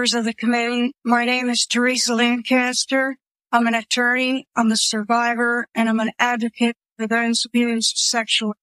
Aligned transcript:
members 0.00 0.14
of 0.14 0.24
the 0.24 0.32
committee. 0.32 0.94
My 1.04 1.26
name 1.26 1.50
is 1.50 1.66
Teresa 1.66 2.14
Lancaster. 2.14 3.18
I'm 3.52 3.66
an 3.66 3.74
attorney, 3.74 4.48
I'm 4.56 4.72
a 4.72 4.76
survivor, 4.78 5.66
and 5.74 5.90
I'm 5.90 6.00
an 6.00 6.12
advocate 6.18 6.74
for 6.96 7.06
those 7.06 7.44
abused 7.44 7.98
sexually. 7.98 8.54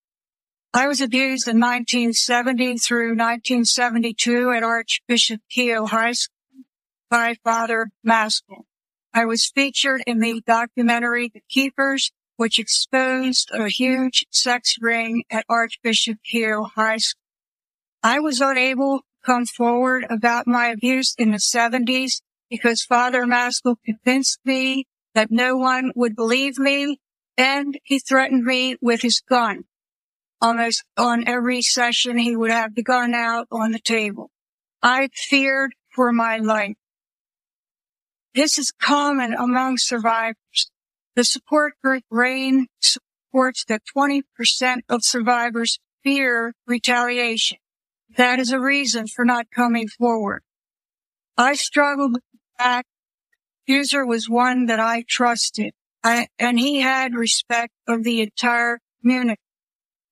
I 0.73 0.87
was 0.87 0.99
abused 0.99 1.47
in 1.47 1.59
1970 1.59 2.79
through 2.79 3.09
1972 3.09 4.49
at 4.49 4.63
Archbishop 4.63 5.41
Keough 5.55 5.89
High 5.89 6.13
School 6.13 6.63
by 7.11 7.35
Father 7.43 7.89
Maskell. 8.03 8.65
I 9.13 9.25
was 9.25 9.45
featured 9.45 10.01
in 10.07 10.17
the 10.17 10.41
documentary 10.43 11.29
The 11.31 11.41
Keepers, 11.49 12.11
which 12.37 12.57
exposed 12.57 13.51
a 13.53 13.69
huge 13.69 14.25
sex 14.31 14.77
ring 14.81 15.23
at 15.29 15.45
Archbishop 15.47 16.17
Keough 16.33 16.71
High 16.73 16.97
School. 16.97 17.21
I 18.01 18.19
was 18.21 18.41
unable 18.41 19.01
come 19.27 19.45
forward 19.45 20.05
about 20.09 20.47
my 20.47 20.67
abuse 20.67 21.13
in 21.17 21.31
the 21.31 21.37
70s 21.37 22.21
because 22.49 22.81
Father 22.81 23.27
Maskell 23.27 23.77
convinced 23.85 24.39
me 24.45 24.85
that 25.13 25.29
no 25.29 25.57
one 25.57 25.91
would 25.95 26.15
believe 26.15 26.57
me 26.57 26.97
and 27.37 27.77
he 27.83 27.99
threatened 27.99 28.45
me 28.45 28.77
with 28.81 29.01
his 29.01 29.19
gun. 29.19 29.65
Almost 30.41 30.85
on 30.95 31.27
every 31.27 31.61
session, 31.61 32.17
he 32.17 32.37
would 32.37 32.51
have 32.51 32.73
the 32.73 32.83
gun 32.83 33.13
out 33.13 33.47
on 33.51 33.71
the 33.71 33.79
table. 33.79 34.31
I 34.81 35.09
feared 35.13 35.73
for 35.93 36.13
my 36.13 36.37
life. 36.37 36.77
This 38.33 38.57
is 38.57 38.71
common 38.71 39.33
among 39.33 39.77
survivors. 39.77 40.71
The 41.15 41.23
support 41.25 41.73
group 41.83 42.03
RAINN 42.09 42.67
supports 42.79 43.65
that 43.65 43.81
20% 43.95 44.21
of 44.87 45.03
survivors 45.03 45.79
fear 46.03 46.53
retaliation. 46.65 47.57
That 48.15 48.39
is 48.39 48.51
a 48.51 48.59
reason 48.59 49.07
for 49.07 49.25
not 49.25 49.51
coming 49.51 49.87
forward. 49.87 50.43
I 51.37 51.53
struggled 51.53 52.17
fact 52.57 52.87
user 53.67 54.05
was 54.05 54.29
one 54.29 54.65
that 54.67 54.79
I 54.79 55.03
trusted 55.07 55.73
I, 56.03 56.27
and 56.39 56.59
he 56.59 56.79
had 56.79 57.15
respect 57.15 57.73
of 57.87 58.03
the 58.03 58.21
entire 58.21 58.79
community. 59.01 59.41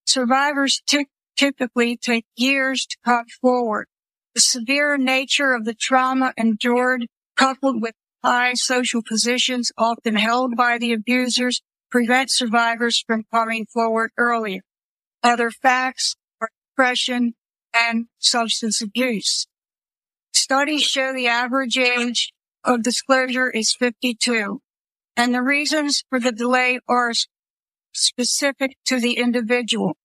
Survivors 0.05 0.81
ty- 0.85 1.05
typically 1.37 1.95
take 1.95 2.25
years 2.35 2.85
to 2.85 2.97
come 3.05 3.25
forward. 3.41 3.87
The 4.33 4.41
severe 4.41 4.97
nature 4.97 5.53
of 5.53 5.63
the 5.63 5.73
trauma 5.73 6.33
endured 6.37 7.07
coupled 7.37 7.81
with 7.81 7.93
high 8.23 8.53
social 8.55 9.01
positions 9.01 9.71
often 9.77 10.15
held 10.15 10.55
by 10.57 10.77
the 10.77 10.91
abusers 10.91 11.61
prevent 11.89 12.29
survivors 12.29 13.03
from 13.05 13.23
coming 13.31 13.65
forward 13.65 14.11
earlier. 14.17 14.61
Other 15.23 15.51
facts 15.51 16.15
are 16.41 16.49
depression 16.71 17.35
and 17.75 18.07
substance 18.19 18.81
abuse. 18.81 19.47
Studies 20.33 20.83
show 20.83 21.13
the 21.13 21.27
average 21.27 21.77
age 21.77 22.31
of 22.63 22.83
disclosure 22.83 23.49
is 23.49 23.73
52 23.73 24.61
and 25.17 25.33
the 25.33 25.41
reasons 25.41 26.03
for 26.09 26.19
the 26.19 26.31
delay 26.31 26.79
are 26.87 27.13
specific 27.93 28.77
to 28.85 28.99
the 28.99 29.17
individual. 29.17 29.97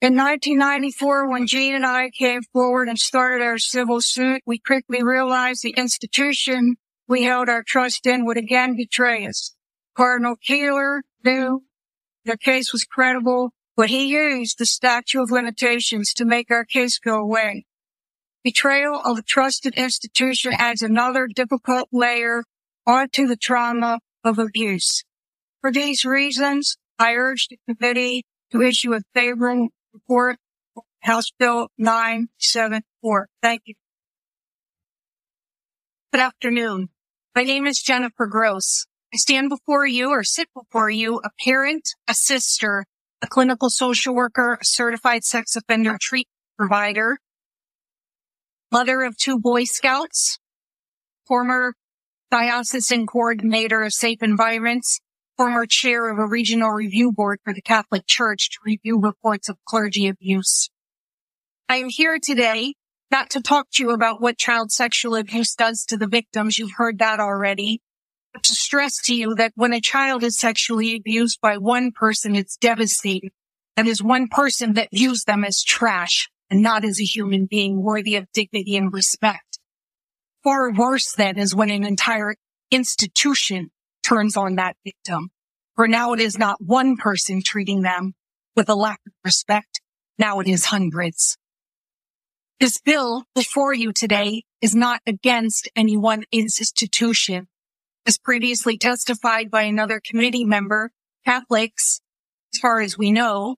In 0.00 0.14
1994, 0.14 1.30
when 1.30 1.46
Jean 1.46 1.74
and 1.74 1.86
I 1.86 2.10
came 2.10 2.42
forward 2.52 2.88
and 2.88 2.98
started 2.98 3.42
our 3.42 3.58
civil 3.58 4.00
suit, 4.00 4.42
we 4.46 4.58
quickly 4.58 5.02
realized 5.02 5.62
the 5.62 5.74
institution 5.76 6.76
we 7.08 7.22
held 7.22 7.48
our 7.48 7.62
trust 7.62 8.06
in 8.06 8.26
would 8.26 8.36
again 8.36 8.76
betray 8.76 9.26
us. 9.26 9.54
Cardinal 9.96 10.36
Keeler 10.36 11.02
knew 11.24 11.62
their 12.24 12.36
case 12.36 12.72
was 12.72 12.84
credible, 12.84 13.52
but 13.76 13.90
he 13.90 14.06
used 14.06 14.58
the 14.58 14.66
statute 14.66 15.22
of 15.22 15.30
limitations 15.30 16.14
to 16.14 16.24
make 16.24 16.50
our 16.50 16.64
case 16.64 16.98
go 16.98 17.18
away. 17.18 17.66
Betrayal 18.42 19.00
of 19.04 19.18
a 19.18 19.22
trusted 19.22 19.74
institution 19.74 20.52
adds 20.56 20.82
another 20.82 21.26
difficult 21.26 21.88
layer 21.92 22.44
onto 22.86 23.26
the 23.26 23.36
trauma 23.36 24.00
of 24.24 24.38
abuse. 24.38 25.04
For 25.60 25.72
these 25.72 26.04
reasons, 26.04 26.76
I 26.98 27.14
urge 27.14 27.48
the 27.48 27.58
committee 27.68 28.24
to 28.52 28.62
issue 28.62 28.94
a 28.94 29.00
favorable 29.12 29.68
report 29.92 30.38
House 31.00 31.30
Bill 31.38 31.68
974. 31.78 33.28
Thank 33.42 33.62
you. 33.66 33.74
Good 36.12 36.20
afternoon. 36.20 36.88
My 37.34 37.42
name 37.42 37.66
is 37.66 37.82
Jennifer 37.82 38.26
Gross. 38.26 38.86
I 39.12 39.18
stand 39.18 39.50
before 39.50 39.86
you 39.86 40.10
or 40.10 40.24
sit 40.24 40.48
before 40.54 40.90
you 40.90 41.20
a 41.24 41.30
parent, 41.44 41.88
a 42.08 42.14
sister, 42.14 42.86
a 43.22 43.26
clinical 43.26 43.70
social 43.70 44.14
worker, 44.14 44.58
a 44.60 44.64
certified 44.64 45.24
sex 45.24 45.56
offender 45.56 45.96
treatment 46.00 46.28
provider, 46.58 47.18
mother 48.72 49.02
of 49.02 49.16
two 49.16 49.38
Boy 49.38 49.64
Scouts, 49.64 50.38
former 51.26 51.74
diocesan 52.30 53.06
coordinator 53.06 53.82
of 53.82 53.92
safe 53.92 54.22
environments, 54.22 55.00
former 55.36 55.66
chair 55.66 56.10
of 56.10 56.18
a 56.18 56.26
regional 56.26 56.70
review 56.70 57.12
board 57.12 57.38
for 57.44 57.52
the 57.52 57.62
Catholic 57.62 58.06
Church 58.06 58.50
to 58.50 58.58
review 58.64 58.98
reports 59.00 59.48
of 59.48 59.56
clergy 59.66 60.06
abuse. 60.06 60.70
I 61.68 61.76
am 61.76 61.88
here 61.88 62.18
today 62.22 62.74
not 63.10 63.30
to 63.30 63.40
talk 63.40 63.68
to 63.72 63.82
you 63.82 63.90
about 63.90 64.20
what 64.20 64.38
child 64.38 64.72
sexual 64.72 65.14
abuse 65.14 65.54
does 65.54 65.84
to 65.86 65.96
the 65.96 66.08
victims. 66.08 66.58
You've 66.58 66.76
heard 66.76 66.98
that 66.98 67.20
already. 67.20 67.80
To 68.42 68.54
stress 68.54 69.00
to 69.02 69.14
you 69.14 69.34
that 69.36 69.52
when 69.56 69.72
a 69.72 69.80
child 69.80 70.22
is 70.22 70.38
sexually 70.38 70.94
abused 70.94 71.40
by 71.40 71.56
one 71.58 71.90
person, 71.90 72.36
it's 72.36 72.56
devastating. 72.56 73.30
That 73.76 73.86
is 73.86 74.02
one 74.02 74.28
person 74.28 74.74
that 74.74 74.90
views 74.92 75.24
them 75.24 75.44
as 75.44 75.62
trash 75.62 76.28
and 76.50 76.62
not 76.62 76.84
as 76.84 77.00
a 77.00 77.04
human 77.04 77.46
being 77.46 77.82
worthy 77.82 78.14
of 78.14 78.30
dignity 78.32 78.76
and 78.76 78.92
respect. 78.92 79.58
Far 80.44 80.72
worse 80.72 81.12
then 81.12 81.38
is 81.38 81.54
when 81.54 81.70
an 81.70 81.84
entire 81.84 82.36
institution 82.70 83.70
turns 84.04 84.36
on 84.36 84.54
that 84.56 84.76
victim. 84.84 85.30
For 85.74 85.88
now 85.88 86.12
it 86.12 86.20
is 86.20 86.38
not 86.38 86.62
one 86.62 86.96
person 86.96 87.42
treating 87.44 87.82
them 87.82 88.14
with 88.54 88.68
a 88.68 88.74
lack 88.74 89.00
of 89.06 89.12
respect. 89.24 89.80
Now 90.18 90.40
it 90.40 90.46
is 90.46 90.66
hundreds. 90.66 91.36
This 92.60 92.80
bill 92.80 93.24
before 93.34 93.74
you 93.74 93.92
today 93.92 94.44
is 94.62 94.74
not 94.74 95.00
against 95.06 95.68
any 95.74 95.96
one 95.96 96.24
institution. 96.32 97.48
As 98.06 98.18
previously 98.18 98.78
testified 98.78 99.50
by 99.50 99.62
another 99.62 100.00
committee 100.04 100.44
member, 100.44 100.92
Catholics, 101.24 102.00
as 102.54 102.60
far 102.60 102.80
as 102.80 102.96
we 102.96 103.10
know, 103.10 103.56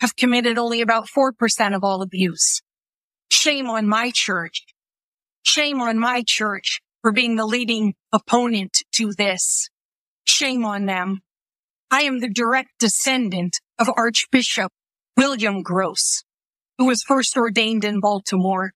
have 0.00 0.16
committed 0.16 0.58
only 0.58 0.82
about 0.82 1.08
4% 1.08 1.74
of 1.74 1.82
all 1.82 2.02
abuse. 2.02 2.60
Shame 3.30 3.70
on 3.70 3.88
my 3.88 4.12
church. 4.14 4.64
Shame 5.42 5.80
on 5.80 5.98
my 5.98 6.22
church 6.26 6.80
for 7.00 7.10
being 7.10 7.36
the 7.36 7.46
leading 7.46 7.94
opponent 8.12 8.82
to 8.96 9.12
this. 9.16 9.70
Shame 10.24 10.66
on 10.66 10.84
them. 10.84 11.20
I 11.90 12.02
am 12.02 12.18
the 12.18 12.28
direct 12.28 12.72
descendant 12.78 13.60
of 13.78 13.88
Archbishop 13.96 14.70
William 15.16 15.62
Gross, 15.62 16.22
who 16.76 16.84
was 16.84 17.02
first 17.02 17.34
ordained 17.34 17.82
in 17.82 18.00
Baltimore. 18.00 18.72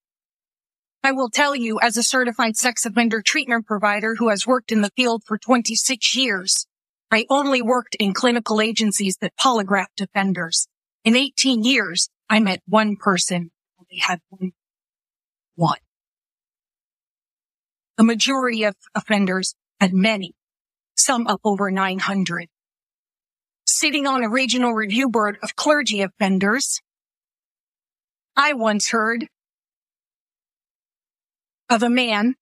I 1.04 1.10
will 1.10 1.31
tell 1.31 1.56
you 1.56 1.81
as 1.81 1.96
a 1.96 2.02
certified 2.02 2.56
sex 2.56 2.87
offender 2.87 3.22
treatment 3.22 3.66
provider 3.66 4.14
who 4.16 4.28
has 4.28 4.46
worked 4.46 4.70
in 4.70 4.82
the 4.82 4.90
field 4.94 5.22
for 5.26 5.37
26 5.37 6.16
years, 6.16 6.66
I 7.10 7.26
only 7.28 7.60
worked 7.60 7.96
in 7.96 8.14
clinical 8.14 8.60
agencies 8.60 9.16
that 9.20 9.37
polygraphed 9.37 10.00
offenders. 10.00 10.69
In 11.04 11.16
18 11.16 11.64
years, 11.64 12.08
I 12.31 12.38
met 12.38 12.62
one 12.66 12.96
person. 12.96 13.50
They 13.90 13.99
had 13.99 14.20
one. 14.28 14.52
one. 15.56 15.78
The 17.99 18.04
majority 18.04 18.62
of 18.62 18.76
offenders 18.94 19.54
had 19.81 19.93
many, 19.93 20.34
some 20.96 21.26
up 21.26 21.40
over 21.44 21.70
900. 21.70 22.46
Sitting 23.66 24.06
on 24.06 24.22
a 24.22 24.31
regional 24.31 24.72
review 24.72 25.10
board 25.10 25.37
of 25.43 25.56
clergy 25.56 26.00
offenders, 26.00 26.81
I 28.37 28.52
once 28.54 28.90
heard 28.90 29.26
of 31.73 31.83
a 31.83 31.91
man 31.91 32.35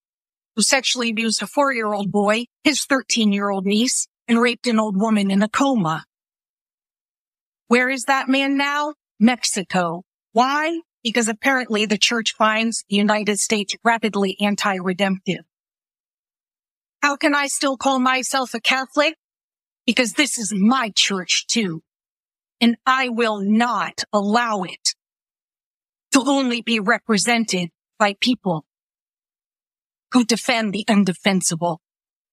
who 0.56 0.62
sexually 0.62 1.10
abused 1.10 1.40
a 1.40 1.46
four 1.46 1.72
year 1.72 1.92
old 1.92 2.10
boy, 2.10 2.46
his 2.64 2.84
13 2.84 3.32
year 3.32 3.48
old 3.48 3.64
niece, 3.64 4.08
and 4.26 4.40
raped 4.40 4.66
an 4.66 4.80
old 4.80 5.00
woman 5.00 5.30
in 5.30 5.42
a 5.42 5.48
coma. 5.48 6.04
Where 7.68 7.88
is 7.88 8.04
that 8.04 8.28
man 8.28 8.56
now? 8.56 8.94
Mexico. 9.20 10.02
Why? 10.32 10.80
Because 11.04 11.28
apparently 11.28 11.86
the 11.86 11.96
church 11.96 12.34
finds 12.36 12.84
the 12.90 12.96
United 12.96 13.38
States 13.38 13.74
rapidly 13.84 14.36
anti-redemptive. 14.40 15.44
How 17.00 17.16
can 17.16 17.34
I 17.34 17.46
still 17.46 17.76
call 17.76 18.00
myself 18.00 18.52
a 18.52 18.60
Catholic? 18.60 19.14
Because 19.86 20.14
this 20.14 20.38
is 20.38 20.52
my 20.52 20.92
church 20.94 21.46
too. 21.46 21.82
And 22.60 22.76
I 22.84 23.08
will 23.08 23.40
not 23.40 24.02
allow 24.12 24.64
it 24.64 24.94
to 26.12 26.22
only 26.26 26.60
be 26.60 26.80
represented 26.80 27.70
by 27.98 28.16
people 28.20 28.64
who 30.12 30.24
defend 30.24 30.72
the 30.72 30.84
undefensible. 30.88 31.78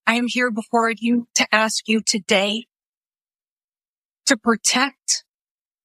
I 0.06 0.16
am 0.16 0.28
here 0.28 0.52
before 0.52 0.92
you 0.92 1.28
to 1.36 1.48
ask 1.54 1.88
you 1.88 2.02
today 2.02 2.66
to 4.26 4.38
protect 4.38 5.24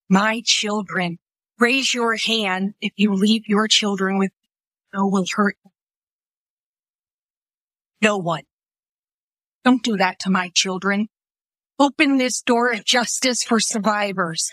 my 0.09 0.43
children. 0.45 1.19
Raise 1.59 1.93
your 1.95 2.17
hand 2.17 2.75
if 2.81 2.93
you 2.97 3.13
leave 3.13 3.43
your 3.47 3.69
children 3.69 4.19
with 4.19 4.31
no 4.95 5.07
will 5.07 5.27
hurt 5.35 5.57
no 8.03 8.19
one. 8.19 8.43
Don't 9.65 9.83
do 9.83 9.97
that 9.97 10.19
to 10.21 10.31
my 10.31 10.51
children. 10.53 11.07
Open 11.79 12.19
this 12.19 12.43
door 12.43 12.73
of 12.73 12.85
justice 12.85 13.45
for 13.45 13.61
survivors. 13.61 14.51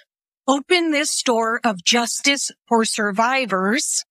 Open 0.47 0.91
this 0.91 1.21
door 1.23 1.59
of 1.63 1.83
justice 1.83 2.51
for 2.67 2.85
survivors, 2.85 4.05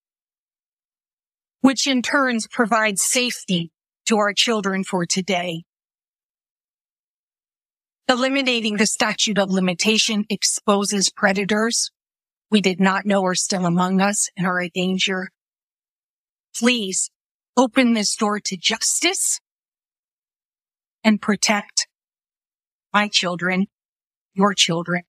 which 1.61 1.87
in 1.87 2.03
turns 2.03 2.47
provides 2.47 3.03
safety 3.03 3.71
to 4.07 4.17
our 4.17 4.33
children 4.33 4.85
for 4.85 5.07
today. 5.07 5.65
Eliminating 8.09 8.77
the 8.77 8.87
statute 8.87 9.39
of 9.39 9.51
limitation 9.51 10.25
exposes 10.31 11.11
predators 11.11 11.91
we 12.51 12.61
did 12.61 12.81
not 12.81 13.05
know 13.05 13.25
are 13.25 13.35
still 13.35 13.67
among 13.67 14.01
us 14.01 14.31
and 14.37 14.47
are 14.47 14.61
a 14.61 14.71
danger. 14.71 15.29
Please 16.57 17.11
open 17.57 17.93
this 17.93 18.15
door 18.17 18.41
to 18.41 18.57
justice 18.57 19.41
and 21.05 21.21
protect 21.21 21.87
my 22.93 23.09
children, 23.09 23.67
your 24.33 24.55
children, 24.55 25.03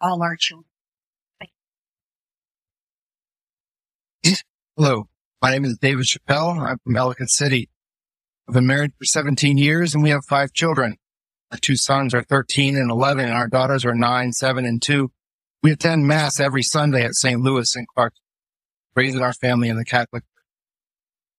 all 0.00 0.22
our 0.22 0.36
children. 0.36 0.64
Hello, 4.76 5.08
my 5.40 5.50
name 5.50 5.64
is 5.64 5.78
David 5.78 6.06
Chappelle. 6.06 6.58
I'm 6.58 6.78
from 6.78 6.96
Ellicott 6.96 7.30
City. 7.30 7.68
I've 8.48 8.54
been 8.54 8.66
married 8.66 8.92
for 8.98 9.04
17 9.04 9.58
years 9.58 9.94
and 9.94 10.02
we 10.02 10.10
have 10.10 10.24
five 10.24 10.52
children. 10.52 10.96
Our 11.50 11.58
two 11.58 11.76
sons 11.76 12.14
are 12.14 12.22
13 12.22 12.76
and 12.76 12.90
11 12.90 13.24
and 13.24 13.34
our 13.34 13.48
daughters 13.48 13.84
are 13.84 13.94
9, 13.94 14.32
7, 14.32 14.64
and 14.64 14.82
2. 14.82 15.10
We 15.62 15.72
attend 15.72 16.06
mass 16.06 16.40
every 16.40 16.62
Sunday 16.62 17.04
at 17.04 17.14
St. 17.14 17.40
Louis 17.40 17.74
and 17.76 17.86
Clark, 17.88 18.14
raising 18.94 19.22
our 19.22 19.32
family 19.32 19.68
in 19.68 19.76
the 19.76 19.84
Catholic. 19.84 20.24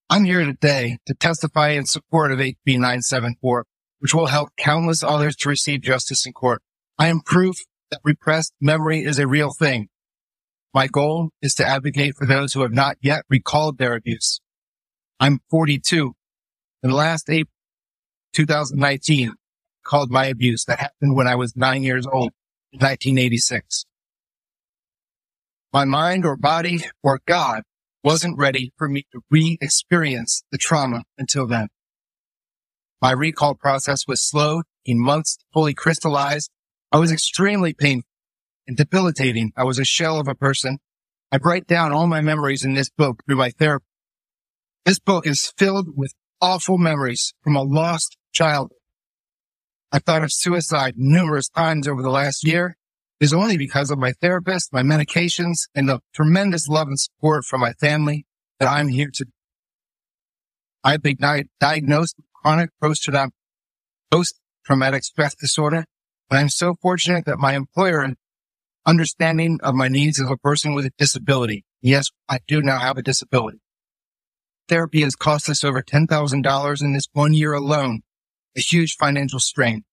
I'm 0.10 0.24
here 0.24 0.44
today 0.44 0.98
to 1.06 1.14
testify 1.14 1.70
in 1.70 1.86
support 1.86 2.32
of 2.32 2.40
HB 2.40 2.56
974 2.66 3.66
which 4.00 4.14
will 4.14 4.28
help 4.28 4.50
countless 4.58 5.04
others 5.04 5.36
to 5.36 5.50
receive 5.50 5.82
justice 5.82 6.26
in 6.26 6.34
court. 6.34 6.62
I 6.98 7.08
am 7.08 7.20
proof 7.20 7.58
that 7.92 8.00
repressed 8.04 8.54
memory 8.60 9.04
is 9.04 9.20
a 9.20 9.28
real 9.28 9.52
thing. 9.52 9.90
My 10.74 10.88
goal 10.88 11.32
is 11.42 11.56
to 11.56 11.68
advocate 11.68 12.16
for 12.16 12.28
those 12.28 12.54
who 12.54 12.62
have 12.62 12.72
not 12.72 12.98
yet 13.02 13.24
recalled 13.28 13.78
their 13.78 13.96
abuse. 13.96 14.40
I'm 15.20 15.40
42. 15.50 16.14
In 16.84 16.90
the 16.92 16.96
last 16.96 17.30
April 17.30 17.54
2019, 18.34 19.34
called 19.84 20.12
my 20.12 20.26
abuse 20.26 20.66
that 20.66 20.80
happened 20.80 21.16
when 21.16 21.28
I 21.28 21.36
was 21.36 21.56
nine 21.56 21.82
years 21.82 22.06
old 22.06 22.32
in 22.72 22.80
1986. 22.80 23.86
My 25.74 25.86
mind 25.86 26.26
or 26.26 26.36
body 26.36 26.84
or 27.04 27.20
God 27.26 27.64
wasn't 28.04 28.38
ready 28.38 28.72
for 28.78 28.88
me 28.88 29.06
to 29.12 29.22
re-experience 29.32 30.44
the 30.52 30.58
trauma 30.58 31.04
until 31.18 31.48
then. 31.48 31.70
My 33.02 33.12
recall 33.12 33.56
process 33.56 34.08
was 34.08 34.22
slow, 34.22 34.62
in 34.86 35.00
months 35.00 35.38
to 35.38 35.46
fully 35.54 35.74
crystallize. 35.74 36.50
I 36.92 36.98
was 36.98 37.12
extremely 37.12 37.74
painful 37.74 38.09
and 38.70 38.78
debilitating. 38.78 39.52
I 39.58 39.66
was 39.66 39.80
a 39.80 39.84
shell 39.84 40.20
of 40.20 40.28
a 40.28 40.36
person. 40.36 40.78
I 41.32 41.38
write 41.38 41.66
down 41.68 41.92
all 41.92 42.08
my 42.08 42.22
memories 42.22 42.64
in 42.64 42.76
this 42.76 42.90
book 42.90 43.24
through 43.26 43.36
my 43.38 43.50
therapy. 43.50 43.86
This 44.86 45.00
book 45.00 45.28
is 45.28 45.52
filled 45.58 45.98
with 45.98 46.14
awful 46.40 46.78
memories 46.78 47.34
from 47.44 47.56
a 47.56 47.64
lost 47.64 48.16
childhood. 48.32 48.78
I 49.92 49.98
thought 50.00 50.24
of 50.24 50.32
suicide 50.32 50.94
numerous 50.98 51.50
times 51.50 51.88
over 51.88 52.04
the 52.04 52.12
last 52.12 52.48
year. 52.48 52.78
Is 53.20 53.34
only 53.34 53.58
because 53.58 53.92
of 53.92 53.98
my 54.00 54.14
therapist, 54.14 54.72
my 54.72 54.82
medications, 54.82 55.68
and 55.76 55.90
the 55.90 56.00
tremendous 56.14 56.70
love 56.70 56.88
and 56.88 56.98
support 56.98 57.44
from 57.44 57.60
my 57.60 57.74
family 57.74 58.26
that 58.60 58.70
I'm 58.70 58.88
here 58.88 59.10
to. 59.16 59.26
I've 60.86 61.02
been 61.02 61.18
diagnosed 61.60 62.16
with 62.18 62.28
chronic 62.34 62.70
post-traumatic 64.10 65.04
stress 65.04 65.36
disorder. 65.36 65.84
But 66.30 66.38
I'm 66.38 66.48
so 66.48 66.76
fortunate 66.82 67.26
that 67.26 67.40
my 67.40 67.56
employer 67.56 68.04
understanding 68.86 69.60
of 69.64 69.76
my 69.76 69.88
needs 69.88 70.20
as 70.20 70.30
a 70.30 70.38
person 70.38 70.74
with 70.74 70.86
a 70.86 70.92
disability. 70.98 71.66
Yes, 71.82 72.10
I 72.28 72.40
do 72.48 72.62
now 72.62 72.80
have 72.80 72.98
a 72.98 73.02
disability. 73.02 73.60
Therapy 74.68 75.02
has 75.02 75.16
cost 75.16 75.50
us 75.50 75.64
over 75.64 75.82
$10,000 75.82 76.82
in 76.82 76.94
this 76.94 77.08
one 77.14 77.34
year 77.34 77.54
alone, 77.54 78.02
a 78.56 78.62
huge 78.62 78.96
financial 78.96 79.40
strain. 79.40 79.84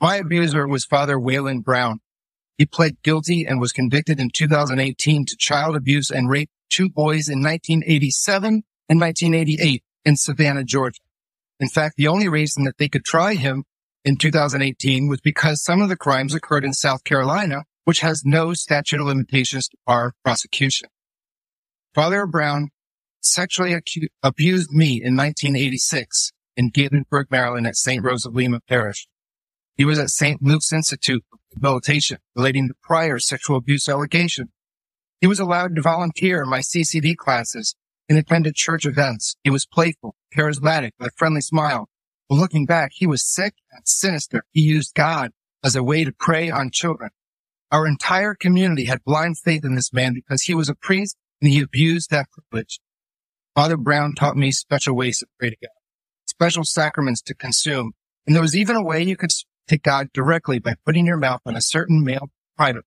My 0.00 0.16
abuser 0.16 0.66
was 0.66 0.84
Father 0.84 1.18
Wayland 1.18 1.64
Brown. 1.64 2.00
He 2.56 2.66
pled 2.66 3.02
guilty 3.02 3.46
and 3.46 3.60
was 3.60 3.72
convicted 3.72 4.18
in 4.18 4.30
2018 4.34 5.26
to 5.26 5.36
child 5.36 5.76
abuse 5.76 6.10
and 6.10 6.28
rape 6.28 6.50
two 6.70 6.88
boys 6.88 7.28
in 7.28 7.38
1987 7.38 8.64
and 8.88 9.00
1988 9.00 9.82
in 10.04 10.16
Savannah, 10.16 10.64
Georgia. 10.64 11.00
In 11.60 11.68
fact, 11.68 11.96
the 11.96 12.08
only 12.08 12.28
reason 12.28 12.64
that 12.64 12.78
they 12.78 12.88
could 12.88 13.04
try 13.04 13.34
him 13.34 13.64
in 14.04 14.16
2018 14.16 15.08
was 15.08 15.20
because 15.20 15.62
some 15.62 15.82
of 15.82 15.88
the 15.88 15.96
crimes 15.96 16.34
occurred 16.34 16.64
in 16.64 16.72
South 16.72 17.04
Carolina, 17.04 17.64
which 17.88 18.00
has 18.00 18.22
no 18.22 18.52
statute 18.52 19.00
of 19.00 19.06
limitations 19.06 19.66
to 19.66 19.76
bar 19.86 20.12
prosecution. 20.22 20.90
Father 21.94 22.26
Brown 22.26 22.68
sexually 23.22 23.70
acu- 23.70 24.08
abused 24.22 24.70
me 24.70 25.02
in 25.02 25.16
1986 25.16 26.32
in 26.54 26.70
Gaithersburg, 26.70 27.30
Maryland 27.30 27.66
at 27.66 27.76
St. 27.76 28.04
Rose 28.04 28.26
of 28.26 28.34
Lima 28.34 28.60
Parish. 28.68 29.08
He 29.74 29.86
was 29.86 29.98
at 29.98 30.10
St. 30.10 30.42
Luke's 30.42 30.70
Institute 30.70 31.24
for 31.30 31.38
Rehabilitation 31.56 32.18
relating 32.36 32.68
to 32.68 32.74
prior 32.82 33.18
sexual 33.18 33.56
abuse 33.56 33.88
allegations. 33.88 34.50
He 35.22 35.26
was 35.26 35.40
allowed 35.40 35.74
to 35.76 35.80
volunteer 35.80 36.42
in 36.42 36.50
my 36.50 36.58
CCD 36.58 37.16
classes 37.16 37.74
and 38.06 38.18
attended 38.18 38.54
church 38.54 38.84
events. 38.84 39.36
He 39.44 39.48
was 39.48 39.64
playful, 39.64 40.14
charismatic, 40.36 40.90
with 40.98 41.08
a 41.08 41.16
friendly 41.16 41.40
smile. 41.40 41.88
But 42.28 42.34
looking 42.34 42.66
back, 42.66 42.90
he 42.96 43.06
was 43.06 43.26
sick 43.26 43.54
and 43.72 43.88
sinister. 43.88 44.44
He 44.50 44.60
used 44.60 44.92
God 44.92 45.30
as 45.64 45.74
a 45.74 45.82
way 45.82 46.04
to 46.04 46.12
prey 46.12 46.50
on 46.50 46.70
children. 46.70 47.12
Our 47.70 47.86
entire 47.86 48.34
community 48.34 48.86
had 48.86 49.04
blind 49.04 49.38
faith 49.38 49.64
in 49.64 49.74
this 49.74 49.92
man 49.92 50.14
because 50.14 50.42
he 50.42 50.54
was 50.54 50.68
a 50.68 50.74
priest 50.74 51.16
and 51.40 51.50
he 51.50 51.60
abused 51.60 52.10
that 52.10 52.28
privilege. 52.30 52.80
Father 53.54 53.76
Brown 53.76 54.14
taught 54.14 54.36
me 54.36 54.52
special 54.52 54.96
ways 54.96 55.18
to 55.18 55.26
pray 55.38 55.50
to 55.50 55.56
God, 55.60 55.70
special 56.26 56.64
sacraments 56.64 57.20
to 57.22 57.34
consume. 57.34 57.92
And 58.26 58.34
there 58.34 58.42
was 58.42 58.56
even 58.56 58.76
a 58.76 58.82
way 58.82 59.02
you 59.02 59.16
could 59.16 59.30
to 59.68 59.78
God 59.78 60.08
directly 60.12 60.58
by 60.58 60.74
putting 60.84 61.06
your 61.06 61.16
mouth 61.16 61.40
on 61.44 61.56
a 61.56 61.60
certain 61.60 62.02
male 62.02 62.30
private. 62.56 62.84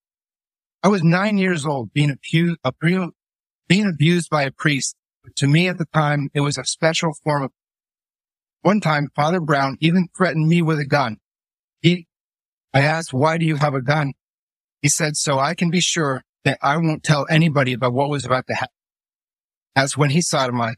I 0.83 0.87
was 0.87 1.03
nine 1.03 1.37
years 1.37 1.65
old 1.65 1.93
being 1.93 2.09
abused, 2.09 2.57
being 3.67 3.87
abused 3.87 4.29
by 4.29 4.43
a 4.43 4.51
priest 4.51 4.95
But 5.23 5.35
to 5.37 5.47
me 5.47 5.67
at 5.67 5.77
the 5.77 5.85
time, 5.93 6.29
it 6.33 6.41
was 6.41 6.57
a 6.57 6.65
special 6.65 7.13
form 7.23 7.43
of. 7.43 7.51
One 8.61 8.81
time, 8.81 9.09
Father 9.15 9.39
Brown 9.39 9.77
even 9.79 10.07
threatened 10.15 10.47
me 10.47 10.61
with 10.61 10.79
a 10.79 10.85
gun. 10.85 11.17
He, 11.81 12.07
I 12.73 12.81
asked, 12.81 13.13
why 13.13 13.37
do 13.37 13.45
you 13.45 13.55
have 13.55 13.73
a 13.73 13.81
gun? 13.81 14.13
He 14.81 14.89
said, 14.89 15.15
so 15.15 15.37
I 15.39 15.53
can 15.53 15.69
be 15.69 15.81
sure 15.81 16.23
that 16.43 16.57
I 16.61 16.77
won't 16.77 17.03
tell 17.03 17.27
anybody 17.29 17.73
about 17.73 17.93
what 17.93 18.09
was 18.09 18.25
about 18.25 18.47
to 18.47 18.55
happen. 18.55 18.73
As 19.75 19.95
when 19.97 20.09
he 20.09 20.19
sodomized, 20.19 20.75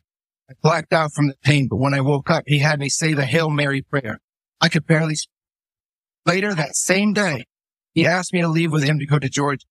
I 0.50 0.54
blacked 0.62 0.92
out 0.92 1.14
from 1.14 1.28
the 1.28 1.38
pain, 1.42 1.68
but 1.70 1.78
when 1.78 1.94
I 1.94 2.02
woke 2.02 2.30
up, 2.30 2.44
he 2.46 2.60
had 2.60 2.80
me 2.80 2.90
say 2.90 3.14
the 3.14 3.26
Hail 3.26 3.50
Mary 3.50 3.82
prayer. 3.82 4.20
I 4.60 4.70
could 4.70 4.86
barely 4.86 5.16
speak. 5.16 5.30
Later 6.26 6.54
that 6.54 6.76
same 6.76 7.14
day, 7.14 7.46
he 7.94 8.06
asked 8.06 8.34
me 8.34 8.42
to 8.42 8.48
leave 8.48 8.72
with 8.72 8.84
him 8.84 9.00
to 9.00 9.06
go 9.06 9.20
to 9.20 9.30
Georgia. 9.30 9.66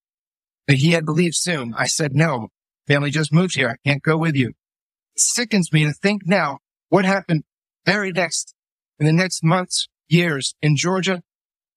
But 0.66 0.76
he 0.76 0.92
had 0.92 1.06
to 1.06 1.12
leave 1.12 1.34
soon. 1.34 1.74
I 1.76 1.86
said, 1.86 2.14
no, 2.14 2.48
family 2.86 3.10
just 3.10 3.32
moved 3.32 3.56
here. 3.56 3.68
I 3.68 3.88
can't 3.88 4.02
go 4.02 4.16
with 4.16 4.34
you. 4.34 4.48
It 4.48 5.20
sickens 5.20 5.72
me 5.72 5.84
to 5.84 5.92
think 5.92 6.22
now 6.26 6.58
what 6.88 7.04
happened 7.04 7.44
very 7.84 8.12
next 8.12 8.54
in 8.98 9.06
the 9.06 9.12
next 9.12 9.42
months, 9.42 9.88
years 10.08 10.54
in 10.62 10.76
Georgia 10.76 11.22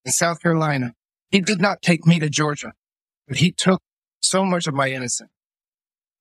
and 0.06 0.14
South 0.14 0.42
Carolina. 0.42 0.94
He 1.32 1.42
did 1.42 1.60
not 1.60 1.82
take 1.82 2.06
me 2.06 2.20
to 2.20 2.30
Georgia, 2.30 2.74
but 3.28 3.38
he 3.38 3.52
took 3.52 3.82
so 4.22 4.46
much 4.46 4.68
of 4.68 4.74
my 4.74 4.90
innocence. 4.90 5.32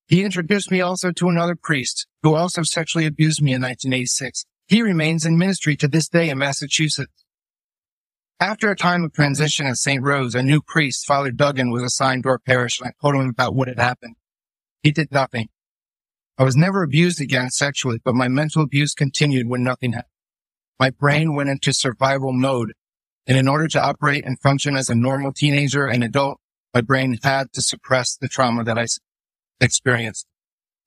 He 0.07 0.23
introduced 0.23 0.71
me 0.71 0.81
also 0.81 1.13
to 1.13 1.29
another 1.29 1.57
priest 1.57 2.07
who 2.23 2.35
also 2.35 2.63
sexually 2.63 3.07
abused 3.07 3.43
me 3.43 3.53
in 3.53 3.63
1986. 3.63 4.45
He 4.67 4.83
remains 4.83 5.25
in 5.25 5.39
ministry 5.39 5.77
to 5.77 5.89
this 5.89 6.09
day 6.09 6.29
in 6.29 6.39
Massachusetts. 6.39 7.25
After 8.41 8.71
a 8.71 8.77
time 8.77 9.05
of 9.05 9.13
transition 9.13 9.67
at 9.67 9.77
St. 9.77 10.03
Rose, 10.03 10.35
a 10.35 10.43
new 10.43 10.61
priest, 10.61 11.07
Father 11.07 11.31
Duggan, 11.31 11.71
was 11.71 11.83
assigned 11.83 12.25
to 12.25 12.31
our 12.31 12.39
parish 12.39 12.81
and 12.81 12.89
I 12.89 12.93
told 13.01 13.15
him 13.15 13.29
about 13.29 13.55
what 13.55 13.69
had 13.69 13.79
happened. 13.79 14.17
He 14.83 14.91
did 14.91 15.13
nothing. 15.13 15.49
I 16.37 16.43
was 16.43 16.57
never 16.57 16.83
abused 16.83 17.21
again 17.21 17.51
sexually, 17.51 18.01
but 18.05 18.15
my 18.15 18.29
mental 18.29 18.63
abuse 18.63 18.93
continued 18.93 19.49
when 19.49 19.63
nothing 19.63 19.93
happened. 19.93 20.11
My 20.81 20.91
brain 20.91 21.35
went 21.35 21.49
into 21.49 21.73
survival 21.73 22.33
mode. 22.33 22.73
And 23.27 23.39
in 23.39 23.49
order 23.49 23.69
to 23.69 23.83
operate 23.83 24.25
and 24.25 24.41
function 24.41 24.77
as 24.77 24.91
a 24.91 24.95
normal 24.95 25.33
teenager 25.33 25.87
and 25.87 26.05
adult, 26.05 26.39
my 26.75 26.81
brain 26.81 27.19
had 27.23 27.53
to 27.53 27.63
suppress 27.63 28.17
the 28.17 28.29
trauma 28.29 28.65
that 28.65 28.79
I 28.79 28.87
experienced. 29.61 30.27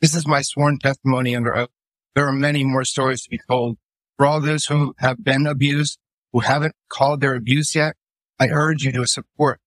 This 0.02 0.14
is 0.14 0.28
my 0.28 0.42
sworn 0.42 0.78
testimony 0.78 1.36
under 1.36 1.56
oath. 1.56 1.70
There 2.14 2.28
are 2.28 2.34
many 2.34 2.64
more 2.64 2.84
stories 2.84 3.24
to 3.24 3.30
be 3.30 3.40
told. 3.50 3.78
For 4.18 4.26
all 4.26 4.42
those 4.42 4.66
who 4.66 4.94
have 5.00 5.24
been 5.24 5.48
abused, 5.48 6.00
who 6.34 6.40
haven't 6.40 6.76
called 6.90 7.22
their 7.22 7.36
abuse 7.36 7.76
yet, 7.76 7.96
I 8.40 8.50
urge 8.50 8.84
you 8.84 8.92
to 8.92 9.06
support 9.08 9.60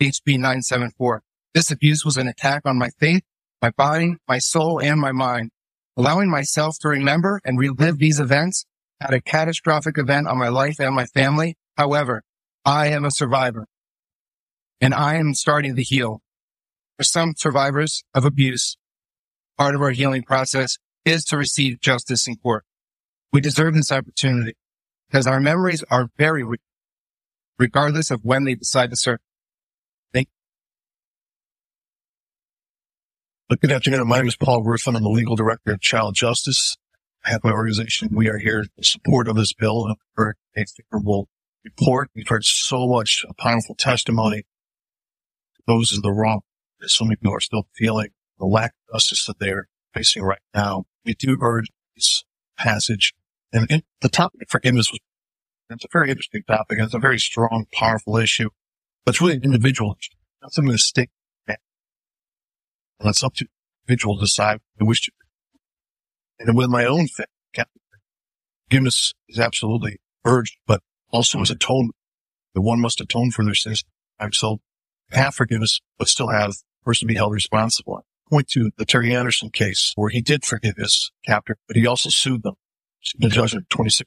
HB 0.00 0.36
974. 0.36 1.22
This 1.54 1.70
abuse 1.70 2.04
was 2.04 2.16
an 2.16 2.28
attack 2.28 2.62
on 2.64 2.78
my 2.78 2.90
faith, 2.98 3.22
my 3.62 3.70
body, 3.70 4.16
my 4.28 4.38
soul, 4.38 4.80
and 4.80 5.00
my 5.00 5.12
mind. 5.12 5.50
Allowing 5.96 6.30
myself 6.30 6.76
to 6.80 6.88
remember 6.88 7.40
and 7.44 7.58
relive 7.58 7.98
these 7.98 8.20
events 8.20 8.66
had 9.00 9.14
a 9.14 9.20
catastrophic 9.20 9.98
event 9.98 10.26
on 10.26 10.38
my 10.38 10.48
life 10.48 10.80
and 10.80 10.94
my 10.94 11.06
family. 11.06 11.56
However, 11.76 12.22
I 12.64 12.88
am 12.88 13.04
a 13.04 13.10
survivor 13.10 13.66
and 14.80 14.94
I 14.94 15.16
am 15.16 15.34
starting 15.34 15.76
to 15.76 15.82
heal. 15.82 16.22
For 16.96 17.04
some 17.04 17.34
survivors 17.36 18.02
of 18.14 18.24
abuse, 18.24 18.78
part 19.58 19.74
of 19.74 19.82
our 19.82 19.90
healing 19.90 20.22
process 20.22 20.78
is 21.04 21.24
to 21.26 21.36
receive 21.36 21.80
justice 21.80 22.26
in 22.26 22.36
court. 22.36 22.64
We 23.32 23.40
deserve 23.42 23.74
this 23.74 23.92
opportunity 23.92 24.54
because 25.08 25.26
our 25.26 25.40
memories 25.40 25.84
are 25.90 26.08
very 26.16 26.42
real, 26.42 26.58
regardless 27.58 28.10
of 28.10 28.20
when 28.24 28.44
they 28.44 28.54
decide 28.54 28.90
to 28.90 28.96
serve. 28.96 29.18
Thank 30.14 30.28
you. 33.50 33.56
Good 33.58 33.72
afternoon. 33.72 34.08
My 34.08 34.18
name 34.18 34.28
is 34.28 34.36
Paul 34.36 34.62
Griffin. 34.62 34.96
I'm 34.96 35.02
the 35.02 35.10
legal 35.10 35.36
director 35.36 35.72
of 35.72 35.80
Child 35.82 36.14
Justice. 36.14 36.76
Have 37.26 37.42
my 37.42 37.50
organization. 37.50 38.10
We 38.12 38.28
are 38.28 38.38
here 38.38 38.60
in 38.76 38.84
support 38.84 39.26
of 39.26 39.34
this 39.34 39.52
bill 39.52 39.96
for 40.14 40.36
a 40.56 40.64
favorable 40.64 41.28
report. 41.64 42.08
We've 42.14 42.28
heard 42.28 42.44
so 42.44 42.86
much 42.86 43.24
powerful 43.36 43.74
testimony. 43.74 44.44
Those 45.66 45.92
are 45.92 46.00
the 46.00 46.12
wrong. 46.12 46.42
So 46.82 47.04
many 47.04 47.16
people 47.16 47.34
are 47.34 47.40
still 47.40 47.66
feeling 47.74 48.10
the 48.38 48.46
lack 48.46 48.74
of 48.88 48.94
justice 48.94 49.26
that 49.26 49.40
they're 49.40 49.66
facing 49.92 50.22
right 50.22 50.38
now. 50.54 50.84
We 51.04 51.14
do 51.14 51.36
urge 51.40 51.68
this 51.96 52.24
passage 52.56 53.12
and, 53.52 53.82
the 54.00 54.08
topic 54.08 54.42
of 54.42 54.48
forgiveness 54.48 54.92
was, 54.92 55.00
it's 55.68 55.84
a 55.84 55.88
very 55.92 56.10
interesting 56.10 56.44
topic. 56.46 56.78
It's 56.80 56.94
a 56.94 56.98
very 56.98 57.18
strong, 57.18 57.66
powerful 57.72 58.18
issue, 58.18 58.50
but 59.04 59.16
it's 59.16 59.20
really 59.20 59.34
an 59.34 59.42
individual 59.42 59.96
issue. 59.98 60.14
Not 60.42 60.52
something 60.52 60.72
to 60.72 60.78
stick. 60.78 61.10
And 61.48 61.58
it's 63.00 63.24
up 63.24 63.34
to 63.34 63.44
the 63.44 63.50
individual 63.92 64.16
to 64.16 64.20
decide 64.22 64.60
they 64.78 64.86
wish 64.86 65.02
to. 65.02 65.12
And 66.38 66.56
with 66.56 66.68
my 66.68 66.84
own 66.84 67.08
faith, 67.08 67.26
forgiveness 68.68 69.14
is 69.28 69.38
absolutely 69.38 69.98
urged, 70.24 70.56
but 70.66 70.82
also 71.10 71.40
as 71.40 71.50
atonement. 71.50 71.94
The 72.54 72.60
one 72.60 72.80
must 72.80 73.00
atone 73.00 73.30
for 73.30 73.44
their 73.44 73.54
sins. 73.54 73.84
I'm 74.18 74.32
so 74.32 74.60
have 75.12 75.34
forgiveness, 75.34 75.80
but 75.98 76.08
still 76.08 76.28
have 76.28 76.52
the 76.52 76.84
person 76.84 77.06
be 77.06 77.14
held 77.14 77.32
responsible. 77.32 77.98
I 77.98 78.30
point 78.30 78.48
to 78.48 78.70
the 78.76 78.84
Terry 78.84 79.14
Anderson 79.14 79.50
case 79.50 79.92
where 79.94 80.10
he 80.10 80.20
did 80.20 80.44
forgive 80.44 80.76
his 80.76 81.12
captor, 81.24 81.58
but 81.68 81.76
he 81.76 81.86
also 81.86 82.08
sued 82.08 82.42
them 82.42 82.54
the 83.18 83.28
judgment 83.28 83.68
$26 83.68 84.02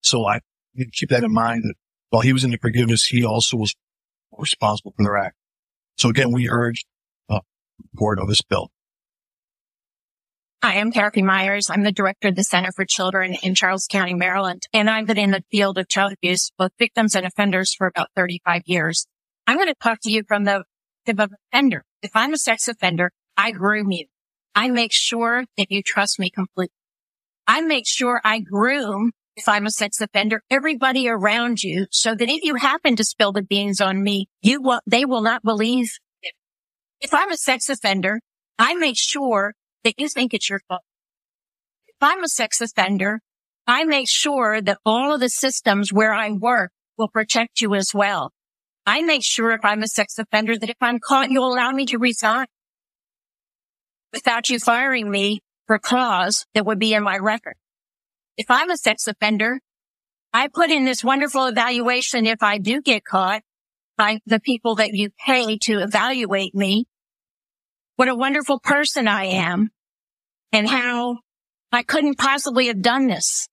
So 0.00 0.26
I 0.26 0.40
keep 0.92 1.10
that 1.10 1.22
in 1.22 1.32
mind 1.32 1.64
that 1.64 1.74
while 2.10 2.22
he 2.22 2.32
was 2.32 2.44
in 2.44 2.50
the 2.50 2.58
forgiveness, 2.58 3.06
he 3.06 3.24
also 3.24 3.56
was 3.56 3.74
responsible 4.36 4.92
for 4.96 5.04
their 5.04 5.16
act. 5.16 5.36
So 5.96 6.08
again, 6.08 6.32
we 6.32 6.48
urge 6.48 6.84
uh, 7.28 7.40
board 7.92 8.18
of 8.18 8.28
this 8.28 8.42
bill. 8.42 8.70
Hi, 10.64 10.78
I'm 10.78 10.92
Kathy 10.92 11.22
Myers. 11.22 11.68
I'm 11.70 11.82
the 11.82 11.90
director 11.90 12.28
of 12.28 12.36
the 12.36 12.44
Center 12.44 12.70
for 12.70 12.84
Children 12.84 13.34
in 13.42 13.56
Charles 13.56 13.88
County, 13.90 14.14
Maryland, 14.14 14.68
and 14.72 14.88
I've 14.88 15.08
been 15.08 15.18
in 15.18 15.32
the 15.32 15.42
field 15.50 15.76
of 15.76 15.88
child 15.88 16.12
abuse, 16.12 16.52
both 16.56 16.70
victims 16.78 17.16
and 17.16 17.26
offenders 17.26 17.74
for 17.74 17.88
about 17.88 18.10
35 18.14 18.62
years. 18.66 19.08
I'm 19.44 19.56
going 19.56 19.66
to 19.66 19.74
talk 19.82 19.98
to 20.02 20.10
you 20.12 20.22
from 20.22 20.44
the 20.44 20.62
of 21.08 21.32
offender. 21.52 21.82
If 22.00 22.12
I'm 22.14 22.32
a 22.32 22.38
sex 22.38 22.68
offender, 22.68 23.10
I 23.36 23.50
groom 23.50 23.90
you. 23.90 24.06
I 24.54 24.68
make 24.68 24.92
sure 24.92 25.46
that 25.58 25.72
you 25.72 25.82
trust 25.82 26.20
me 26.20 26.30
completely. 26.30 26.76
I 27.48 27.60
make 27.62 27.88
sure 27.88 28.20
I 28.22 28.38
groom, 28.38 29.10
if 29.34 29.48
I'm 29.48 29.66
a 29.66 29.70
sex 29.72 30.00
offender, 30.00 30.42
everybody 30.48 31.08
around 31.08 31.64
you 31.64 31.86
so 31.90 32.14
that 32.14 32.28
if 32.28 32.44
you 32.44 32.54
happen 32.54 32.94
to 32.94 33.04
spill 33.04 33.32
the 33.32 33.42
beans 33.42 33.80
on 33.80 34.00
me, 34.00 34.28
you 34.42 34.62
will, 34.62 34.80
they 34.86 35.04
will 35.06 35.22
not 35.22 35.42
believe 35.42 35.90
it. 36.22 36.34
If 37.00 37.12
I'm 37.12 37.32
a 37.32 37.36
sex 37.36 37.68
offender, 37.68 38.20
I 38.60 38.76
make 38.76 38.96
sure 38.96 39.54
that 39.84 39.98
you 39.98 40.08
think 40.08 40.34
it's 40.34 40.48
your 40.48 40.60
fault. 40.68 40.82
If 41.88 41.96
I'm 42.00 42.24
a 42.24 42.28
sex 42.28 42.60
offender, 42.60 43.20
I 43.66 43.84
make 43.84 44.08
sure 44.08 44.60
that 44.60 44.78
all 44.84 45.14
of 45.14 45.20
the 45.20 45.28
systems 45.28 45.92
where 45.92 46.12
I 46.12 46.30
work 46.30 46.72
will 46.98 47.08
protect 47.08 47.60
you 47.60 47.74
as 47.74 47.92
well. 47.94 48.32
I 48.84 49.02
make 49.02 49.22
sure 49.24 49.52
if 49.52 49.64
I'm 49.64 49.82
a 49.82 49.88
sex 49.88 50.18
offender 50.18 50.58
that 50.58 50.70
if 50.70 50.76
I'm 50.80 50.98
caught, 50.98 51.30
you'll 51.30 51.52
allow 51.52 51.70
me 51.70 51.86
to 51.86 51.98
resign 51.98 52.46
without 54.12 54.50
you 54.50 54.58
firing 54.58 55.10
me 55.10 55.40
for 55.66 55.78
cause 55.78 56.44
that 56.54 56.66
would 56.66 56.78
be 56.78 56.92
in 56.92 57.02
my 57.02 57.18
record. 57.18 57.54
If 58.36 58.46
I'm 58.50 58.70
a 58.70 58.76
sex 58.76 59.06
offender, 59.06 59.60
I 60.32 60.48
put 60.48 60.70
in 60.70 60.84
this 60.84 61.04
wonderful 61.04 61.46
evaluation 61.46 62.26
if 62.26 62.42
I 62.42 62.58
do 62.58 62.82
get 62.82 63.04
caught 63.04 63.42
by 63.96 64.20
the 64.26 64.40
people 64.40 64.76
that 64.76 64.94
you 64.94 65.10
pay 65.24 65.58
to 65.58 65.78
evaluate 65.78 66.54
me, 66.54 66.86
what 67.96 68.08
a 68.08 68.14
wonderful 68.14 68.60
person 68.60 69.08
I 69.08 69.24
am 69.24 69.70
and 70.52 70.68
how 70.68 71.18
I 71.70 71.82
couldn't 71.82 72.18
possibly 72.18 72.66
have 72.66 72.82
done 72.82 73.06
this. 73.06 73.48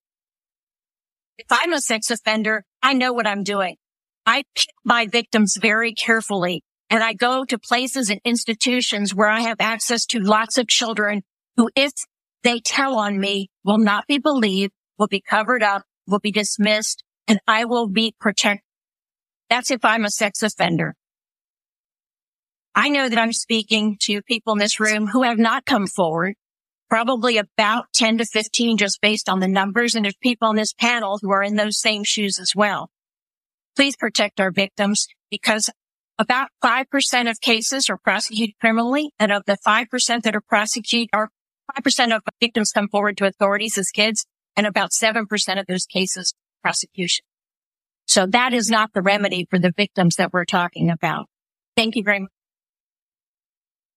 If 1.37 1.47
I'm 1.49 1.73
a 1.73 1.81
sex 1.81 2.11
offender, 2.11 2.63
I 2.81 2.93
know 2.93 3.13
what 3.13 3.27
I'm 3.27 3.43
doing. 3.43 3.77
I 4.25 4.43
pick 4.55 4.67
my 4.83 5.07
victims 5.07 5.57
very 5.59 5.93
carefully 5.93 6.63
and 6.89 7.03
I 7.03 7.13
go 7.13 7.45
to 7.45 7.57
places 7.57 8.09
and 8.09 8.19
institutions 8.25 9.13
where 9.13 9.29
I 9.29 9.41
have 9.41 9.57
access 9.59 10.05
to 10.07 10.19
lots 10.19 10.57
of 10.57 10.67
children 10.67 11.21
who, 11.55 11.69
if 11.75 11.91
they 12.43 12.59
tell 12.59 12.97
on 12.97 13.19
me, 13.19 13.49
will 13.63 13.77
not 13.77 14.07
be 14.07 14.17
believed, 14.17 14.73
will 14.97 15.07
be 15.07 15.21
covered 15.21 15.63
up, 15.63 15.83
will 16.07 16.19
be 16.19 16.31
dismissed, 16.31 17.03
and 17.27 17.39
I 17.47 17.65
will 17.65 17.87
be 17.87 18.15
protected. 18.19 18.63
That's 19.49 19.71
if 19.71 19.83
I'm 19.83 20.05
a 20.05 20.09
sex 20.11 20.43
offender. 20.43 20.95
I 22.79 22.87
know 22.87 23.09
that 23.09 23.19
I'm 23.19 23.33
speaking 23.33 23.97
to 24.03 24.21
people 24.21 24.53
in 24.53 24.59
this 24.59 24.79
room 24.79 25.07
who 25.07 25.23
have 25.23 25.37
not 25.37 25.65
come 25.65 25.85
forward, 25.85 26.35
probably 26.89 27.37
about 27.37 27.87
10 27.93 28.19
to 28.19 28.25
15 28.25 28.77
just 28.77 29.01
based 29.01 29.27
on 29.27 29.41
the 29.41 29.49
numbers. 29.49 29.95
And 29.95 30.05
there's 30.05 30.15
people 30.15 30.47
on 30.47 30.55
this 30.55 30.71
panel 30.71 31.19
who 31.21 31.29
are 31.29 31.43
in 31.43 31.57
those 31.57 31.77
same 31.77 32.05
shoes 32.05 32.39
as 32.39 32.55
well. 32.55 32.89
Please 33.75 33.97
protect 33.97 34.39
our 34.39 34.49
victims 34.49 35.09
because 35.29 35.69
about 36.17 36.51
5% 36.63 37.29
of 37.29 37.41
cases 37.41 37.89
are 37.89 37.97
prosecuted 37.97 38.55
criminally. 38.61 39.11
And 39.19 39.33
of 39.33 39.43
the 39.45 39.57
5% 39.67 40.21
that 40.21 40.35
are 40.37 40.41
prosecuted 40.47 41.09
are 41.11 41.31
5% 41.77 42.15
of 42.15 42.21
victims 42.39 42.71
come 42.71 42.87
forward 42.87 43.17
to 43.17 43.25
authorities 43.25 43.77
as 43.77 43.89
kids 43.89 44.25
and 44.55 44.65
about 44.65 44.91
7% 44.91 45.59
of 45.59 45.67
those 45.67 45.85
cases 45.85 46.33
prosecution. 46.61 47.25
So 48.07 48.25
that 48.27 48.53
is 48.53 48.69
not 48.69 48.93
the 48.93 49.01
remedy 49.01 49.45
for 49.49 49.59
the 49.59 49.73
victims 49.75 50.15
that 50.15 50.31
we're 50.31 50.45
talking 50.45 50.89
about. 50.89 51.25
Thank 51.75 51.97
you 51.97 52.03
very 52.03 52.21
much. 52.21 52.31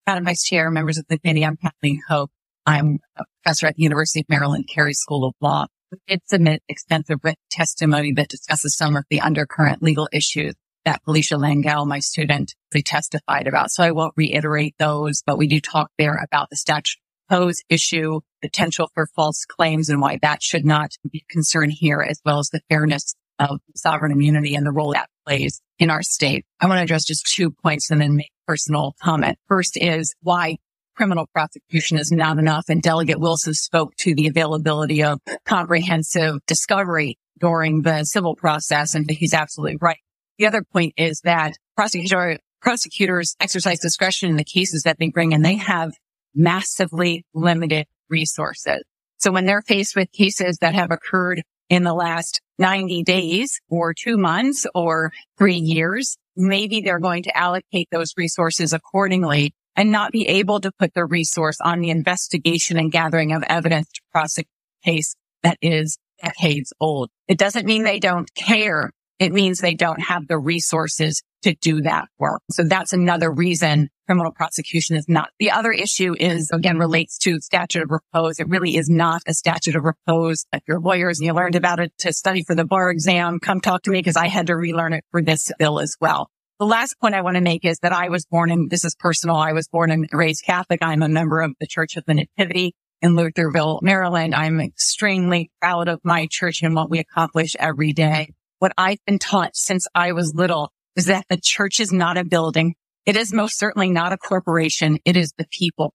Madam 0.06 0.24
Vice 0.24 0.42
Chair, 0.42 0.68
members 0.70 0.98
of 0.98 1.06
the 1.08 1.18
committee, 1.18 1.44
I'm 1.44 1.56
Kathleen 1.56 2.00
Hoke. 2.08 2.30
I'm 2.66 2.98
a 3.16 3.24
professor 3.42 3.66
at 3.68 3.76
the 3.76 3.84
University 3.84 4.20
of 4.20 4.26
Maryland 4.28 4.68
Carey 4.68 4.94
School 4.94 5.24
of 5.24 5.34
Law. 5.40 5.66
We 5.92 5.98
did 6.08 6.22
submit 6.26 6.62
extensive 6.68 7.20
written 7.22 7.38
testimony 7.50 8.12
that 8.14 8.28
discusses 8.28 8.76
some 8.76 8.96
of 8.96 9.04
the 9.10 9.20
undercurrent 9.20 9.80
legal 9.80 10.08
issues 10.12 10.54
that 10.84 11.02
Felicia 11.04 11.36
Langell, 11.36 11.86
my 11.86 12.00
student, 12.00 12.54
testified 12.84 13.46
about. 13.46 13.70
So 13.70 13.84
I 13.84 13.92
won't 13.92 14.14
reiterate 14.16 14.74
those, 14.76 15.22
but 15.24 15.38
we 15.38 15.46
do 15.46 15.60
talk 15.60 15.90
there 15.98 16.20
about 16.24 16.50
the 16.50 16.56
statute 16.56 16.98
pose 17.30 17.62
issue 17.68 18.20
potential 18.42 18.90
for 18.94 19.06
false 19.14 19.44
claims 19.44 19.88
and 19.88 20.00
why 20.00 20.18
that 20.20 20.42
should 20.42 20.64
not 20.64 20.90
be 21.10 21.24
a 21.28 21.32
concern 21.32 21.70
here, 21.70 22.00
as 22.00 22.20
well 22.24 22.40
as 22.40 22.48
the 22.48 22.60
fairness 22.68 23.14
of 23.38 23.60
sovereign 23.76 24.10
immunity 24.10 24.56
and 24.56 24.66
the 24.66 24.72
role 24.72 24.92
that 24.92 25.08
plays 25.24 25.60
in 25.78 25.90
our 25.90 26.02
state. 26.02 26.44
I 26.60 26.66
want 26.66 26.78
to 26.78 26.82
address 26.82 27.04
just 27.04 27.26
two 27.26 27.50
points 27.50 27.90
and 27.90 28.00
then 28.00 28.16
make 28.16 28.31
personal 28.46 28.94
comment. 29.02 29.38
First 29.48 29.76
is 29.76 30.14
why 30.22 30.56
criminal 30.96 31.26
prosecution 31.32 31.98
is 31.98 32.12
not 32.12 32.38
enough. 32.38 32.66
And 32.68 32.82
Delegate 32.82 33.20
Wilson 33.20 33.54
spoke 33.54 33.94
to 34.00 34.14
the 34.14 34.26
availability 34.26 35.02
of 35.02 35.20
comprehensive 35.44 36.44
discovery 36.46 37.18
during 37.38 37.82
the 37.82 38.04
civil 38.04 38.36
process. 38.36 38.94
And 38.94 39.10
he's 39.10 39.34
absolutely 39.34 39.78
right. 39.80 39.98
The 40.38 40.46
other 40.46 40.62
point 40.62 40.94
is 40.96 41.20
that 41.22 41.54
prosecutor, 41.76 42.38
prosecutors 42.60 43.34
exercise 43.40 43.80
discretion 43.80 44.30
in 44.30 44.36
the 44.36 44.44
cases 44.44 44.82
that 44.82 44.98
they 44.98 45.08
bring 45.08 45.34
and 45.34 45.44
they 45.44 45.56
have 45.56 45.92
massively 46.34 47.24
limited 47.34 47.86
resources. 48.08 48.82
So 49.18 49.30
when 49.30 49.46
they're 49.46 49.62
faced 49.62 49.94
with 49.94 50.10
cases 50.12 50.58
that 50.60 50.74
have 50.74 50.90
occurred 50.90 51.42
in 51.72 51.84
the 51.84 51.94
last 51.94 52.42
90 52.58 53.02
days 53.02 53.58
or 53.70 53.94
two 53.94 54.18
months 54.18 54.66
or 54.74 55.10
three 55.38 55.56
years, 55.56 56.18
maybe 56.36 56.82
they're 56.82 56.98
going 56.98 57.22
to 57.22 57.34
allocate 57.34 57.88
those 57.90 58.12
resources 58.14 58.74
accordingly 58.74 59.54
and 59.74 59.90
not 59.90 60.12
be 60.12 60.28
able 60.28 60.60
to 60.60 60.70
put 60.78 60.92
the 60.92 61.06
resource 61.06 61.56
on 61.62 61.80
the 61.80 61.88
investigation 61.88 62.78
and 62.78 62.92
gathering 62.92 63.32
of 63.32 63.42
evidence 63.44 63.88
to 63.90 64.02
prosecute 64.12 64.50
a 64.84 64.90
case 64.90 65.16
that 65.42 65.56
is 65.62 65.96
decades 66.22 66.74
old. 66.78 67.08
It 67.26 67.38
doesn't 67.38 67.64
mean 67.64 67.84
they 67.84 68.00
don't 68.00 68.32
care. 68.34 68.90
It 69.18 69.32
means 69.32 69.60
they 69.60 69.74
don't 69.74 70.02
have 70.02 70.28
the 70.28 70.38
resources 70.38 71.22
to 71.40 71.54
do 71.54 71.80
that 71.80 72.06
work. 72.18 72.42
So 72.50 72.64
that's 72.64 72.92
another 72.92 73.32
reason 73.32 73.88
criminal 74.06 74.32
prosecution 74.32 74.96
is 74.96 75.08
not. 75.08 75.30
The 75.38 75.50
other 75.50 75.72
issue 75.72 76.14
is 76.18 76.50
again 76.52 76.78
relates 76.78 77.18
to 77.18 77.40
statute 77.40 77.82
of 77.82 77.90
repose. 77.90 78.38
It 78.38 78.48
really 78.48 78.76
is 78.76 78.88
not 78.88 79.22
a 79.26 79.34
statute 79.34 79.76
of 79.76 79.84
repose. 79.84 80.46
If 80.52 80.62
you're 80.66 80.80
lawyers 80.80 81.18
and 81.18 81.26
you 81.26 81.32
learned 81.32 81.56
about 81.56 81.80
it 81.80 81.92
to 81.98 82.12
study 82.12 82.42
for 82.42 82.54
the 82.54 82.64
bar 82.64 82.90
exam, 82.90 83.40
come 83.40 83.60
talk 83.60 83.82
to 83.82 83.90
me 83.90 83.98
because 83.98 84.16
I 84.16 84.28
had 84.28 84.48
to 84.48 84.56
relearn 84.56 84.92
it 84.92 85.04
for 85.10 85.22
this 85.22 85.50
bill 85.58 85.80
as 85.80 85.96
well. 86.00 86.30
The 86.58 86.66
last 86.66 86.98
point 87.00 87.14
I 87.14 87.22
want 87.22 87.36
to 87.36 87.40
make 87.40 87.64
is 87.64 87.80
that 87.80 87.92
I 87.92 88.08
was 88.08 88.24
born 88.24 88.50
in, 88.50 88.68
this 88.68 88.84
is 88.84 88.94
personal. 88.94 89.36
I 89.36 89.52
was 89.52 89.66
born 89.66 89.90
and 89.90 90.08
raised 90.12 90.44
Catholic. 90.44 90.80
I'm 90.80 91.02
a 91.02 91.08
member 91.08 91.40
of 91.40 91.52
the 91.58 91.66
Church 91.66 91.96
of 91.96 92.04
the 92.06 92.14
Nativity 92.14 92.74
in 93.00 93.16
Lutherville, 93.16 93.82
Maryland. 93.82 94.34
I'm 94.34 94.60
extremely 94.60 95.50
proud 95.60 95.88
of 95.88 96.00
my 96.04 96.28
church 96.30 96.62
and 96.62 96.74
what 96.74 96.88
we 96.88 97.00
accomplish 97.00 97.56
every 97.58 97.92
day. 97.92 98.32
What 98.60 98.72
I've 98.78 99.04
been 99.06 99.18
taught 99.18 99.56
since 99.56 99.88
I 99.92 100.12
was 100.12 100.36
little 100.36 100.70
is 100.94 101.06
that 101.06 101.26
the 101.28 101.40
church 101.40 101.80
is 101.80 101.92
not 101.92 102.16
a 102.16 102.24
building. 102.24 102.76
It 103.04 103.16
is 103.16 103.32
most 103.32 103.58
certainly 103.58 103.90
not 103.90 104.12
a 104.12 104.18
corporation. 104.18 104.98
It 105.04 105.16
is 105.16 105.32
the 105.36 105.46
people. 105.50 105.94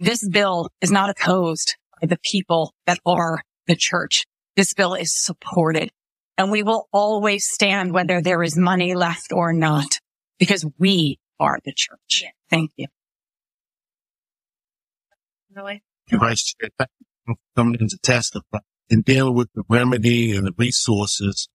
This 0.00 0.26
bill 0.26 0.70
is 0.80 0.90
not 0.90 1.10
opposed 1.10 1.76
by 2.00 2.06
the 2.06 2.18
people 2.22 2.74
that 2.86 2.98
are 3.04 3.42
the 3.66 3.76
church. 3.76 4.24
This 4.56 4.72
bill 4.74 4.94
is 4.94 5.14
supported 5.14 5.90
and 6.36 6.50
we 6.50 6.62
will 6.62 6.88
always 6.92 7.46
stand 7.46 7.92
whether 7.92 8.20
there 8.20 8.42
is 8.42 8.56
money 8.56 8.94
left 8.94 9.32
or 9.32 9.52
not 9.52 9.98
because 10.38 10.66
we 10.78 11.18
are 11.38 11.58
the 11.64 11.72
church. 11.74 12.24
Thank 12.50 12.72
you. 12.76 12.86
Really? 15.54 15.82
Vice 16.10 16.42
Chair, 16.42 16.70
thank 16.78 16.90
you 17.28 17.36
coming 17.56 17.80
in 17.80 17.88
to 17.88 17.98
testify 17.98 18.58
and 18.90 19.04
dealing 19.04 19.34
with 19.34 19.48
the 19.54 19.62
remedy 19.68 20.36
and 20.36 20.46
the 20.46 20.52
resources 20.58 21.48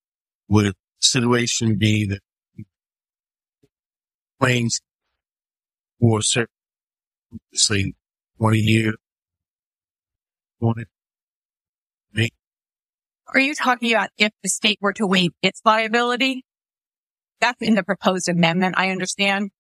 with 0.48 0.76
situation 1.00 1.78
be 1.78 2.06
that 2.08 2.22
claims 4.40 4.80
for 6.00 6.22
certain, 6.22 6.48
say, 7.54 7.94
20 8.38 8.58
years, 8.58 8.96
20, 10.62 10.86
are 13.34 13.40
you 13.40 13.54
talking 13.54 13.94
about 13.94 14.10
if 14.18 14.32
the 14.42 14.50
state 14.50 14.80
were 14.82 14.94
to 14.94 15.06
waive 15.06 15.32
its 15.42 15.62
liability? 15.64 16.44
That's 17.42 17.62
in 17.62 17.76
the 17.76 17.84
proposed 17.84 18.28
amendment, 18.28 18.76
I 18.78 18.90
understand. 18.90 19.52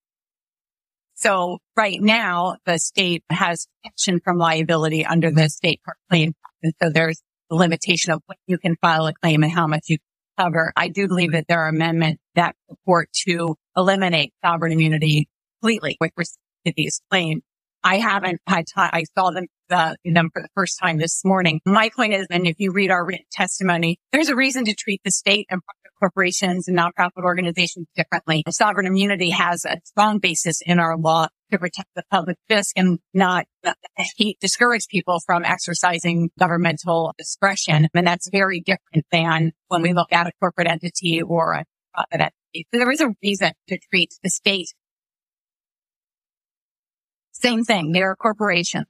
So 1.14 1.60
right 1.76 2.02
now, 2.02 2.58
the 2.66 2.80
state 2.80 3.24
has 3.30 3.68
protection 3.84 4.22
from 4.24 4.38
liability 4.38 5.06
under 5.06 5.32
the 5.32 5.50
state 5.50 5.82
claim. 6.10 6.34
And 6.64 6.74
so 6.82 6.90
there's 6.90 7.22
a 7.52 7.56
limitation 7.56 8.12
of 8.12 8.22
when 8.26 8.38
you 8.48 8.58
can 8.58 8.76
file 8.82 9.06
a 9.08 9.14
claim 9.14 9.44
and 9.44 9.52
how 9.52 9.68
much 9.68 9.86
you 9.88 9.98
cover. 10.38 10.74
I 10.76 10.88
do 10.88 11.08
believe 11.08 11.34
that 11.34 11.46
there 11.48 11.60
are 11.60 11.70
amendments 11.70 12.22
that 12.36 12.56
support 12.70 13.10
to 13.28 13.56
eliminate 13.80 14.34
sovereign 14.44 14.72
immunity 14.72 15.28
completely 15.62 15.98
with 16.00 16.12
respect 16.16 16.40
to 16.66 16.74
these 16.76 17.02
claims. 17.10 17.42
I 17.84 17.98
haven't 17.98 18.42
had 18.46 18.66
time. 18.68 18.90
I 18.92 19.06
saw 19.18 19.32
them, 19.32 19.46
uh, 19.70 19.96
them 20.04 20.30
for 20.34 20.42
the 20.42 20.50
first 20.54 20.80
time 20.82 20.98
this 20.98 21.24
morning. 21.24 21.62
My 21.66 21.90
point 21.96 22.14
is, 22.14 22.28
and 22.30 22.46
if 22.46 22.60
you 22.60 22.72
read 22.72 22.92
our 22.92 23.06
written 23.06 23.26
testimony, 23.32 24.00
there's 24.12 24.28
a 24.28 24.36
reason 24.36 24.66
to 24.66 24.76
treat 24.76 25.02
the 25.06 25.12
state 25.12 25.48
and 25.50 25.62
corporations 26.00 26.68
and 26.68 26.78
nonprofit 26.78 27.24
organizations 27.24 27.88
differently. 27.96 28.44
Sovereign 28.50 28.86
immunity 28.86 29.30
has 29.30 29.66
a 29.66 29.78
strong 29.84 30.20
basis 30.20 30.62
in 30.66 30.80
our 30.80 30.98
law 30.98 31.28
to 31.52 31.58
protect 31.58 31.90
the 31.96 32.04
public 32.12 32.38
fisc 32.50 32.72
and 32.76 33.00
not 33.14 33.46
uh, 33.66 33.74
discourage 34.40 34.88
people 34.90 35.20
from 35.26 35.44
exercising 35.44 36.30
governmental 36.40 37.14
discretion. 37.18 37.88
And 37.94 38.08
that's 38.08 38.30
very 38.30 38.62
different 38.62 39.06
than 39.12 39.52
when 39.68 39.82
we 39.82 39.94
look 39.94 40.12
at 40.12 40.28
a 40.28 40.32
corporate 40.40 40.68
entity 40.68 41.22
or 41.22 41.54
a 41.54 41.66
profit 41.94 42.22
entity. 42.22 42.39
There 42.72 42.92
is 42.92 43.02
a 43.02 43.14
reason 43.22 43.52
to 43.68 43.78
treat 43.78 44.14
the 44.24 44.30
state 44.30 44.74
same 47.40 47.64
thing. 47.64 47.92
They're 47.94 48.12
a 48.12 48.16
corporation. 48.16 48.86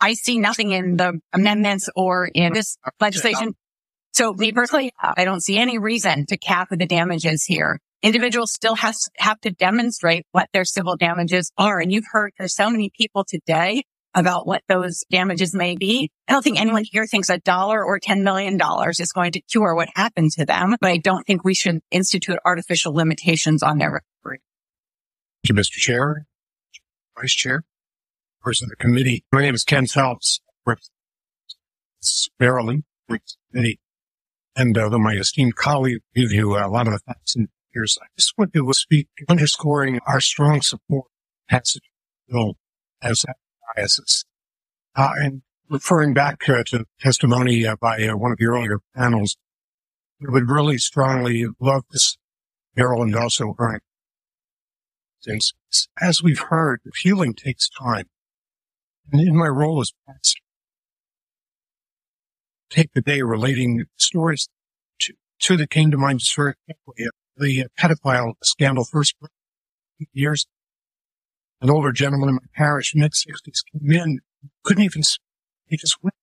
I 0.00 0.12
see 0.12 0.38
nothing 0.38 0.72
in 0.72 0.96
the 0.96 1.20
amendments 1.32 1.88
or 1.96 2.26
in 2.26 2.52
this 2.52 2.76
legislation. 3.00 3.54
So 4.12 4.32
me 4.34 4.52
personally, 4.52 4.92
I 5.00 5.24
don't 5.24 5.42
see 5.42 5.58
any 5.58 5.78
reason 5.78 6.26
to 6.26 6.36
cap 6.36 6.68
the 6.70 6.86
damages 6.86 7.44
here. 7.44 7.80
Individuals 8.02 8.52
still 8.52 8.76
has, 8.76 9.08
have 9.16 9.40
to 9.40 9.50
demonstrate 9.50 10.26
what 10.32 10.48
their 10.52 10.64
civil 10.64 10.96
damages 10.96 11.50
are. 11.56 11.80
And 11.80 11.90
you've 11.90 12.06
heard 12.12 12.32
there's 12.38 12.54
so 12.54 12.70
many 12.70 12.90
people 12.96 13.24
today 13.26 13.84
about 14.14 14.46
what 14.46 14.62
those 14.68 15.04
damages 15.10 15.54
may 15.54 15.76
be. 15.76 16.10
I 16.26 16.32
don't 16.32 16.42
think 16.42 16.60
anyone 16.60 16.84
here 16.84 17.06
thinks 17.06 17.28
a 17.28 17.38
dollar 17.38 17.84
or 17.84 18.00
$10 18.00 18.22
million 18.22 18.58
is 18.88 19.12
going 19.12 19.32
to 19.32 19.40
cure 19.40 19.74
what 19.74 19.88
happened 19.94 20.32
to 20.32 20.46
them, 20.46 20.76
but 20.80 20.90
I 20.90 20.96
don't 20.96 21.26
think 21.26 21.44
we 21.44 21.54
should 21.54 21.80
institute 21.90 22.38
artificial 22.44 22.94
limitations 22.94 23.62
on 23.62 23.78
their 23.78 23.90
recovery. 23.90 24.40
Thank 25.44 25.50
you, 25.50 25.54
Mr. 25.54 25.78
Chair, 25.78 26.26
Vice 27.18 27.34
Chair, 27.34 27.64
person 28.40 28.66
of 28.66 28.70
the 28.70 28.76
committee. 28.76 29.24
My 29.32 29.42
name 29.42 29.54
is 29.54 29.64
Ken 29.64 29.86
Phelps, 29.86 30.40
Maryland 32.38 32.84
Committee. 33.52 33.80
And 34.56 34.76
uh, 34.76 34.90
my 34.98 35.14
esteemed 35.14 35.54
colleague 35.54 36.00
give 36.14 36.32
you 36.32 36.56
a 36.56 36.66
lot 36.66 36.88
of 36.88 36.92
the 36.92 36.98
facts 36.98 37.36
and 37.36 37.48
figures, 37.68 37.98
I 38.02 38.06
just 38.16 38.36
want 38.36 38.52
to 38.54 38.72
speak 38.72 39.08
underscoring 39.28 40.00
our 40.06 40.20
strong 40.20 40.62
support 40.62 41.06
passage 41.48 41.90
bill 42.28 42.56
as 43.00 43.24
biases. 43.74 44.24
Uh, 44.94 45.12
and 45.16 45.42
referring 45.68 46.14
back 46.14 46.48
uh, 46.48 46.62
to 46.64 46.84
testimony 47.00 47.66
uh, 47.66 47.76
by 47.80 48.02
uh, 48.06 48.16
one 48.16 48.32
of 48.32 48.38
the 48.38 48.46
earlier 48.46 48.80
panels, 48.96 49.36
we 50.20 50.28
would 50.28 50.50
really 50.50 50.78
strongly 50.78 51.46
love 51.60 51.84
this 51.90 52.16
Maryland 52.76 53.14
also 53.14 53.54
right. 53.58 53.80
Since, 55.20 55.52
as 56.00 56.22
we've 56.22 56.38
heard, 56.38 56.80
healing 57.02 57.34
takes 57.34 57.68
time. 57.68 58.06
And 59.12 59.20
in 59.20 59.36
my 59.36 59.48
role 59.48 59.80
as 59.80 59.92
pastor, 60.06 60.40
take 62.70 62.92
the 62.92 63.00
day 63.00 63.22
relating 63.22 63.86
stories 63.96 64.48
to, 65.00 65.14
to 65.90 65.96
mind 65.96 66.20
just 66.20 66.36
very 66.36 66.54
quickly. 66.66 67.08
The 67.36 67.66
pedophile 67.78 68.34
scandal 68.42 68.84
first 68.84 69.14
years 70.12 70.46
an 71.60 71.70
older 71.70 71.92
gentleman 71.92 72.28
in 72.28 72.34
my 72.36 72.40
parish, 72.54 72.92
mid 72.94 73.14
sixties, 73.14 73.62
came 73.72 73.90
in, 73.90 74.20
couldn't 74.64 74.84
even 74.84 75.02
speak. 75.02 75.22
He 75.66 75.76
just 75.76 76.02
went. 76.02 76.14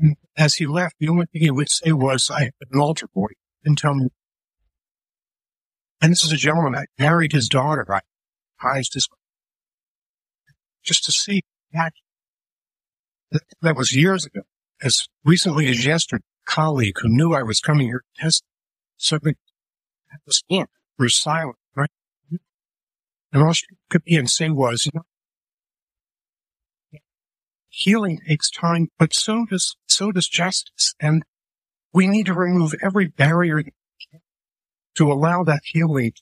And 0.00 0.16
as 0.36 0.54
he 0.54 0.66
left, 0.66 0.96
the 1.00 1.08
only 1.08 1.26
thing 1.26 1.42
he 1.42 1.50
would 1.50 1.70
say 1.70 1.92
was, 1.92 2.30
I 2.30 2.44
have 2.44 2.52
an 2.70 2.80
altar 2.80 3.08
boy. 3.12 3.28
Didn't 3.64 3.78
tell 3.78 3.94
me. 3.94 4.08
And 6.00 6.12
this 6.12 6.24
is 6.24 6.32
a 6.32 6.36
gentleman 6.36 6.72
that 6.72 6.88
married 6.98 7.32
his 7.32 7.48
daughter. 7.48 7.84
I 7.92 8.00
prized 8.58 8.94
his, 8.94 9.08
just 10.84 11.04
to 11.04 11.12
see 11.12 11.42
that. 11.72 11.92
That 13.60 13.76
was 13.76 13.94
years 13.94 14.24
ago. 14.24 14.42
As 14.80 15.08
recently 15.24 15.66
as 15.66 15.84
yesterday, 15.84 16.22
a 16.46 16.50
colleague 16.50 16.94
who 17.02 17.08
knew 17.08 17.34
I 17.34 17.42
was 17.42 17.60
coming 17.60 17.88
here 17.88 18.04
to 18.16 18.22
test 18.22 18.44
something 18.96 19.34
was 20.24 20.42
was 20.98 21.16
silent, 21.16 21.56
right? 21.56 21.57
And 23.32 23.42
all 23.42 23.52
she 23.52 23.66
could 23.90 24.04
be 24.04 24.16
and 24.16 24.30
say 24.30 24.50
was, 24.50 24.86
you 24.86 24.92
know, 24.94 25.02
healing 27.68 28.20
takes 28.26 28.50
time, 28.50 28.88
but 28.98 29.14
so 29.14 29.44
does, 29.44 29.76
so 29.86 30.12
does 30.12 30.28
justice. 30.28 30.94
And 31.00 31.22
we 31.92 32.06
need 32.06 32.26
to 32.26 32.34
remove 32.34 32.74
every 32.82 33.08
barrier 33.08 33.62
to 34.96 35.12
allow 35.12 35.44
that 35.44 35.60
healing 35.64 36.12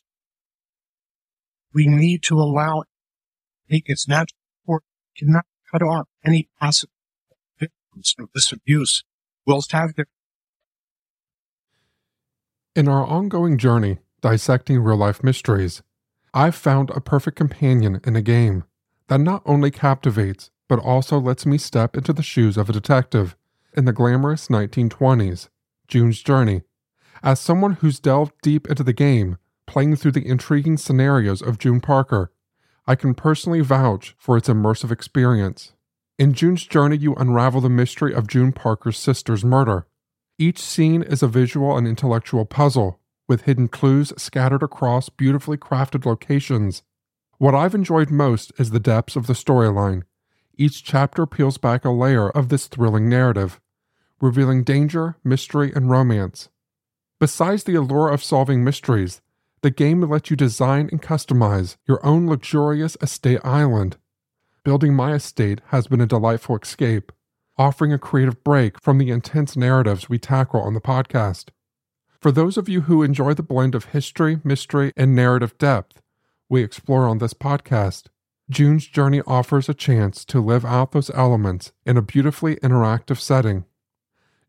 we 1.76 1.86
need 1.86 2.22
to 2.22 2.40
allow 2.40 2.80
it. 2.80 2.88
Take 3.70 3.84
its 3.86 4.08
natural 4.08 4.38
course, 4.66 4.84
cannot 5.16 5.44
cut 5.70 5.82
off 5.82 6.08
any 6.24 6.48
possible 6.58 6.94
victims 7.60 8.14
of 8.18 8.30
this 8.34 8.50
abuse. 8.50 9.04
Will 9.46 9.62
have 9.70 9.94
their 9.94 10.06
In 12.74 12.88
our 12.88 13.04
ongoing 13.04 13.58
journey, 13.58 13.98
dissecting 14.22 14.80
real 14.80 14.96
life 14.96 15.22
mysteries, 15.22 15.82
I've 16.36 16.54
found 16.54 16.90
a 16.90 17.00
perfect 17.00 17.38
companion 17.38 17.98
in 18.04 18.14
a 18.14 18.20
game 18.20 18.64
that 19.08 19.20
not 19.20 19.40
only 19.46 19.70
captivates, 19.70 20.50
but 20.68 20.78
also 20.78 21.18
lets 21.18 21.46
me 21.46 21.56
step 21.56 21.96
into 21.96 22.12
the 22.12 22.22
shoes 22.22 22.58
of 22.58 22.68
a 22.68 22.74
detective 22.74 23.34
in 23.74 23.86
the 23.86 23.92
glamorous 23.94 24.48
1920s, 24.48 25.48
June's 25.88 26.20
Journey. 26.22 26.60
As 27.22 27.40
someone 27.40 27.76
who's 27.80 27.98
delved 27.98 28.34
deep 28.42 28.68
into 28.68 28.82
the 28.82 28.92
game, 28.92 29.38
playing 29.66 29.96
through 29.96 30.12
the 30.12 30.28
intriguing 30.28 30.76
scenarios 30.76 31.40
of 31.40 31.58
June 31.58 31.80
Parker, 31.80 32.30
I 32.86 32.96
can 32.96 33.14
personally 33.14 33.60
vouch 33.60 34.14
for 34.18 34.36
its 34.36 34.50
immersive 34.50 34.92
experience. 34.92 35.72
In 36.18 36.34
June's 36.34 36.66
Journey, 36.66 36.98
you 36.98 37.14
unravel 37.14 37.62
the 37.62 37.70
mystery 37.70 38.12
of 38.12 38.28
June 38.28 38.52
Parker's 38.52 38.98
sister's 38.98 39.42
murder. 39.42 39.86
Each 40.38 40.58
scene 40.58 41.02
is 41.02 41.22
a 41.22 41.28
visual 41.28 41.78
and 41.78 41.88
intellectual 41.88 42.44
puzzle, 42.44 43.00
with 43.28 43.42
hidden 43.42 43.68
clues 43.68 44.12
scattered 44.16 44.62
across 44.62 45.08
beautifully 45.08 45.56
crafted 45.56 46.04
locations. 46.04 46.82
What 47.38 47.54
I've 47.54 47.74
enjoyed 47.74 48.10
most 48.10 48.52
is 48.58 48.70
the 48.70 48.80
depths 48.80 49.16
of 49.16 49.26
the 49.26 49.34
storyline. 49.34 50.02
Each 50.56 50.82
chapter 50.82 51.26
peels 51.26 51.58
back 51.58 51.84
a 51.84 51.90
layer 51.90 52.30
of 52.30 52.48
this 52.48 52.66
thrilling 52.66 53.08
narrative, 53.08 53.60
revealing 54.20 54.64
danger, 54.64 55.16
mystery, 55.22 55.72
and 55.74 55.90
romance. 55.90 56.48
Besides 57.18 57.64
the 57.64 57.74
allure 57.74 58.08
of 58.08 58.22
solving 58.22 58.64
mysteries, 58.64 59.20
the 59.62 59.70
game 59.70 60.00
lets 60.02 60.30
you 60.30 60.36
design 60.36 60.88
and 60.92 61.02
customize 61.02 61.76
your 61.86 62.04
own 62.04 62.26
luxurious 62.26 62.96
estate 63.00 63.40
island. 63.42 63.96
Building 64.64 64.94
my 64.94 65.12
estate 65.14 65.60
has 65.68 65.86
been 65.86 66.00
a 66.00 66.06
delightful 66.06 66.56
escape, 66.58 67.12
offering 67.58 67.92
a 67.92 67.98
creative 67.98 68.42
break 68.44 68.80
from 68.80 68.98
the 68.98 69.10
intense 69.10 69.56
narratives 69.56 70.08
we 70.08 70.18
tackle 70.18 70.60
on 70.60 70.74
the 70.74 70.80
podcast. 70.80 71.50
For 72.20 72.32
those 72.32 72.56
of 72.56 72.68
you 72.68 72.82
who 72.82 73.02
enjoy 73.02 73.34
the 73.34 73.42
blend 73.42 73.74
of 73.74 73.86
history, 73.86 74.40
mystery, 74.42 74.92
and 74.96 75.14
narrative 75.14 75.56
depth 75.58 76.02
we 76.48 76.62
explore 76.62 77.08
on 77.08 77.18
this 77.18 77.34
podcast, 77.34 78.06
June's 78.48 78.86
Journey 78.86 79.22
offers 79.26 79.68
a 79.68 79.74
chance 79.74 80.24
to 80.26 80.40
live 80.40 80.64
out 80.64 80.92
those 80.92 81.10
elements 81.10 81.72
in 81.84 81.96
a 81.96 82.02
beautifully 82.02 82.56
interactive 82.56 83.18
setting. 83.18 83.64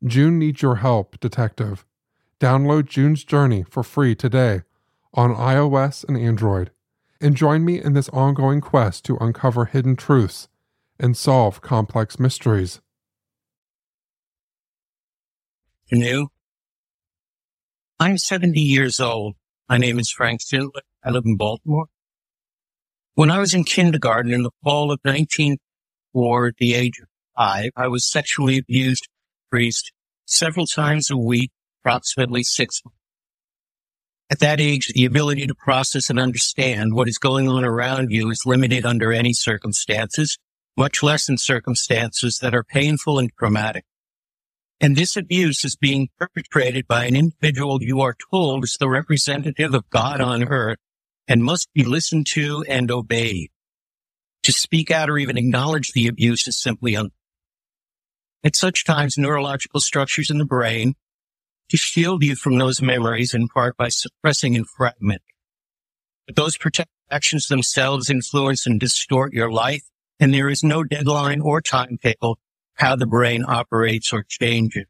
June 0.04 0.38
needs 0.38 0.62
your 0.62 0.76
help, 0.76 1.20
Detective. 1.20 1.86
Download 2.40 2.86
June's 2.86 3.24
Journey 3.24 3.64
for 3.64 3.82
free 3.82 4.14
today 4.14 4.62
on 5.14 5.34
iOS 5.34 6.08
and 6.08 6.16
Android, 6.16 6.70
and 7.20 7.36
join 7.36 7.66
me 7.66 7.82
in 7.82 7.94
this 7.94 8.10
ongoing 8.10 8.62
quest 8.62 9.04
to 9.06 9.18
uncover 9.18 9.66
hidden 9.66 9.96
truths 9.96 10.48
and 11.00 11.18
solve 11.18 11.62
complex 11.62 12.20
mysteries. 12.20 12.80
New. 15.92 16.30
I'm 18.00 18.20
70 18.20 18.60
years 18.60 19.00
old. 19.00 19.38
My 19.68 19.80
name 19.80 19.98
is 19.98 20.12
Frank 20.12 20.42
Schindler. 20.42 20.84
I 21.04 21.10
live 21.10 21.26
in 21.26 21.36
Baltimore. 21.36 21.88
When 23.16 23.32
I 23.32 23.40
was 23.40 23.56
in 23.56 23.64
kindergarten 23.64 24.32
in 24.32 24.44
the 24.44 24.52
fall 24.64 24.92
of 24.92 25.00
1904, 25.02 26.48
at 26.48 26.58
the 26.58 26.76
age 26.76 27.00
of 27.02 27.08
five, 27.36 27.72
I 27.76 27.88
was 27.88 28.08
sexually 28.08 28.60
abused 28.60 29.08
priest 29.50 29.92
several 30.26 30.68
times 30.68 31.10
a 31.10 31.18
week, 31.18 31.50
approximately 31.82 32.44
six 32.44 32.84
months. 32.86 33.00
At 34.30 34.40
that 34.42 34.62
age, 34.62 34.90
the 34.94 35.06
ability 35.06 35.48
to 35.48 35.56
process 35.56 36.12
and 36.12 36.20
understand 36.20 36.94
what 36.94 37.08
is 37.08 37.18
going 37.18 37.50
on 37.50 37.66
around 37.66 38.12
you 38.12 38.30
is 38.30 38.46
limited 38.46 38.86
under 38.86 39.12
any 39.12 39.34
circumstances, 39.34 40.38
much 40.78 41.02
less 41.02 41.28
in 41.28 41.40
circumstances 41.40 42.38
that 42.44 42.54
are 42.54 42.64
painful 42.64 43.18
and 43.18 43.32
traumatic. 43.40 43.86
And 44.80 44.96
this 44.96 45.16
abuse 45.16 45.66
is 45.66 45.76
being 45.76 46.10
perpetrated 46.20 46.88
by 46.88 47.06
an 47.06 47.16
individual 47.16 47.82
you 47.82 48.02
are 48.02 48.16
told 48.32 48.64
is 48.64 48.78
the 48.80 48.90
representative 48.90 49.74
of 49.74 49.90
God 49.90 50.22
on 50.22 50.44
earth 50.48 50.78
and 51.28 51.44
must 51.44 51.70
be 51.74 51.84
listened 51.84 52.28
to 52.34 52.64
and 52.68 52.92
obeyed. 52.92 53.50
To 54.44 54.52
speak 54.52 54.92
out 54.92 55.10
or 55.10 55.18
even 55.18 55.38
acknowledge 55.38 55.92
the 55.92 56.08
abuse 56.08 56.48
is 56.48 56.62
simply 56.62 56.96
un. 56.96 57.10
At 58.44 58.56
such 58.56 58.86
times, 58.86 59.18
neurological 59.18 59.80
structures 59.80 60.30
in 60.30 60.38
the 60.38 60.46
brain 60.46 60.94
to 61.70 61.78
shield 61.78 62.24
you 62.24 62.36
from 62.36 62.58
those 62.58 62.82
memories 62.82 63.34
in 63.34 63.48
part 63.48 63.76
by 63.78 63.90
suppressing 63.90 64.56
and 64.56 64.66
fragmenting. 64.80 65.20
But 66.28 66.36
those 66.36 66.58
protective 66.58 66.94
actions 67.10 67.48
themselves 67.48 68.10
influence 68.10 68.68
and 68.68 68.80
distort 68.80 69.34
your 69.34 69.52
life, 69.52 69.84
and 70.20 70.34
there 70.34 70.50
is 70.50 70.64
no 70.64 70.84
deadline 70.84 71.42
or 71.42 71.62
timetable 71.62 72.40
how 72.78 72.96
the 72.96 73.08
brain 73.08 73.44
operates 73.48 74.14
or 74.14 74.24
changes. 74.28 74.86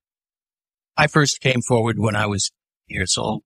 I 0.96 1.08
first 1.08 1.42
came 1.42 1.62
forward 1.62 1.98
when 2.00 2.16
I 2.16 2.26
was 2.26 2.52
years 2.88 3.18
old. 3.18 3.44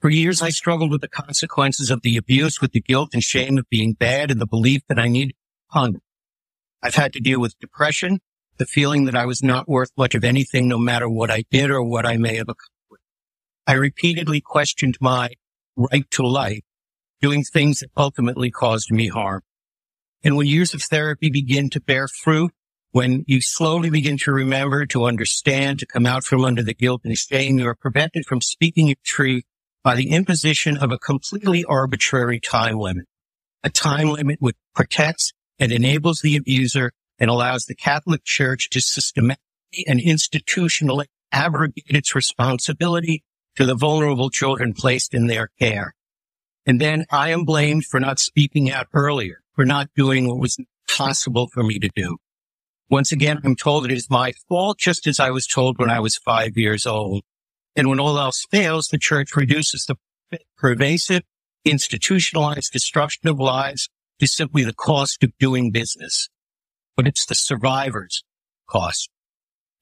For 0.00 0.10
years, 0.10 0.42
I 0.42 0.50
struggled 0.50 0.90
with 0.90 1.00
the 1.00 1.08
consequences 1.08 1.90
of 1.90 2.02
the 2.02 2.16
abuse, 2.16 2.60
with 2.60 2.72
the 2.72 2.80
guilt 2.80 3.10
and 3.12 3.22
shame 3.22 3.58
of 3.58 3.68
being 3.70 3.94
bad 3.94 4.30
and 4.30 4.40
the 4.40 4.46
belief 4.46 4.82
that 4.88 4.98
I 4.98 5.08
needed 5.08 5.34
hunger. 5.68 6.00
I've 6.82 6.94
had 6.94 7.12
to 7.14 7.20
deal 7.20 7.40
with 7.40 7.58
depression, 7.58 8.20
the 8.58 8.66
feeling 8.66 9.06
that 9.06 9.16
I 9.16 9.24
was 9.24 9.42
not 9.42 9.68
worth 9.68 9.90
much 9.96 10.14
of 10.14 10.22
anything, 10.22 10.68
no 10.68 10.78
matter 10.78 11.08
what 11.08 11.30
I 11.30 11.44
did 11.50 11.70
or 11.70 11.82
what 11.82 12.06
I 12.06 12.16
may 12.18 12.36
have 12.36 12.48
accomplished. 12.48 13.02
I 13.66 13.72
repeatedly 13.72 14.40
questioned 14.40 14.98
my 15.00 15.30
right 15.74 16.08
to 16.12 16.22
life, 16.22 16.62
doing 17.20 17.42
things 17.42 17.80
that 17.80 17.90
ultimately 17.96 18.50
caused 18.50 18.92
me 18.92 19.08
harm. 19.08 19.42
And 20.22 20.36
when 20.36 20.46
years 20.46 20.74
of 20.74 20.82
therapy 20.82 21.30
begin 21.30 21.70
to 21.70 21.80
bear 21.80 22.06
fruit, 22.06 22.52
when 22.96 23.26
you 23.26 23.42
slowly 23.42 23.90
begin 23.90 24.16
to 24.16 24.32
remember, 24.32 24.86
to 24.86 25.04
understand, 25.04 25.78
to 25.78 25.84
come 25.84 26.06
out 26.06 26.24
from 26.24 26.46
under 26.46 26.62
the 26.62 26.72
guilt 26.72 27.02
and 27.04 27.14
shame, 27.14 27.58
you 27.58 27.68
are 27.68 27.74
prevented 27.74 28.24
from 28.24 28.40
speaking 28.40 28.86
your 28.86 28.96
truth 29.04 29.44
by 29.84 29.94
the 29.94 30.12
imposition 30.12 30.78
of 30.78 30.90
a 30.90 30.98
completely 30.98 31.62
arbitrary 31.64 32.40
time 32.40 32.78
limit, 32.78 33.04
a 33.62 33.68
time 33.68 34.08
limit 34.08 34.38
which 34.40 34.56
protects 34.74 35.34
and 35.58 35.72
enables 35.72 36.20
the 36.22 36.36
abuser 36.36 36.90
and 37.18 37.28
allows 37.28 37.66
the 37.66 37.74
Catholic 37.74 38.24
Church 38.24 38.70
to 38.70 38.80
systematically 38.80 39.84
and 39.86 40.00
institutionally 40.00 41.04
abrogate 41.32 41.84
its 41.88 42.14
responsibility 42.14 43.22
to 43.56 43.66
the 43.66 43.74
vulnerable 43.74 44.30
children 44.30 44.72
placed 44.72 45.12
in 45.12 45.26
their 45.26 45.50
care. 45.58 45.94
And 46.64 46.80
then 46.80 47.04
I 47.10 47.28
am 47.28 47.44
blamed 47.44 47.84
for 47.84 48.00
not 48.00 48.18
speaking 48.18 48.70
out 48.70 48.86
earlier, 48.94 49.42
for 49.52 49.66
not 49.66 49.90
doing 49.94 50.26
what 50.28 50.38
was 50.38 50.56
possible 50.88 51.48
for 51.52 51.62
me 51.62 51.78
to 51.78 51.90
do. 51.94 52.16
Once 52.88 53.12
again, 53.12 53.40
I'm 53.44 53.56
told 53.56 53.84
it 53.84 53.92
is 53.92 54.08
my 54.08 54.32
fault, 54.48 54.78
just 54.78 55.06
as 55.06 55.18
I 55.18 55.30
was 55.30 55.46
told 55.46 55.78
when 55.78 55.90
I 55.90 56.00
was 56.00 56.16
five 56.16 56.56
years 56.56 56.86
old. 56.86 57.24
And 57.74 57.88
when 57.88 58.00
all 58.00 58.18
else 58.18 58.46
fails, 58.50 58.88
the 58.88 58.98
church 58.98 59.36
reduces 59.36 59.86
the 59.86 59.96
pervasive, 60.56 61.22
institutionalized 61.64 62.72
destruction 62.72 63.28
of 63.28 63.38
lives 63.38 63.88
to 64.20 64.26
simply 64.26 64.64
the 64.64 64.72
cost 64.72 65.22
of 65.22 65.32
doing 65.38 65.70
business 65.70 66.28
but 66.96 67.06
it's 67.06 67.26
the 67.26 67.34
survivor's 67.34 68.24
cost. 68.68 69.10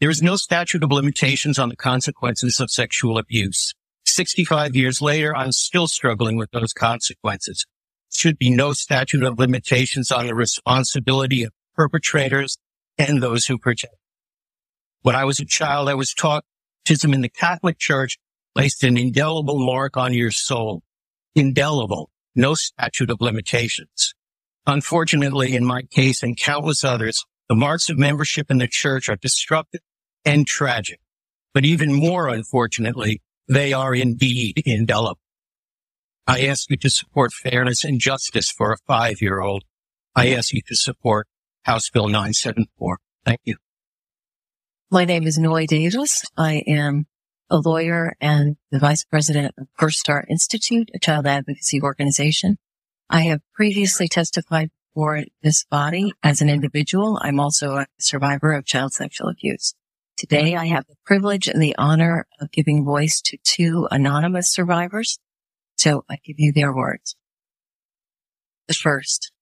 There 0.01 0.11
is 0.11 0.21
no 0.21 0.37
statute 0.37 0.83
of 0.83 0.90
limitations 0.90 1.59
on 1.59 1.69
the 1.69 1.77
consequences 1.77 2.61
of 2.61 2.71
sexual 2.71 3.17
abuse. 3.17 3.73
65 4.05 4.77
years 4.77 5.01
later, 5.01 5.35
I'm 5.35 5.53
still 5.53 5.87
struggling 5.87 6.37
with 6.37 6.51
those 6.51 6.73
consequences. 6.73 7.64
Should 8.12 8.38
be 8.38 8.51
no 8.51 8.73
statute 8.73 9.23
of 9.23 9.38
limitations 9.38 10.11
on 10.11 10.27
the 10.27 10.35
responsibility 10.35 11.45
of 11.45 11.53
perpetrators 11.75 12.59
and 12.99 13.23
those 13.23 13.47
who 13.47 13.59
protect. 13.59 13.97
When 15.03 15.17
I 15.17 15.25
was 15.25 15.41
a 15.41 15.45
child, 15.45 15.89
I 15.89 15.95
was 15.95 16.15
taught 16.15 16.45
baptism 16.85 17.15
in 17.15 17.23
the 17.23 17.29
Catholic 17.29 17.79
Church 17.79 18.19
placed 18.55 18.85
an 18.85 18.97
indelible 18.97 19.59
mark 19.59 19.97
on 19.97 20.13
your 20.13 20.31
soul. 20.31 20.83
Indelible, 21.35 22.11
no 22.35 22.55
statute 22.55 23.11
of 23.11 23.21
limitations. 23.21 24.15
Unfortunately, 24.67 25.55
in 25.55 25.65
my 25.65 25.83
case 25.83 26.23
and 26.23 26.37
countless 26.37 26.85
others, 26.85 27.25
the 27.49 27.55
marks 27.55 27.89
of 27.89 27.99
membership 27.99 28.51
in 28.51 28.59
the 28.59 28.69
church 28.69 29.09
are 29.09 29.17
destructive 29.17 29.81
and 30.25 30.47
tragic. 30.47 31.01
But 31.53 31.65
even 31.65 31.93
more 31.93 32.29
unfortunately, 32.29 33.23
they 33.49 33.73
are 33.73 33.95
indeed 33.95 34.63
indelible. 34.65 35.21
I 36.27 36.47
ask 36.47 36.71
you 36.71 36.77
to 36.79 36.91
support 36.91 37.33
fairness 37.33 37.85
and 37.85 38.01
justice 38.01 38.51
for 38.51 38.73
a 38.73 38.79
five-year-old. 38.87 39.65
I 40.15 40.29
ask 40.29 40.53
you 40.53 40.63
to 40.69 40.77
support 40.77 41.27
House 41.64 41.88
Bill 41.88 42.09
974. 42.09 42.98
Thank 43.24 43.40
you. 43.44 43.57
My 44.90 45.07
name 45.07 45.27
is 45.27 45.38
Noy 45.38 45.66
Davis. 45.66 46.22
I 46.37 46.62
am 46.66 47.07
a 47.48 47.57
lawyer 47.57 48.14
and 48.20 48.57
the 48.70 48.79
vice 48.79 49.05
president 49.05 49.55
of 49.59 49.66
First 49.79 49.98
Star 49.98 50.27
Institute, 50.29 50.90
a 50.94 50.98
child 50.98 51.27
advocacy 51.27 51.81
organization. 51.81 52.59
I 53.09 53.22
have 53.22 53.40
previously 53.55 54.09
testified 54.09 54.70
for 54.92 55.24
this 55.42 55.64
body 55.70 56.12
as 56.22 56.42
an 56.42 56.50
individual. 56.50 57.18
I'm 57.22 57.40
also 57.40 57.77
a 57.77 57.87
survivor 57.98 58.53
of 58.53 58.66
child 58.66 58.92
sexual 58.92 59.31
abuse. 59.31 59.74
Today, 60.18 60.55
I 60.57 60.66
have 60.66 60.87
the 60.87 60.96
privilege 61.07 61.48
and 61.48 61.62
the 61.62 61.74
honor 61.79 62.27
of 62.40 62.53
giving 62.53 62.85
voice 62.85 63.22
to 63.22 63.38
two 63.42 63.88
anonymous 63.90 64.53
survivors. 64.53 65.18
So 65.79 66.05
I 66.11 66.16
give 66.24 66.37
you 66.38 66.53
their 66.53 66.74
words. 66.74 67.16
The 68.68 68.74
first, 68.74 69.33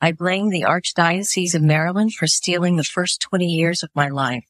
I 0.00 0.12
blame 0.12 0.50
the 0.50 0.62
Archdiocese 0.62 1.54
of 1.54 1.62
Maryland 1.62 2.12
for 2.12 2.26
stealing 2.26 2.76
the 2.76 2.84
first 2.84 3.20
20 3.22 3.46
years 3.46 3.82
of 3.82 3.90
my 3.94 4.08
life. 4.08 4.44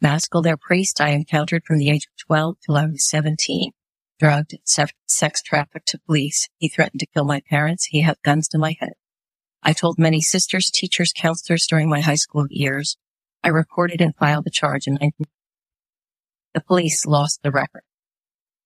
Maskell, 0.00 0.40
their 0.40 0.56
priest, 0.56 1.00
I 1.00 1.10
encountered 1.10 1.64
from 1.64 1.78
the 1.78 1.90
age 1.90 2.06
of 2.06 2.26
12 2.26 2.56
till 2.64 2.76
I 2.76 2.86
was 2.86 3.06
17. 3.08 3.72
Drugged, 4.18 4.58
sex 4.64 5.42
trafficked 5.42 5.88
to 5.88 5.98
police. 5.98 6.48
He 6.56 6.68
threatened 6.68 7.00
to 7.00 7.06
kill 7.06 7.24
my 7.24 7.42
parents. 7.48 7.86
He 7.86 8.00
had 8.00 8.16
guns 8.24 8.48
to 8.48 8.58
my 8.58 8.74
head. 8.80 8.92
I 9.62 9.74
told 9.74 9.98
many 9.98 10.22
sisters, 10.22 10.70
teachers, 10.70 11.12
counselors 11.14 11.66
during 11.66 11.90
my 11.90 12.00
high 12.00 12.14
school 12.14 12.46
years. 12.48 12.96
I 13.44 13.48
reported 13.48 14.00
and 14.00 14.16
filed 14.16 14.46
a 14.46 14.50
charge 14.50 14.86
in 14.86 14.94
19. 14.94 15.26
The 16.54 16.62
police 16.62 17.04
lost 17.04 17.40
the 17.42 17.50
record. 17.50 17.82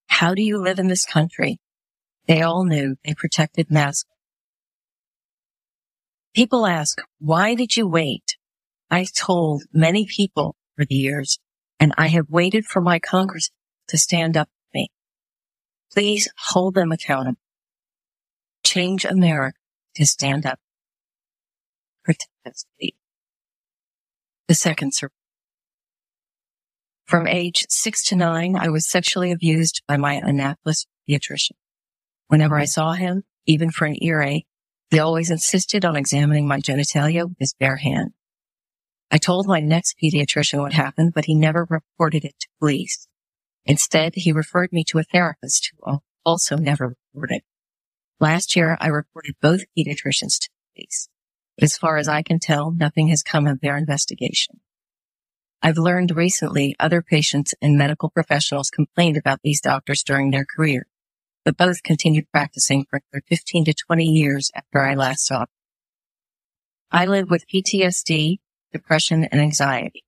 How 0.06 0.34
do 0.34 0.42
you 0.42 0.58
live 0.58 0.78
in 0.78 0.86
this 0.86 1.04
country? 1.04 1.58
They 2.28 2.42
all 2.42 2.64
knew 2.64 2.96
they 3.04 3.14
protected 3.14 3.70
Maskell. 3.70 4.13
People 6.34 6.66
ask, 6.66 6.98
why 7.20 7.54
did 7.54 7.76
you 7.76 7.86
wait? 7.86 8.36
I 8.90 9.06
told 9.14 9.62
many 9.72 10.04
people 10.04 10.56
for 10.76 10.84
the 10.84 10.94
years, 10.94 11.38
and 11.78 11.94
I 11.96 12.08
have 12.08 12.28
waited 12.28 12.64
for 12.64 12.80
my 12.80 12.98
Congress 12.98 13.50
to 13.88 13.98
stand 13.98 14.36
up 14.36 14.48
with 14.48 14.80
me. 14.80 14.88
Please 15.92 16.28
hold 16.48 16.74
them 16.74 16.90
accountable. 16.90 17.38
Change 18.64 19.04
America 19.04 19.58
to 19.94 20.04
stand 20.04 20.44
up. 20.44 20.58
Protect 22.04 22.30
us, 22.46 22.64
please. 22.78 22.94
The 24.48 24.54
second 24.54 24.92
survivor. 24.92 25.12
From 27.06 27.28
age 27.28 27.66
six 27.68 28.04
to 28.06 28.16
nine, 28.16 28.56
I 28.56 28.70
was 28.70 28.88
sexually 28.88 29.30
abused 29.30 29.82
by 29.86 29.96
my 29.98 30.14
Annapolis 30.14 30.86
pediatrician. 31.08 31.52
Whenever 32.26 32.58
I 32.58 32.64
saw 32.64 32.92
him, 32.92 33.22
even 33.46 33.70
for 33.70 33.84
an 33.84 34.02
earache, 34.02 34.46
he 34.90 34.98
always 34.98 35.30
insisted 35.30 35.84
on 35.84 35.96
examining 35.96 36.46
my 36.46 36.60
genitalia 36.60 37.28
with 37.28 37.38
his 37.38 37.54
bare 37.54 37.76
hand. 37.76 38.12
I 39.10 39.18
told 39.18 39.46
my 39.46 39.60
next 39.60 39.96
pediatrician 40.02 40.60
what 40.60 40.72
happened, 40.72 41.12
but 41.14 41.26
he 41.26 41.34
never 41.34 41.66
reported 41.68 42.24
it 42.24 42.34
to 42.40 42.48
police. 42.58 43.06
Instead, 43.64 44.14
he 44.16 44.32
referred 44.32 44.72
me 44.72 44.84
to 44.84 44.98
a 44.98 45.04
therapist 45.04 45.72
who 45.78 46.00
also 46.24 46.56
never 46.56 46.96
reported. 47.14 47.42
Last 48.20 48.56
year, 48.56 48.76
I 48.80 48.88
reported 48.88 49.36
both 49.40 49.64
pediatricians 49.76 50.38
to 50.40 50.50
police. 50.74 51.08
But 51.56 51.64
as 51.64 51.76
far 51.76 51.96
as 51.96 52.08
I 52.08 52.22
can 52.22 52.38
tell, 52.38 52.70
nothing 52.70 53.08
has 53.08 53.22
come 53.22 53.46
of 53.46 53.60
their 53.60 53.76
investigation. 53.76 54.60
I've 55.62 55.78
learned 55.78 56.16
recently 56.16 56.76
other 56.78 57.00
patients 57.00 57.54
and 57.62 57.78
medical 57.78 58.10
professionals 58.10 58.70
complained 58.70 59.16
about 59.16 59.40
these 59.42 59.60
doctors 59.60 60.02
during 60.02 60.30
their 60.30 60.44
career, 60.44 60.86
but 61.44 61.56
both 61.56 61.82
continued 61.82 62.30
practicing 62.32 62.86
for 62.88 63.00
15 63.28 63.66
to 63.66 63.74
20 63.74 64.04
years 64.04 64.50
after 64.54 64.80
I 64.80 64.94
last 64.94 65.26
saw 65.26 65.40
them. 65.40 65.48
I 66.90 67.06
live 67.06 67.28
with 67.30 67.48
PTSD, 67.48 68.38
depression, 68.72 69.24
and 69.24 69.40
anxiety. 69.40 70.04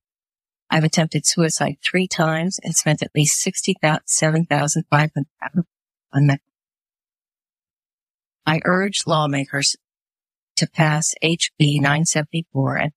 I've 0.69 0.83
attempted 0.83 1.25
suicide 1.25 1.77
three 1.83 2.07
times 2.07 2.59
and 2.63 2.75
spent 2.75 3.01
at 3.01 3.11
least 3.15 3.45
$67,500 3.45 5.25
on 6.13 6.27
medical. 6.27 6.43
I 8.45 8.61
urge 8.65 9.03
lawmakers 9.05 9.75
to 10.55 10.67
pass 10.67 11.13
HB 11.23 11.81
974 11.81 12.77
and 12.77 12.91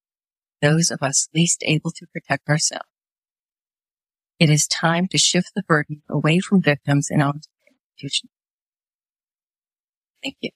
those 0.62 0.90
of 0.90 1.03
us 1.03 1.29
least 1.35 1.62
able 1.66 1.90
to 1.92 2.07
protect 2.07 2.48
ourselves. 2.48 2.85
It 4.38 4.50
is 4.50 4.66
time 4.66 5.07
to 5.09 5.18
shift 5.18 5.53
the 5.55 5.62
burden 5.62 6.03
away 6.09 6.38
from 6.40 6.62
victims 6.62 7.09
and 7.11 7.22
onto 7.22 7.48
Thank 10.23 10.37
you. 10.41 10.51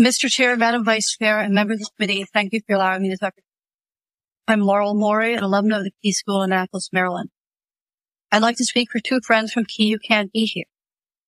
Mr. 0.00 0.28
Chair, 0.28 0.56
Madam 0.56 0.84
Vice 0.84 1.16
Chair, 1.16 1.38
and 1.38 1.54
members 1.54 1.80
of 1.80 1.86
the 1.86 1.90
committee, 1.96 2.24
thank 2.32 2.52
you 2.52 2.60
for 2.66 2.74
allowing 2.74 3.02
me 3.02 3.08
this 3.08 3.22
opportunity. 3.22 3.46
I'm 4.48 4.60
Laurel 4.60 4.94
Morey, 4.94 5.34
an 5.34 5.42
alumna 5.42 5.78
of 5.78 5.84
the 5.84 5.92
Key 6.02 6.12
School 6.12 6.42
in 6.42 6.52
Annapolis, 6.52 6.88
Maryland. 6.92 7.30
I'd 8.32 8.42
like 8.42 8.56
to 8.56 8.64
speak 8.64 8.90
for 8.90 8.98
two 8.98 9.20
friends 9.20 9.52
from 9.52 9.64
Key 9.64 9.92
who 9.92 9.98
can't 9.98 10.32
be 10.32 10.46
here. 10.46 10.64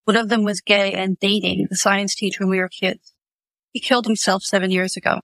One 0.05 0.17
of 0.17 0.29
them 0.29 0.43
was 0.43 0.61
gay 0.61 0.93
and 0.93 1.17
dating 1.19 1.67
the 1.69 1.75
science 1.75 2.15
teacher 2.15 2.43
when 2.43 2.49
we 2.49 2.59
were 2.59 2.69
kids. 2.69 3.13
He 3.71 3.79
killed 3.79 4.05
himself 4.05 4.43
seven 4.43 4.71
years 4.71 4.97
ago. 4.97 5.19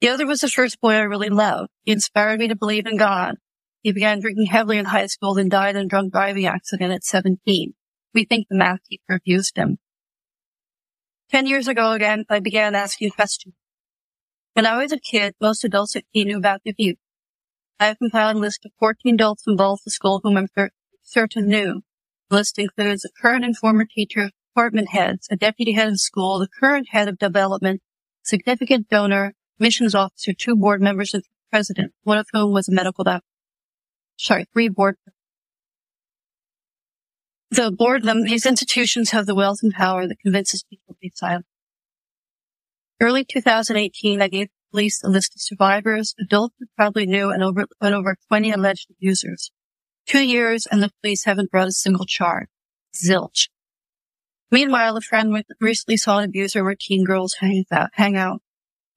The 0.00 0.08
other 0.08 0.26
was 0.26 0.40
the 0.40 0.48
first 0.48 0.80
boy 0.80 0.94
I 0.94 1.02
really 1.02 1.28
loved. 1.28 1.70
He 1.84 1.92
inspired 1.92 2.40
me 2.40 2.48
to 2.48 2.56
believe 2.56 2.86
in 2.86 2.96
God. 2.96 3.36
He 3.82 3.92
began 3.92 4.20
drinking 4.20 4.46
heavily 4.46 4.78
in 4.78 4.86
high 4.86 5.06
school, 5.06 5.34
then 5.34 5.48
died 5.48 5.76
in 5.76 5.86
a 5.86 5.88
drunk 5.88 6.12
driving 6.12 6.46
accident 6.46 6.92
at 6.92 7.04
17. 7.04 7.74
We 8.14 8.24
think 8.24 8.46
the 8.48 8.56
math 8.56 8.84
teacher 8.88 9.02
abused 9.10 9.56
him. 9.56 9.78
Ten 11.30 11.46
years 11.46 11.66
ago 11.66 11.92
again, 11.92 12.24
I 12.28 12.40
began 12.40 12.74
asking 12.74 13.10
questions. 13.10 13.54
When 14.52 14.66
I 14.66 14.80
was 14.80 14.92
a 14.92 14.98
kid, 14.98 15.34
most 15.40 15.64
adults 15.64 15.96
at 15.96 16.04
Key 16.12 16.24
knew 16.24 16.36
about 16.36 16.60
the 16.62 16.70
abuse. 16.70 16.98
I 17.80 17.86
have 17.86 17.98
compiled 17.98 18.36
a 18.36 18.38
list 18.38 18.64
of 18.64 18.72
14 18.78 19.14
adults 19.14 19.44
involved 19.46 19.82
the 19.84 19.90
school 19.90 20.20
whom 20.22 20.36
I'm 20.36 20.48
certain 21.02 21.48
knew. 21.48 21.82
The 22.28 22.36
list 22.36 22.58
includes 22.58 23.04
a 23.04 23.08
current 23.20 23.44
and 23.44 23.56
former 23.56 23.86
teacher, 23.86 24.30
department 24.50 24.90
heads, 24.90 25.26
a 25.30 25.36
deputy 25.36 25.72
head 25.72 25.88
of 25.88 25.98
school, 25.98 26.38
the 26.38 26.48
current 26.48 26.90
head 26.90 27.08
of 27.08 27.18
development, 27.18 27.80
significant 28.22 28.88
donor, 28.88 29.34
missions 29.58 29.94
officer, 29.94 30.32
two 30.32 30.54
board 30.54 30.80
members, 30.80 31.14
and 31.14 31.24
president, 31.50 31.92
one 32.04 32.18
of 32.18 32.26
whom 32.32 32.52
was 32.52 32.68
a 32.68 32.72
medical 32.72 33.04
doctor. 33.04 33.26
Sorry, 34.18 34.46
three 34.52 34.68
board. 34.68 34.96
The 37.50 37.70
board, 37.70 38.04
these 38.04 38.46
institutions 38.46 39.10
have 39.10 39.26
the 39.26 39.34
wealth 39.34 39.58
and 39.62 39.72
power 39.72 40.06
that 40.06 40.20
convinces 40.20 40.62
people 40.62 40.94
to 40.94 40.98
be 41.00 41.12
silent. 41.14 41.44
Early 43.00 43.24
2018, 43.24 44.22
I 44.22 44.28
gave 44.28 44.48
police 44.70 45.02
a 45.02 45.08
list 45.08 45.34
of 45.34 45.42
survivors, 45.42 46.14
adults 46.18 46.54
who 46.58 46.66
probably 46.76 47.04
knew, 47.04 47.30
and 47.30 47.42
over, 47.42 47.66
and 47.80 47.94
over 47.94 48.16
20 48.28 48.52
alleged 48.52 48.88
abusers. 48.90 49.50
Two 50.06 50.24
years 50.24 50.66
and 50.66 50.82
the 50.82 50.90
police 51.02 51.24
haven't 51.24 51.50
brought 51.50 51.68
a 51.68 51.72
single 51.72 52.06
charge. 52.06 52.48
Zilch. 52.94 53.48
Meanwhile, 54.50 54.96
a 54.96 55.00
friend 55.00 55.44
recently 55.60 55.96
saw 55.96 56.18
an 56.18 56.24
abuser 56.24 56.62
where 56.62 56.76
teen 56.78 57.04
girls 57.04 57.36
hang 57.40 57.64
out. 57.70 57.90
Hang 57.94 58.16
out. 58.16 58.42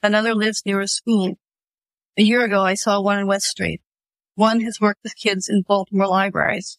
Another 0.03 0.35
lives 0.35 0.63
near 0.65 0.81
a 0.81 0.87
school. 0.87 1.35
A 2.17 2.21
year 2.21 2.43
ago, 2.43 2.61
I 2.61 2.73
saw 2.73 3.01
one 3.01 3.19
in 3.19 3.27
West 3.27 3.47
Street. 3.47 3.81
One 4.35 4.61
has 4.61 4.81
worked 4.81 5.01
with 5.03 5.15
kids 5.15 5.49
in 5.49 5.63
Baltimore 5.63 6.07
libraries. 6.07 6.77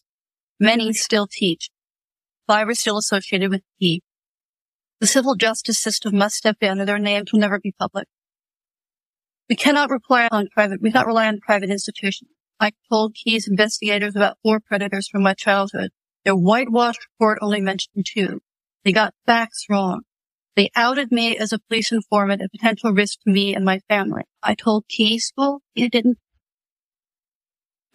Many 0.61 0.93
still 0.93 1.27
teach. 1.27 1.71
Five 2.47 2.69
are 2.69 2.75
still 2.75 2.99
associated 2.99 3.51
with 3.51 3.63
Key. 3.81 4.03
The 5.01 5.07
civil 5.07 5.35
justice 5.35 5.79
system 5.79 6.17
must 6.17 6.37
step 6.37 6.57
in 6.61 6.81
or 6.81 6.87
their 6.87 6.99
names 6.99 7.33
will 7.33 7.41
never 7.41 7.59
be 7.59 7.73
public. 7.73 8.09
We 9.49 9.57
cannot 9.57 9.91
rely 9.91 10.29
on 10.31 10.49
private, 10.49 10.81
we 10.83 10.91
cannot 10.91 11.07
rely 11.07 11.29
on 11.29 11.41
private 11.41 11.71
institutions. 11.71 12.31
I 12.59 12.73
told 12.91 13.15
Key's 13.15 13.47
investigators 13.47 14.17
about 14.17 14.39
four 14.43 14.61
predators 14.61 15.09
from 15.09 15.23
my 15.23 15.35
childhood. 15.35 15.91
Their 16.25 16.37
whitewash 16.37 16.97
report 17.11 17.39
only 17.41 17.61
mentioned 17.61 18.07
two. 18.07 18.41
They 18.85 18.93
got 18.93 19.15
facts 19.27 19.67
wrong. 19.69 20.03
They 20.57 20.71
outed 20.75 21.13
me 21.13 21.37
as 21.37 21.53
a 21.53 21.59
police 21.59 21.93
informant, 21.93 22.41
a 22.41 22.49
potential 22.49 22.93
risk 22.93 23.19
to 23.25 23.31
me 23.31 23.55
and 23.55 23.65
my 23.65 23.81
family. 23.89 24.23
I 24.43 24.55
told 24.55 24.89
Key 24.89 25.19
School, 25.19 25.61
he 25.75 25.89
didn't. 25.89 26.19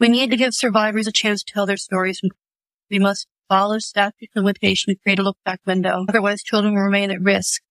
We 0.02 0.10
need 0.10 0.32
to 0.32 0.38
give 0.38 0.56
survivors 0.56 1.06
a 1.06 1.12
chance 1.12 1.44
to 1.44 1.54
tell 1.54 1.68
their 1.68 1.78
stories. 1.78 2.22
We 2.90 2.98
must 2.98 3.28
follow 3.48 3.78
statute 3.78 4.32
limitation 4.36 4.90
and 4.90 5.00
create 5.00 5.20
a 5.20 5.22
look 5.22 5.38
back 5.46 5.60
window. 5.64 6.06
Otherwise, 6.10 6.42
children 6.42 6.74
will 6.74 6.82
remain 6.82 7.12
at 7.12 7.22
risk. 7.22 7.62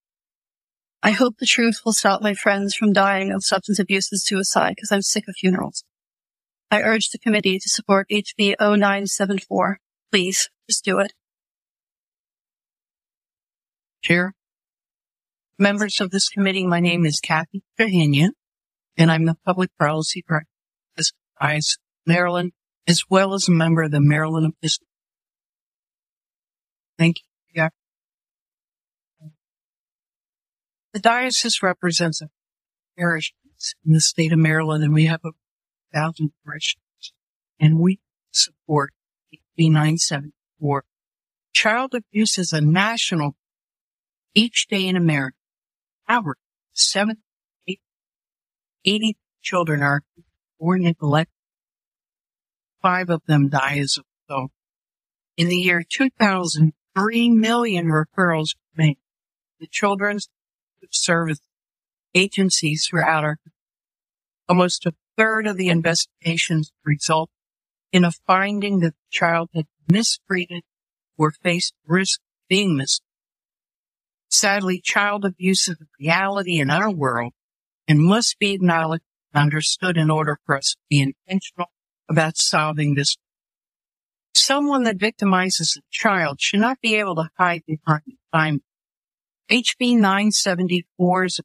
I 1.03 1.11
hope 1.11 1.35
the 1.37 1.45
truth 1.45 1.81
will 1.83 1.91
stop 1.91 2.21
my 2.21 2.33
friends 2.33 2.73
from 2.73 2.93
dying 2.93 3.33
of 3.33 3.43
substance 3.43 3.79
abuse 3.79 4.09
and 4.13 4.21
suicide 4.21 4.75
because 4.77 4.93
I'm 4.93 5.01
sick 5.01 5.27
of 5.27 5.35
funerals. 5.35 5.83
I 6.71 6.81
urge 6.81 7.09
the 7.09 7.19
committee 7.19 7.59
to 7.59 7.67
support 7.67 8.07
HB 8.09 8.55
0974. 8.61 9.79
Please, 10.09 10.49
just 10.69 10.85
do 10.85 10.99
it. 10.99 11.11
Chair, 14.01 14.35
members 15.59 15.99
of 15.99 16.11
this 16.11 16.29
committee, 16.29 16.65
my 16.65 16.79
name 16.79 17.05
is 17.05 17.19
Kathy 17.19 17.61
Trahanian, 17.77 18.29
and 18.95 19.11
I'm 19.11 19.25
the 19.25 19.35
public 19.45 19.71
policy 19.77 20.23
director 20.25 20.47
of 20.97 21.07
Maryland, 22.05 22.51
as 22.87 23.03
well 23.09 23.33
as 23.33 23.47
a 23.47 23.51
member 23.51 23.83
of 23.83 23.91
the 23.91 24.01
Maryland 24.01 24.53
Episcopal. 24.57 24.87
Thank 26.97 27.17
you. 27.19 27.31
The 30.93 30.99
diocese 30.99 31.63
represents 31.63 32.21
a 32.21 32.27
parish 32.97 33.33
in 33.85 33.93
the 33.93 34.01
state 34.01 34.33
of 34.33 34.39
Maryland, 34.39 34.83
and 34.83 34.93
we 34.93 35.05
have 35.05 35.21
a 35.23 35.31
thousand 35.93 36.31
parishes, 36.45 36.81
and 37.59 37.79
we 37.79 37.99
support 38.31 38.91
HB 39.33 39.71
974. 39.71 40.83
Child 41.53 41.95
abuse 41.95 42.37
is 42.37 42.51
a 42.51 42.59
national 42.59 43.35
each 44.35 44.67
day 44.67 44.85
in 44.85 44.97
America, 44.97 45.37
average 46.07 46.37
seven, 46.73 47.17
eight, 47.67 47.81
80 48.83 49.17
children 49.41 49.81
are 49.81 50.01
born 50.59 50.83
neglected. 50.83 51.33
Five 52.81 53.09
of 53.09 53.21
them 53.27 53.49
die 53.49 53.77
as 53.77 53.97
a 53.97 54.03
result. 54.27 54.51
In 55.37 55.47
the 55.49 55.57
year 55.57 55.83
2000, 55.87 56.73
3 56.95 57.29
million 57.29 57.87
referrals 57.87 58.55
were 58.55 58.83
made. 58.83 58.97
the 59.59 59.67
children's 59.67 60.27
service 60.89 61.39
agencies 62.15 62.87
throughout 62.87 63.23
our 63.23 63.37
almost 64.49 64.85
a 64.85 64.93
third 65.15 65.47
of 65.47 65.55
the 65.55 65.69
investigations 65.69 66.71
result 66.83 67.29
in 67.91 68.03
a 68.03 68.11
finding 68.11 68.79
that 68.79 68.93
the 68.93 69.09
child 69.09 69.49
had 69.53 69.65
mistreated 69.87 70.63
or 71.17 71.31
faced 71.31 71.73
risk 71.87 72.19
of 72.19 72.49
being 72.49 72.75
mistreated. 72.75 73.07
Sadly, 74.29 74.81
child 74.81 75.23
abuse 75.23 75.67
is 75.69 75.77
a 75.79 75.85
reality 75.99 76.59
in 76.59 76.69
our 76.69 76.89
world 76.91 77.33
and 77.87 77.99
must 77.99 78.39
be 78.39 78.51
acknowledged 78.51 79.03
and 79.33 79.43
understood 79.43 79.97
in 79.97 80.09
order 80.09 80.39
for 80.45 80.57
us 80.57 80.71
to 80.71 80.77
be 80.89 81.01
intentional 81.01 81.69
about 82.09 82.37
solving 82.37 82.95
this. 82.95 83.17
Someone 84.33 84.83
that 84.83 84.97
victimizes 84.97 85.77
a 85.77 85.81
child 85.91 86.39
should 86.39 86.59
not 86.59 86.81
be 86.81 86.95
able 86.95 87.15
to 87.15 87.29
hide 87.37 87.63
behind 87.65 88.03
time. 88.33 88.61
HB 89.49 89.95
974 89.95 91.25
is 91.25 91.41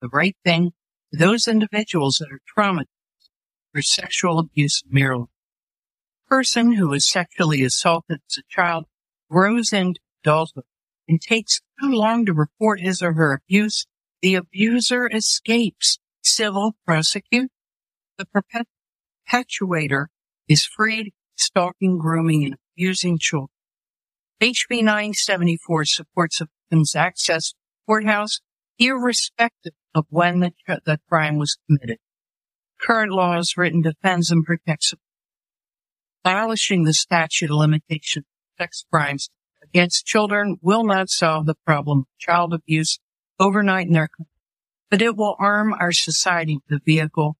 the 0.00 0.08
right 0.08 0.36
thing 0.44 0.72
to 1.12 1.18
those 1.18 1.48
individuals 1.48 2.18
that 2.18 2.28
are 2.30 2.40
traumatized 2.56 2.86
for 3.72 3.82
sexual 3.82 4.38
abuse 4.38 4.82
Maryland. 4.88 5.28
A 6.26 6.28
person 6.28 6.72
who 6.72 6.88
was 6.88 7.08
sexually 7.08 7.62
assaulted 7.62 8.20
as 8.28 8.38
a 8.38 8.42
child 8.48 8.84
grows 9.30 9.72
into 9.72 10.00
adulthood 10.22 10.64
and 11.08 11.20
takes 11.20 11.60
too 11.80 11.92
long 11.92 12.26
to 12.26 12.32
report 12.32 12.80
his 12.80 13.02
or 13.02 13.14
her 13.14 13.32
abuse, 13.32 13.86
the 14.22 14.34
abuser 14.34 15.08
escapes 15.12 15.98
civil 16.22 16.74
prosecution. 16.86 17.50
The 18.18 18.26
perpetuator 19.26 20.08
is 20.48 20.64
freed 20.64 21.12
stalking, 21.36 21.98
grooming, 21.98 22.44
and 22.44 22.56
abusing 22.74 23.18
children. 23.18 23.48
HB 24.40 24.82
974 24.82 25.84
supports 25.84 26.40
a 26.40 26.46
victim's 26.70 26.94
access 26.94 27.50
to 27.50 27.54
the 27.54 27.92
courthouse, 27.92 28.40
irrespective 28.78 29.72
of 29.94 30.06
when 30.10 30.40
the, 30.40 30.52
the 30.84 30.98
crime 31.08 31.38
was 31.38 31.58
committed. 31.66 31.98
Current 32.80 33.12
law 33.12 33.36
as 33.36 33.56
written 33.56 33.82
defends 33.82 34.30
and 34.30 34.44
protects. 34.44 34.94
Abolishing 36.24 36.84
the 36.84 36.92
statute 36.92 37.50
of 37.50 37.56
limitations 37.56 38.26
of 38.26 38.64
sex 38.64 38.84
crimes 38.90 39.30
against 39.62 40.04
children 40.04 40.56
will 40.60 40.84
not 40.84 41.08
solve 41.08 41.46
the 41.46 41.56
problem 41.64 42.00
of 42.00 42.06
child 42.18 42.52
abuse 42.52 42.98
overnight 43.38 43.86
in 43.86 43.92
their 43.92 44.08
but 44.90 45.02
it 45.02 45.16
will 45.16 45.34
arm 45.38 45.72
our 45.72 45.92
society 45.92 46.58
with 46.68 46.80
a 46.80 46.84
vehicle, 46.84 47.36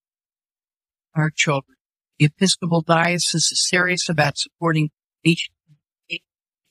our 1.15 1.31
children. 1.31 1.76
The 2.19 2.25
Episcopal 2.25 2.81
Diocese 2.81 3.53
is 3.53 3.69
serious 3.69 4.09
about 4.09 4.39
supporting 4.39 4.89
HB 5.27 6.21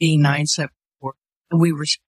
974, 0.01 1.13
and 1.51 1.61
we 1.61 1.71
respect 1.71 2.01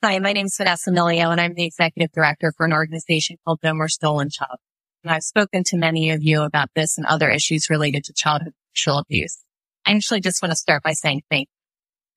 Hi, 0.00 0.18
my 0.18 0.32
name 0.32 0.46
is 0.46 0.56
Vanessa 0.56 0.90
Milio, 0.90 1.32
and 1.32 1.40
I'm 1.40 1.54
the 1.54 1.64
executive 1.64 2.12
director 2.12 2.52
for 2.56 2.66
an 2.66 2.74
organization 2.74 3.36
called 3.44 3.60
No 3.64 3.72
More 3.72 3.88
Stolen 3.88 4.28
Child. 4.30 4.58
And 5.02 5.10
I've 5.10 5.22
spoken 5.22 5.64
to 5.64 5.78
many 5.78 6.10
of 6.10 6.22
you 6.22 6.42
about 6.42 6.68
this 6.76 6.98
and 6.98 7.06
other 7.06 7.30
issues 7.30 7.70
related 7.70 8.04
to 8.04 8.12
childhood 8.12 8.52
sexual 8.74 8.98
abuse. 8.98 9.38
I 9.86 9.92
actually 9.92 10.20
just 10.20 10.42
want 10.42 10.52
to 10.52 10.56
start 10.56 10.82
by 10.82 10.92
saying 10.92 11.22
thank 11.30 11.48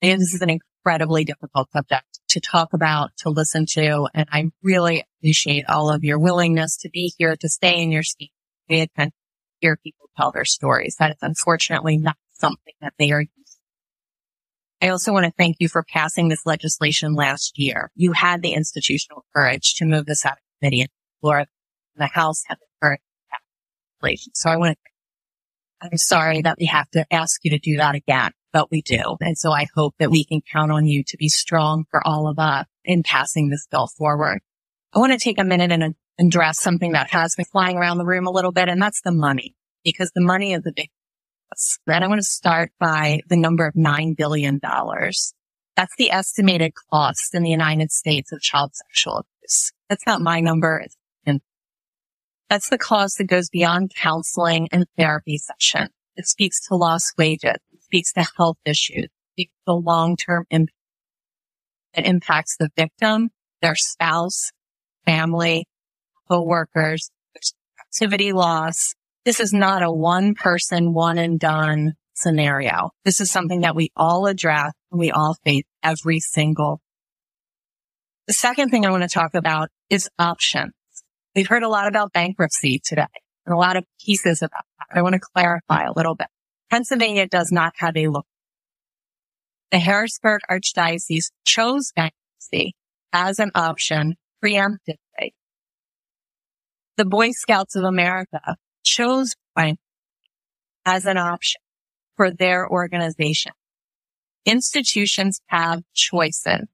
you. 0.02 0.16
This 0.18 0.34
is 0.34 0.42
an 0.42 0.50
incredibly 0.50 1.24
difficult 1.24 1.70
subject 1.72 2.11
to 2.32 2.40
talk 2.40 2.72
about, 2.72 3.10
to 3.18 3.30
listen 3.30 3.66
to, 3.70 4.08
and 4.14 4.28
I 4.32 4.50
really 4.62 5.04
appreciate 5.18 5.64
all 5.68 5.90
of 5.90 6.04
your 6.04 6.18
willingness 6.18 6.76
to 6.78 6.90
be 6.90 7.12
here, 7.18 7.36
to 7.36 7.48
stay 7.48 7.82
in 7.82 7.90
your 7.90 8.02
seat, 8.02 8.32
pay 8.68 8.82
attention, 8.82 9.12
hear 9.60 9.76
people 9.76 10.10
tell 10.16 10.32
their 10.32 10.44
stories. 10.44 10.96
That 10.98 11.12
is 11.12 11.18
unfortunately 11.22 11.96
not 11.96 12.16
something 12.32 12.74
that 12.80 12.94
they 12.98 13.12
are 13.12 13.22
used 13.22 13.32
to. 14.80 14.86
I 14.86 14.90
also 14.90 15.12
want 15.12 15.26
to 15.26 15.32
thank 15.38 15.56
you 15.60 15.68
for 15.68 15.84
passing 15.84 16.28
this 16.28 16.44
legislation 16.44 17.14
last 17.14 17.58
year. 17.58 17.90
You 17.94 18.12
had 18.12 18.42
the 18.42 18.54
institutional 18.54 19.24
courage 19.34 19.74
to 19.76 19.84
move 19.84 20.06
this 20.06 20.26
out 20.26 20.32
of 20.32 20.38
committee 20.60 20.80
and 20.80 20.90
floor. 21.20 21.44
The 21.96 22.06
House 22.06 22.42
had 22.46 22.58
the 22.58 22.66
pass 22.80 22.98
legislation. 24.02 24.32
So 24.34 24.50
I 24.50 24.56
want 24.56 24.76
to 24.76 24.92
I'm 25.82 25.98
sorry 25.98 26.42
that 26.42 26.58
we 26.60 26.66
have 26.66 26.88
to 26.90 27.04
ask 27.12 27.44
you 27.44 27.50
to 27.50 27.58
do 27.58 27.76
that 27.78 27.96
again, 27.96 28.30
but 28.52 28.70
we 28.70 28.82
do. 28.82 29.16
And 29.20 29.36
so 29.38 29.50
I 29.50 29.66
hope 29.74 29.94
that 29.98 30.10
we 30.10 30.24
can 30.24 30.40
count 30.40 30.70
on 30.70 30.86
you 30.86 31.02
to 31.04 31.16
be 31.16 31.28
strong 31.28 31.84
for 31.90 32.06
all 32.06 32.28
of 32.28 32.38
us 32.38 32.66
in 32.84 33.02
passing 33.02 33.48
this 33.48 33.66
bill 33.70 33.86
forward. 33.86 34.40
I 34.92 34.98
want 34.98 35.12
to 35.12 35.18
take 35.18 35.38
a 35.38 35.44
minute 35.44 35.72
and 35.72 35.94
address 36.18 36.60
something 36.60 36.92
that 36.92 37.10
has 37.10 37.34
been 37.34 37.46
flying 37.46 37.76
around 37.76 37.98
the 37.98 38.04
room 38.04 38.26
a 38.26 38.30
little 38.30 38.52
bit, 38.52 38.68
and 38.68 38.80
that's 38.80 39.00
the 39.00 39.12
money, 39.12 39.54
because 39.84 40.10
the 40.14 40.20
money 40.20 40.52
is 40.52 40.66
a 40.66 40.72
big 40.72 40.90
Then 41.86 42.02
I 42.02 42.08
want 42.08 42.18
to 42.18 42.24
start 42.24 42.72
by 42.78 43.20
the 43.28 43.36
number 43.36 43.66
of 43.66 43.74
$9 43.74 44.16
billion. 44.16 44.60
That's 44.62 45.96
the 45.96 46.10
estimated 46.10 46.72
cost 46.90 47.34
in 47.34 47.42
the 47.42 47.50
United 47.50 47.90
States 47.90 48.32
of 48.32 48.40
child 48.40 48.74
sexual 48.74 49.24
abuse. 49.40 49.72
That's 49.88 50.06
not 50.06 50.20
my 50.20 50.40
number. 50.40 50.84
That's 52.50 52.68
the 52.68 52.76
cost 52.76 53.16
that 53.16 53.24
goes 53.24 53.48
beyond 53.48 53.92
counseling 53.96 54.68
and 54.72 54.84
therapy 54.98 55.38
session. 55.38 55.88
It 56.16 56.26
speaks 56.26 56.60
to 56.68 56.76
lost 56.76 57.14
wages. 57.16 57.56
Speaks 57.92 58.14
to 58.14 58.24
health 58.38 58.56
issues. 58.64 59.08
Speaks 59.34 59.52
to 59.68 59.74
long-term 59.74 60.46
impact. 60.48 60.78
It 61.92 62.06
impacts 62.06 62.56
the 62.56 62.70
victim, 62.74 63.28
their 63.60 63.74
spouse, 63.74 64.50
family, 65.04 65.66
co-workers, 66.26 67.10
activity 67.78 68.32
loss. 68.32 68.94
This 69.26 69.40
is 69.40 69.52
not 69.52 69.82
a 69.82 69.92
one 69.92 70.34
person, 70.34 70.94
one 70.94 71.18
and 71.18 71.38
done 71.38 71.92
scenario. 72.14 72.92
This 73.04 73.20
is 73.20 73.30
something 73.30 73.60
that 73.60 73.76
we 73.76 73.90
all 73.94 74.26
address 74.26 74.72
and 74.90 74.98
we 74.98 75.10
all 75.10 75.36
face 75.44 75.64
every 75.82 76.18
single. 76.18 76.80
The 78.26 78.32
second 78.32 78.70
thing 78.70 78.86
I 78.86 78.90
want 78.90 79.02
to 79.02 79.08
talk 79.10 79.34
about 79.34 79.68
is 79.90 80.08
options. 80.18 80.72
We've 81.34 81.46
heard 81.46 81.62
a 81.62 81.68
lot 81.68 81.88
about 81.88 82.14
bankruptcy 82.14 82.80
today 82.82 83.04
and 83.44 83.54
a 83.54 83.58
lot 83.58 83.76
of 83.76 83.84
pieces 84.02 84.40
about 84.40 84.64
that. 84.78 84.98
I 84.98 85.02
want 85.02 85.14
to 85.14 85.20
clarify 85.20 85.84
a 85.84 85.92
little 85.94 86.14
bit. 86.14 86.28
Pennsylvania 86.72 87.26
does 87.26 87.52
not 87.52 87.74
have 87.76 87.98
a 87.98 88.08
look. 88.08 88.24
The 89.72 89.78
Harrisburg 89.78 90.40
Archdiocese 90.50 91.30
chose 91.46 91.92
bankruptcy 91.94 92.74
as 93.12 93.38
an 93.38 93.50
option 93.54 94.14
preemptively. 94.42 95.34
The 96.96 97.04
Boy 97.04 97.32
Scouts 97.32 97.76
of 97.76 97.84
America 97.84 98.56
chose 98.84 99.34
bankruptcy 99.54 99.82
as 100.86 101.04
an 101.04 101.18
option 101.18 101.60
for 102.16 102.30
their 102.30 102.66
organization. 102.66 103.52
Institutions 104.46 105.42
have 105.48 105.82
choices. 105.92 106.68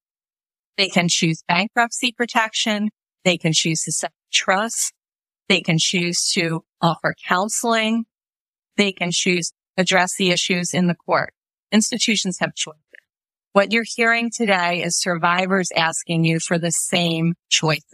They 0.76 0.88
can 0.88 1.08
choose 1.08 1.42
bankruptcy 1.48 2.12
protection. 2.12 2.90
They 3.24 3.36
can 3.36 3.52
choose 3.52 3.82
to 3.82 3.90
set 3.90 4.12
trust. 4.32 4.92
They 5.48 5.60
can 5.60 5.76
choose 5.76 6.30
to 6.34 6.62
offer 6.80 7.16
counseling. 7.26 8.04
They 8.76 8.92
can 8.92 9.10
choose 9.10 9.50
address 9.78 10.16
the 10.18 10.30
issues 10.30 10.74
in 10.74 10.88
the 10.88 10.94
court. 10.94 11.32
Institutions 11.72 12.38
have 12.40 12.54
choices. 12.54 12.82
What 13.52 13.72
you're 13.72 13.84
hearing 13.86 14.30
today 14.30 14.82
is 14.82 15.00
survivors 15.00 15.70
asking 15.74 16.24
you 16.24 16.40
for 16.40 16.58
the 16.58 16.70
same 16.70 17.34
choices. 17.48 17.84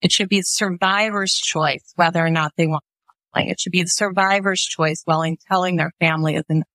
It 0.00 0.12
should 0.12 0.28
be 0.28 0.40
the 0.40 0.44
survivor's 0.44 1.34
choice 1.34 1.92
whether 1.96 2.24
or 2.24 2.30
not 2.30 2.52
they 2.56 2.66
want 2.66 2.84
counseling. 3.32 3.50
It 3.50 3.60
should 3.60 3.72
be 3.72 3.82
the 3.82 3.88
survivor's 3.88 4.62
choice 4.62 5.02
while 5.04 5.22
in 5.22 5.36
telling 5.48 5.76
their 5.76 5.92
family 6.00 6.36
is 6.36 6.44
enough. 6.48 6.66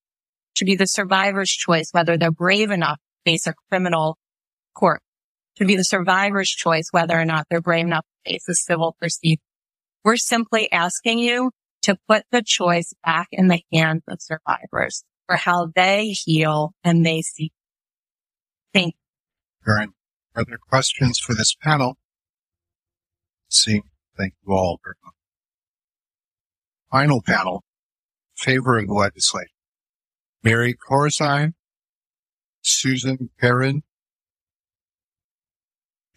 It 0.54 0.58
should 0.58 0.66
be 0.66 0.76
the 0.76 0.88
survivor's 0.88 1.50
choice 1.50 1.90
whether 1.92 2.18
they're 2.18 2.32
brave 2.32 2.72
enough 2.72 2.98
to 2.98 3.32
face 3.32 3.48
a 3.48 3.54
criminal 3.70 4.18
court 4.74 5.02
to 5.58 5.66
be 5.66 5.76
the 5.76 5.84
survivor's 5.84 6.50
choice 6.50 6.90
whether 6.92 7.20
or 7.20 7.26
not 7.26 7.48
they're 7.50 7.62
brave 7.62 7.86
enough 7.86 8.06
to 8.26 8.32
face 8.32 8.48
a 8.50 8.54
civil 8.54 8.96
proceeding. 9.00 9.40
We're 10.04 10.18
simply 10.18 10.72
asking 10.72 11.20
you 11.20 11.52
to 11.86 11.98
put 12.10 12.24
the 12.32 12.42
choice 12.44 12.94
back 13.06 13.28
in 13.32 13.48
the 13.48 13.62
hands 13.72 14.02
of 14.10 14.20
survivors 14.20 15.04
for 15.28 15.36
how 15.36 15.68
they 15.76 16.08
heal 16.08 16.74
and 16.84 17.06
they 17.06 17.22
see. 17.22 17.52
Thank 18.74 18.96
you. 19.68 19.74
Are 20.36 20.44
there 20.44 20.58
questions 20.58 21.20
for 21.20 21.34
this 21.34 21.56
panel? 21.56 21.98
See, 23.50 23.84
thank 24.18 24.34
you 24.46 24.54
all 24.54 24.80
very 24.84 24.96
much. 25.04 25.14
Final 26.92 27.22
panel, 27.22 27.64
favoring 28.36 28.88
the 28.88 28.94
legislation. 28.94 29.50
Mary 30.44 30.74
Corzine, 30.76 31.54
Susan 32.62 33.30
Kerin, 33.42 33.84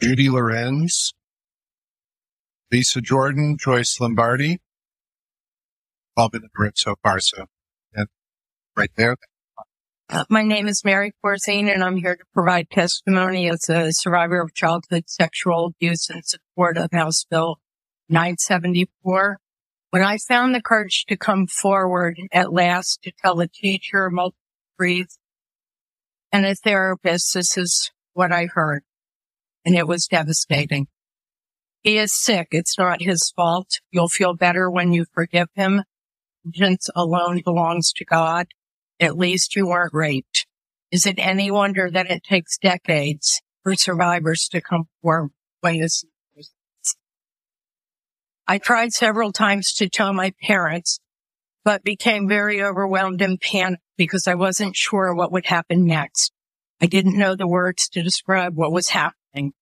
Judy 0.01 0.31
Lorenz, 0.31 1.13
Lisa 2.73 3.01
Jordan, 3.01 3.57
Joyce 3.59 4.01
Lombardi. 4.01 4.61
All 6.19 6.29
been 6.29 6.43
in 6.43 6.49
the 6.53 6.61
room 6.61 6.73
so 6.75 6.97
far, 7.01 7.21
so 7.21 7.47
right 8.77 8.91
there. 8.97 9.17
Uh, 10.11 10.25
my 10.29 10.43
name 10.43 10.67
is 10.67 10.85
Mary 10.85 11.13
Corzine, 11.25 11.73
and 11.73 11.85
I'm 11.85 11.97
here 11.97 12.17
to 12.17 12.25
provide 12.35 12.71
testimony 12.71 13.49
as 13.49 13.69
a 13.69 13.93
survivor 13.93 14.41
of 14.41 14.53
childhood 14.53 15.05
sexual 15.07 15.67
abuse 15.67 16.11
in 16.11 16.23
support 16.25 16.77
of 16.77 16.91
House 16.93 17.25
Bill 17.31 17.61
974. 18.09 19.39
When 19.91 20.03
I 20.03 20.19
found 20.19 20.57
the 20.57 20.61
courage 20.61 21.05
to 21.07 21.17
come 21.17 21.47
forward 21.47 22.19
at 22.33 22.53
last 22.53 23.01
to 23.05 23.13
tell 23.23 23.39
a 23.39 23.47
teacher 23.47 24.11
multiple 24.11 24.37
and 26.33 26.45
a 26.45 26.57
therapist, 26.57 27.35
this 27.35 27.57
is 27.57 27.93
what 28.15 28.33
I 28.33 28.47
heard. 28.47 28.83
And 29.65 29.77
it 29.77 29.87
was 29.87 30.09
devastating. 30.09 30.89
He 31.85 31.97
is 31.97 32.13
sick. 32.13 32.49
It's 32.51 32.77
not 32.77 33.03
his 33.03 33.33
fault. 33.37 33.79
You'll 33.93 34.09
feel 34.09 34.35
better 34.35 34.69
when 34.69 34.93
you 34.93 35.05
forgive 35.15 35.47
him. 35.55 35.85
Alone 36.95 37.43
belongs 37.45 37.93
to 37.95 38.05
God. 38.05 38.49
At 39.01 39.17
least 39.17 39.55
you 39.57 39.69
weren't 39.69 39.95
raped. 39.95 40.47
Is 40.91 41.07
it 41.07 41.19
any 41.19 41.51
wonder 41.51 41.91
that 41.91 42.11
it 42.11 42.25
takes 42.25 42.59
decades 42.59 43.41
for 43.63 43.75
survivors 43.75 44.49
to 44.49 44.61
come 44.61 44.89
forward 45.03 45.31
I 48.51 48.57
tried 48.57 48.93
several 48.93 49.31
times 49.31 49.75
to 49.75 49.91
tell 49.91 50.15
my 50.15 50.33
parents, 50.43 51.01
but 51.67 51.85
became 51.85 52.27
very 52.27 52.63
overwhelmed 52.63 53.21
and 53.21 53.39
panicked 53.39 53.83
because 53.99 54.27
I 54.27 54.35
wasn't 54.37 54.75
sure 54.75 55.15
what 55.15 55.31
would 55.33 55.47
happen 55.47 55.85
next. 55.85 56.33
I 56.81 56.87
didn't 56.87 57.19
know 57.19 57.37
the 57.37 57.47
words 57.47 57.89
to 57.91 58.03
describe 58.03 58.57
what 58.57 58.73
was 58.73 58.89
happening. 58.89 59.53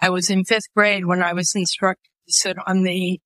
I 0.00 0.10
was 0.10 0.30
in 0.30 0.44
fifth 0.44 0.72
grade 0.74 1.06
when 1.06 1.22
I 1.22 1.32
was 1.32 1.54
instructed 1.54 2.10
to 2.26 2.32
sit 2.32 2.56
on 2.66 2.82
the 2.82 3.20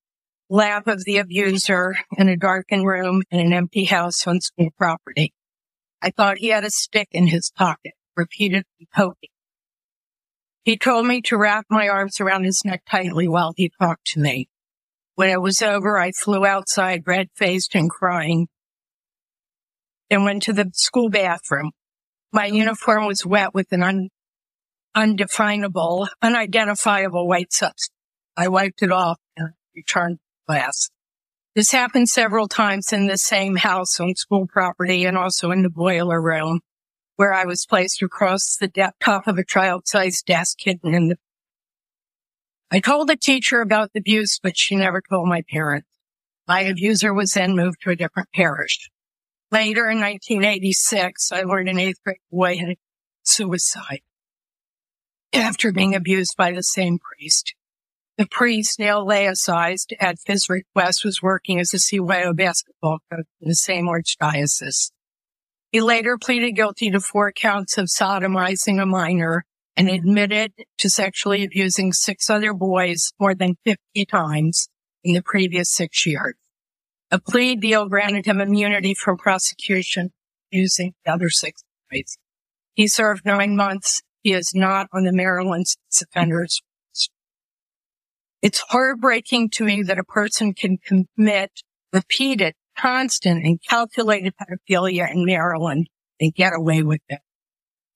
lap 0.49 0.87
of 0.87 1.05
the 1.05 1.17
abuser 1.17 1.95
in 2.17 2.27
a 2.27 2.35
darkened 2.35 2.85
room 2.85 3.21
in 3.29 3.39
an 3.39 3.53
empty 3.53 3.85
house 3.85 4.25
on 4.25 4.41
school 4.41 4.71
property. 4.77 5.33
I 6.01 6.09
thought 6.09 6.39
he 6.39 6.47
had 6.47 6.65
a 6.65 6.71
stick 6.71 7.09
in 7.11 7.27
his 7.27 7.51
pocket, 7.55 7.93
repeatedly 8.15 8.87
poking. 8.93 9.29
He 10.63 10.77
told 10.77 11.05
me 11.05 11.21
to 11.23 11.37
wrap 11.37 11.65
my 11.69 11.87
arms 11.87 12.19
around 12.19 12.43
his 12.43 12.63
neck 12.65 12.83
tightly 12.89 13.27
while 13.27 13.53
he 13.55 13.71
talked 13.79 14.05
to 14.07 14.19
me. 14.19 14.49
When 15.15 15.29
it 15.29 15.41
was 15.41 15.61
over, 15.61 15.99
I 15.99 16.11
flew 16.11 16.45
outside, 16.45 17.03
red 17.05 17.29
faced 17.35 17.75
and 17.75 17.89
crying, 17.89 18.47
and 20.09 20.23
went 20.23 20.43
to 20.43 20.53
the 20.53 20.71
school 20.73 21.09
bathroom. 21.09 21.71
My 22.31 22.45
uniform 22.45 23.05
was 23.05 23.25
wet 23.25 23.53
with 23.53 23.71
an 23.71 23.83
un- 23.83 24.09
undefinable, 24.95 26.07
unidentifiable 26.21 27.27
white 27.27 27.51
substance. 27.51 27.91
I 28.37 28.47
wiped 28.47 28.81
it 28.81 28.91
off 28.91 29.19
and 29.35 29.49
returned 29.75 30.19
class. 30.49 30.89
This 31.55 31.71
happened 31.71 32.09
several 32.09 32.47
times 32.47 32.91
in 32.91 33.05
the 33.05 33.19
same 33.19 33.57
house 33.57 33.99
on 33.99 34.15
school 34.15 34.47
property 34.47 35.05
and 35.05 35.15
also 35.15 35.51
in 35.51 35.61
the 35.61 35.69
boiler 35.69 36.19
room 36.19 36.61
where 37.17 37.33
I 37.33 37.45
was 37.45 37.67
placed 37.67 38.01
across 38.01 38.55
the 38.55 38.67
de- 38.67 38.93
top 38.99 39.27
of 39.27 39.37
a 39.37 39.43
child-sized 39.43 40.25
desk 40.25 40.57
hidden 40.61 40.95
in 40.95 41.09
the 41.09 41.17
I 42.71 42.79
told 42.79 43.09
the 43.09 43.15
teacher 43.15 43.61
about 43.61 43.93
the 43.93 43.99
abuse, 43.99 44.39
but 44.41 44.57
she 44.57 44.75
never 44.75 45.01
told 45.07 45.27
my 45.27 45.43
parents. 45.51 45.87
My 46.47 46.61
abuser 46.61 47.13
was 47.13 47.33
then 47.33 47.55
moved 47.55 47.81
to 47.81 47.91
a 47.91 47.95
different 47.95 48.29
parish. 48.33 48.89
Later 49.51 49.89
in 49.89 49.99
1986, 49.99 51.31
I 51.31 51.41
learned 51.41 51.69
an 51.69 51.79
eighth 51.79 52.01
grade 52.03 52.17
boy 52.31 52.57
had 52.57 52.75
suicide 53.23 54.01
after 55.33 55.71
being 55.71 55.93
abused 55.93 56.35
by 56.37 56.51
the 56.51 56.63
same 56.63 56.99
priest. 56.99 57.53
The 58.19 58.27
priest, 58.29 58.79
now 58.79 58.99
laicized 58.99 59.93
at 59.97 60.17
his 60.25 60.49
request, 60.49 61.05
was 61.05 61.21
working 61.21 61.57
as 61.57 61.73
a 61.73 61.77
CYO 61.77 62.35
basketball 62.35 62.99
coach 63.09 63.25
in 63.39 63.47
the 63.47 63.55
same 63.55 63.85
archdiocese. 63.85 64.91
He 65.71 65.79
later 65.79 66.17
pleaded 66.17 66.51
guilty 66.51 66.91
to 66.91 66.99
four 66.99 67.31
counts 67.31 67.77
of 67.77 67.85
sodomizing 67.85 68.81
a 68.81 68.85
minor 68.85 69.45
and 69.77 69.89
admitted 69.89 70.51
to 70.79 70.89
sexually 70.89 71.45
abusing 71.45 71.93
six 71.93 72.29
other 72.29 72.53
boys 72.53 73.13
more 73.21 73.33
than 73.33 73.55
50 73.63 74.05
times 74.07 74.67
in 75.01 75.13
the 75.13 75.23
previous 75.23 75.71
six 75.71 76.05
years. 76.05 76.35
A 77.11 77.21
plea 77.21 77.55
deal 77.55 77.87
granted 77.87 78.25
him 78.25 78.41
immunity 78.41 78.93
from 78.93 79.15
prosecution 79.15 80.11
using 80.51 80.93
the 81.05 81.13
other 81.13 81.29
six 81.29 81.63
boys. 81.89 82.17
He 82.73 82.89
served 82.89 83.25
nine 83.25 83.55
months. 83.55 84.01
He 84.23 84.33
is 84.33 84.51
not 84.53 84.87
on 84.91 85.05
the 85.05 85.13
Maryland 85.13 85.67
offenders. 86.01 86.61
It's 88.41 88.63
heartbreaking 88.69 89.49
to 89.51 89.65
me 89.65 89.83
that 89.83 89.99
a 89.99 90.03
person 90.03 90.53
can 90.53 90.77
commit 90.77 91.51
repeated, 91.91 92.53
constant, 92.77 93.45
and 93.45 93.59
calculated 93.67 94.33
pedophilia 94.37 95.11
in 95.11 95.25
Maryland 95.25 95.87
and 96.19 96.33
get 96.33 96.53
away 96.55 96.81
with 96.83 97.01
it. 97.09 97.19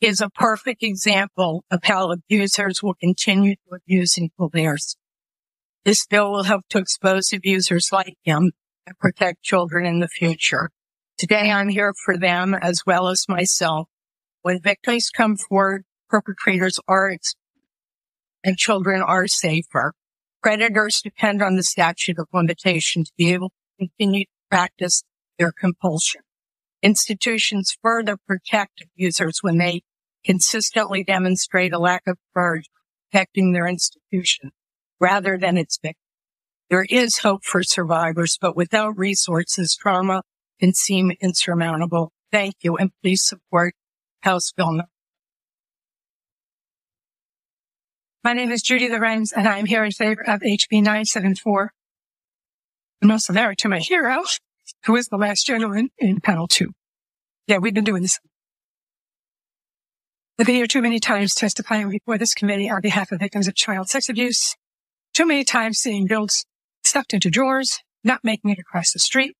it 0.02 0.08
is 0.08 0.20
a 0.20 0.30
perfect 0.30 0.84
example 0.84 1.64
of 1.72 1.80
how 1.84 2.12
abusers 2.12 2.84
will 2.84 2.96
continue 2.96 3.56
to 3.56 3.76
abuse 3.76 4.18
until 4.18 4.50
theirs. 4.50 4.98
This 5.86 6.06
bill 6.06 6.32
will 6.32 6.44
help 6.44 6.64
to 6.70 6.78
expose 6.78 7.32
abusers 7.32 7.90
like 7.94 8.18
him 8.24 8.52
and 8.86 9.00
protect 9.00 9.44
children 9.44 9.86
in 9.86 10.00
the 10.00 10.10
future. 10.10 10.72
Today 11.18 11.52
I'm 11.52 11.70
here 11.70 11.94
for 12.04 12.18
them 12.18 12.54
as 12.54 12.82
well 12.86 13.08
as 13.08 13.26
myself. 13.30 13.88
When 14.42 14.60
victims 14.62 15.10
come 15.10 15.38
forward, 15.38 15.86
perpetrators 16.10 16.80
are 16.88 17.10
exposed 17.10 17.38
and 18.44 18.58
children 18.58 19.02
are 19.02 19.28
safer. 19.28 19.94
Predators 20.44 21.02
depend 21.02 21.42
on 21.42 21.56
the 21.56 21.64
statute 21.64 22.20
of 22.20 22.28
limitation 22.34 23.06
to 23.06 23.12
be 23.18 23.32
able 23.32 23.50
to 23.50 23.88
continue 23.88 24.26
to 24.26 24.32
practice 24.52 25.04
their 25.40 25.54
compulsion. 25.54 26.22
Institutions 26.82 27.78
further 27.82 28.18
protect 28.28 28.84
abusers 28.84 29.40
when 29.42 29.58
they 29.58 29.84
consistently 30.26 31.02
demonstrate 31.02 31.72
a 31.72 31.80
lack 31.80 32.04
of 32.08 32.18
courage 32.36 32.66
protecting 33.10 33.54
their 33.54 33.68
institution 33.68 34.52
rather 35.00 35.38
than 35.38 35.58
its 35.58 35.78
victims. 35.82 35.98
There 36.70 36.86
is 36.90 37.20
hope 37.20 37.46
for 37.46 37.64
survivors, 37.64 38.38
but 38.40 38.58
without 38.58 38.98
resources, 38.98 39.78
trauma 39.80 40.24
can 40.60 40.74
seem 40.74 41.14
insurmountable. 41.22 42.12
Thank 42.34 42.56
you, 42.62 42.76
and 42.76 42.92
please 43.02 43.26
support 43.26 43.76
House 44.22 44.52
Bill 44.52 44.74
My 48.24 48.32
name 48.32 48.52
is 48.52 48.62
Judy 48.62 48.88
Lorenz, 48.88 49.34
and 49.34 49.50
I'm 49.50 49.66
here 49.66 49.84
in 49.84 49.92
favor 49.92 50.22
of 50.22 50.40
HB 50.40 50.72
974. 50.72 51.74
I'm 53.02 53.12
also 53.12 53.34
married 53.34 53.58
to 53.58 53.68
my 53.68 53.80
hero, 53.80 54.24
who 54.86 54.96
is 54.96 55.10
the 55.10 55.18
last 55.18 55.46
gentleman 55.46 55.90
in 55.98 56.22
panel 56.22 56.48
two. 56.48 56.72
Yeah, 57.48 57.58
we've 57.58 57.74
been 57.74 57.84
doing 57.84 58.02
this 58.02 58.22
I've 60.40 60.46
been 60.46 60.56
here 60.56 60.68
too 60.68 60.82
many 60.82 61.00
times 61.00 61.36
testifying 61.36 61.90
before 61.90 62.18
this 62.18 62.34
committee 62.34 62.70
on 62.70 62.80
behalf 62.80 63.12
of 63.12 63.20
victims 63.20 63.50
of 63.50 63.56
child 63.56 63.90
sex 63.90 64.08
abuse. 64.08 64.56
Too 65.14 65.26
many 65.26 65.44
times 65.44 65.80
seeing 65.80 66.08
bills 66.08 66.46
stuffed 66.84 67.14
into 67.14 67.30
drawers, 67.30 67.82
not 68.06 68.24
making 68.24 68.52
it 68.52 68.58
across 68.58 68.94
the 68.94 69.00
street, 69.00 69.36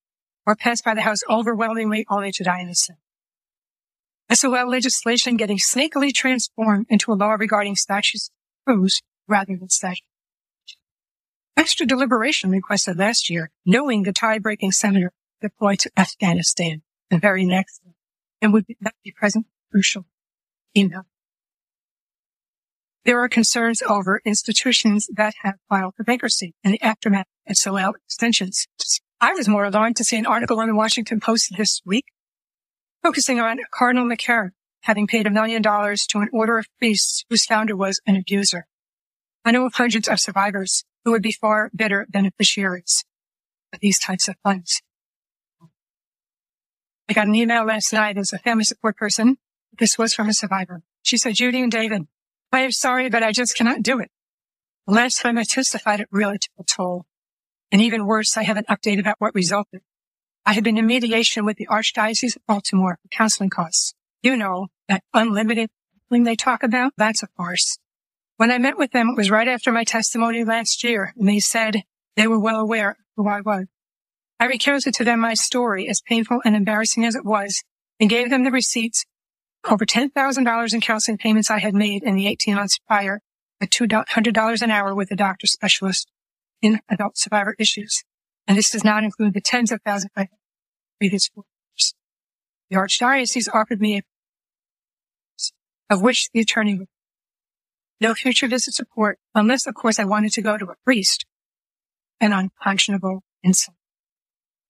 or 0.46 0.54
passed 0.54 0.84
by 0.84 0.94
the 0.94 1.00
House 1.00 1.20
overwhelmingly 1.28 2.04
only 2.10 2.32
to 2.32 2.44
die 2.44 2.60
in 2.60 2.68
the 2.68 2.74
Senate. 2.74 3.00
SOL 4.30 4.68
legislation 4.68 5.38
getting 5.38 5.58
sneakily 5.58 6.12
transformed 6.12 6.86
into 6.90 7.10
a 7.10 7.14
law 7.14 7.32
regarding 7.32 7.76
statutes 7.76 8.30
rather 8.66 9.56
than 9.56 9.68
statutes. 9.68 10.06
Extra 11.56 11.86
deliberation 11.86 12.50
requested 12.50 12.98
last 12.98 13.30
year, 13.30 13.50
knowing 13.64 14.02
the 14.02 14.12
tie-breaking 14.12 14.72
senator 14.72 15.12
deployed 15.40 15.78
to 15.80 15.90
Afghanistan 15.96 16.82
the 17.10 17.18
very 17.18 17.44
next 17.44 17.80
day, 17.84 17.92
and 18.42 18.52
would 18.52 18.66
not 18.80 18.94
be 19.04 19.12
present 19.12 19.46
crucial 19.70 20.06
email. 20.76 21.02
There 23.04 23.20
are 23.20 23.28
concerns 23.28 23.82
over 23.82 24.22
institutions 24.24 25.08
that 25.14 25.34
have 25.42 25.56
filed 25.68 25.94
for 25.94 26.04
bankruptcy 26.04 26.54
and 26.64 26.74
the 26.74 26.82
aftermath 26.82 27.26
of 27.46 27.56
SOL 27.56 27.94
extensions. 28.06 28.66
I 29.20 29.34
was 29.34 29.48
more 29.48 29.64
alarmed 29.64 29.96
to 29.96 30.04
see 30.04 30.16
an 30.16 30.26
article 30.26 30.60
in 30.60 30.68
the 30.68 30.74
Washington 30.74 31.20
Post 31.20 31.52
this 31.56 31.82
week 31.84 32.06
focusing 33.02 33.38
on 33.38 33.58
Cardinal 33.70 34.06
McCarrick 34.06 34.52
having 34.84 35.06
paid 35.06 35.26
a 35.26 35.30
million 35.30 35.60
dollars 35.60 36.06
to 36.06 36.18
an 36.18 36.28
order 36.32 36.58
of 36.58 36.66
priests 36.78 37.24
whose 37.28 37.44
founder 37.44 37.76
was 37.76 38.00
an 38.06 38.16
abuser. 38.16 38.66
I 39.44 39.50
know 39.50 39.66
of 39.66 39.74
hundreds 39.74 40.08
of 40.08 40.20
survivors 40.20 40.84
who 41.04 41.10
would 41.10 41.22
be 41.22 41.32
far 41.32 41.70
better 41.74 42.06
beneficiaries 42.08 43.04
of 43.72 43.80
these 43.80 43.98
types 43.98 44.28
of 44.28 44.36
funds. 44.42 44.80
I 47.08 47.12
got 47.12 47.26
an 47.26 47.34
email 47.34 47.64
last 47.64 47.92
night 47.92 48.16
as 48.16 48.32
a 48.32 48.38
family 48.38 48.64
support 48.64 48.96
person 48.96 49.36
this 49.78 49.98
was 49.98 50.14
from 50.14 50.28
a 50.28 50.34
survivor. 50.34 50.82
She 51.02 51.16
said, 51.16 51.34
Judy 51.34 51.60
and 51.60 51.72
David, 51.72 52.06
I 52.52 52.60
am 52.60 52.72
sorry, 52.72 53.10
but 53.10 53.22
I 53.22 53.32
just 53.32 53.56
cannot 53.56 53.82
do 53.82 53.98
it. 53.98 54.10
The 54.86 54.94
last 54.94 55.20
time 55.20 55.38
I 55.38 55.44
testified, 55.44 56.00
it 56.00 56.08
really 56.10 56.38
took 56.38 56.52
a 56.60 56.64
toll. 56.64 57.06
And 57.72 57.82
even 57.82 58.06
worse, 58.06 58.36
I 58.36 58.44
haven't 58.44 58.68
updated 58.68 59.00
about 59.00 59.16
what 59.18 59.34
resulted. 59.34 59.80
I 60.46 60.52
had 60.52 60.62
been 60.62 60.78
in 60.78 60.86
mediation 60.86 61.44
with 61.44 61.56
the 61.56 61.66
Archdiocese 61.66 62.36
of 62.36 62.46
Baltimore 62.46 62.98
for 63.02 63.08
counseling 63.08 63.50
costs. 63.50 63.94
You 64.22 64.36
know, 64.36 64.68
that 64.88 65.02
unlimited 65.12 65.70
thing 66.10 66.24
they 66.24 66.36
talk 66.36 66.62
about, 66.62 66.92
that's 66.96 67.22
a 67.22 67.28
farce. 67.36 67.78
When 68.36 68.50
I 68.50 68.58
met 68.58 68.78
with 68.78 68.90
them, 68.90 69.10
it 69.10 69.16
was 69.16 69.30
right 69.30 69.48
after 69.48 69.70
my 69.70 69.84
testimony 69.84 70.44
last 70.44 70.82
year, 70.82 71.12
and 71.16 71.28
they 71.28 71.38
said 71.38 71.82
they 72.16 72.26
were 72.26 72.38
well 72.38 72.60
aware 72.60 72.96
who 73.16 73.28
I 73.28 73.40
was. 73.40 73.66
I 74.40 74.46
recounted 74.46 74.94
to 74.94 75.04
them 75.04 75.20
my 75.20 75.34
story, 75.34 75.88
as 75.88 76.00
painful 76.00 76.40
and 76.44 76.56
embarrassing 76.56 77.04
as 77.04 77.14
it 77.14 77.24
was, 77.24 77.62
and 78.00 78.10
gave 78.10 78.30
them 78.30 78.44
the 78.44 78.50
receipts 78.50 79.04
over 79.70 79.86
$10,000 79.86 80.74
in 80.74 80.80
counseling 80.80 81.18
payments 81.18 81.50
I 81.50 81.60
had 81.60 81.74
made 81.74 82.02
in 82.02 82.16
the 82.16 82.26
18 82.26 82.56
months 82.56 82.78
prior 82.86 83.20
at 83.60 83.70
$200 83.70 84.62
an 84.62 84.70
hour 84.70 84.94
with 84.94 85.10
a 85.10 85.16
doctor 85.16 85.46
specialist 85.46 86.10
in 86.60 86.80
adult 86.88 87.16
survivor 87.16 87.54
issues. 87.58 88.04
And 88.46 88.58
this 88.58 88.70
does 88.70 88.84
not 88.84 89.04
include 89.04 89.34
the 89.34 89.40
tens 89.40 89.72
of 89.72 89.80
thousands 89.84 90.12
I 90.16 90.28
previous 90.98 91.30
years. 91.34 91.94
The 92.70 92.76
Archdiocese 92.76 93.48
offered 93.52 93.80
me 93.80 93.98
a 93.98 94.02
of 95.90 96.02
which 96.02 96.30
the 96.32 96.40
attorney 96.40 96.86
no 98.00 98.14
future 98.14 98.48
visit 98.48 98.74
support 98.74 99.18
unless, 99.34 99.66
of 99.66 99.74
course, 99.74 99.98
I 99.98 100.04
wanted 100.04 100.32
to 100.32 100.42
go 100.42 100.58
to 100.58 100.66
a 100.66 100.74
priest, 100.84 101.24
an 102.20 102.32
unconscionable 102.32 103.22
insult. 103.42 103.76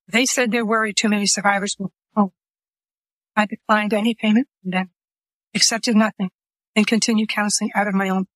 They 0.07 0.25
said 0.25 0.51
they're 0.51 0.65
worried 0.65 0.95
too 0.95 1.09
many 1.09 1.25
survivors 1.25 1.75
will 1.79 1.91
home. 2.15 2.31
I 3.35 3.45
declined 3.45 3.93
any 3.93 4.13
payment 4.13 4.47
from 4.61 4.71
them, 4.71 4.91
accepted 5.53 5.95
nothing, 5.95 6.29
and 6.75 6.85
continued 6.85 7.29
counseling 7.29 7.71
out 7.75 7.87
of 7.87 7.93
my 7.93 8.09
own. 8.09 8.27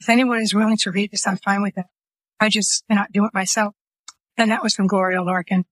If 0.00 0.08
anyone 0.08 0.40
is 0.40 0.54
willing 0.54 0.76
to 0.78 0.90
read 0.90 1.10
this, 1.10 1.26
I'm 1.26 1.38
fine 1.38 1.62
with 1.62 1.74
that. 1.74 1.86
I 2.38 2.48
just 2.48 2.84
cannot 2.88 3.12
do 3.12 3.24
it 3.24 3.34
myself. 3.34 3.74
And 4.36 4.50
that 4.50 4.62
was 4.62 4.74
from 4.74 4.86
Gloria 4.86 5.22
Larkin. 5.22 5.64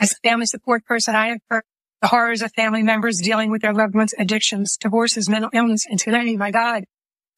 As 0.00 0.12
a 0.12 0.28
family 0.28 0.46
support 0.46 0.84
person, 0.84 1.14
I 1.14 1.28
have 1.28 1.38
heard 1.48 1.64
the 2.02 2.08
horrors 2.08 2.42
of 2.42 2.52
family 2.54 2.82
members 2.82 3.20
dealing 3.20 3.50
with 3.50 3.62
their 3.62 3.72
loved 3.72 3.94
ones' 3.94 4.14
addictions, 4.18 4.76
divorces, 4.76 5.28
mental 5.28 5.50
illness, 5.52 5.86
and 5.88 5.98
today, 5.98 6.36
my 6.36 6.50
God, 6.50 6.84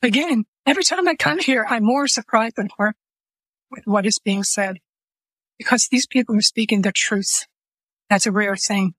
again, 0.03 0.45
every 0.67 0.85
time 0.85 1.07
I 1.07 1.15
come 1.15 1.39
here, 1.39 1.65
I'm 1.69 1.85
more 1.85 2.09
surprised 2.09 2.57
than 2.57 2.69
horrified 2.77 2.97
with 3.71 3.85
what 3.87 4.07
is 4.07 4.19
being 4.19 4.43
said 4.43 4.79
because 5.59 5.89
these 5.91 6.07
people 6.07 6.37
are 6.37 6.43
speaking 6.43 6.83
the 6.83 6.93
truth. 6.93 7.47
That's 8.09 8.27
a 8.27 8.33
rare 8.33 8.57
thing 8.57 8.95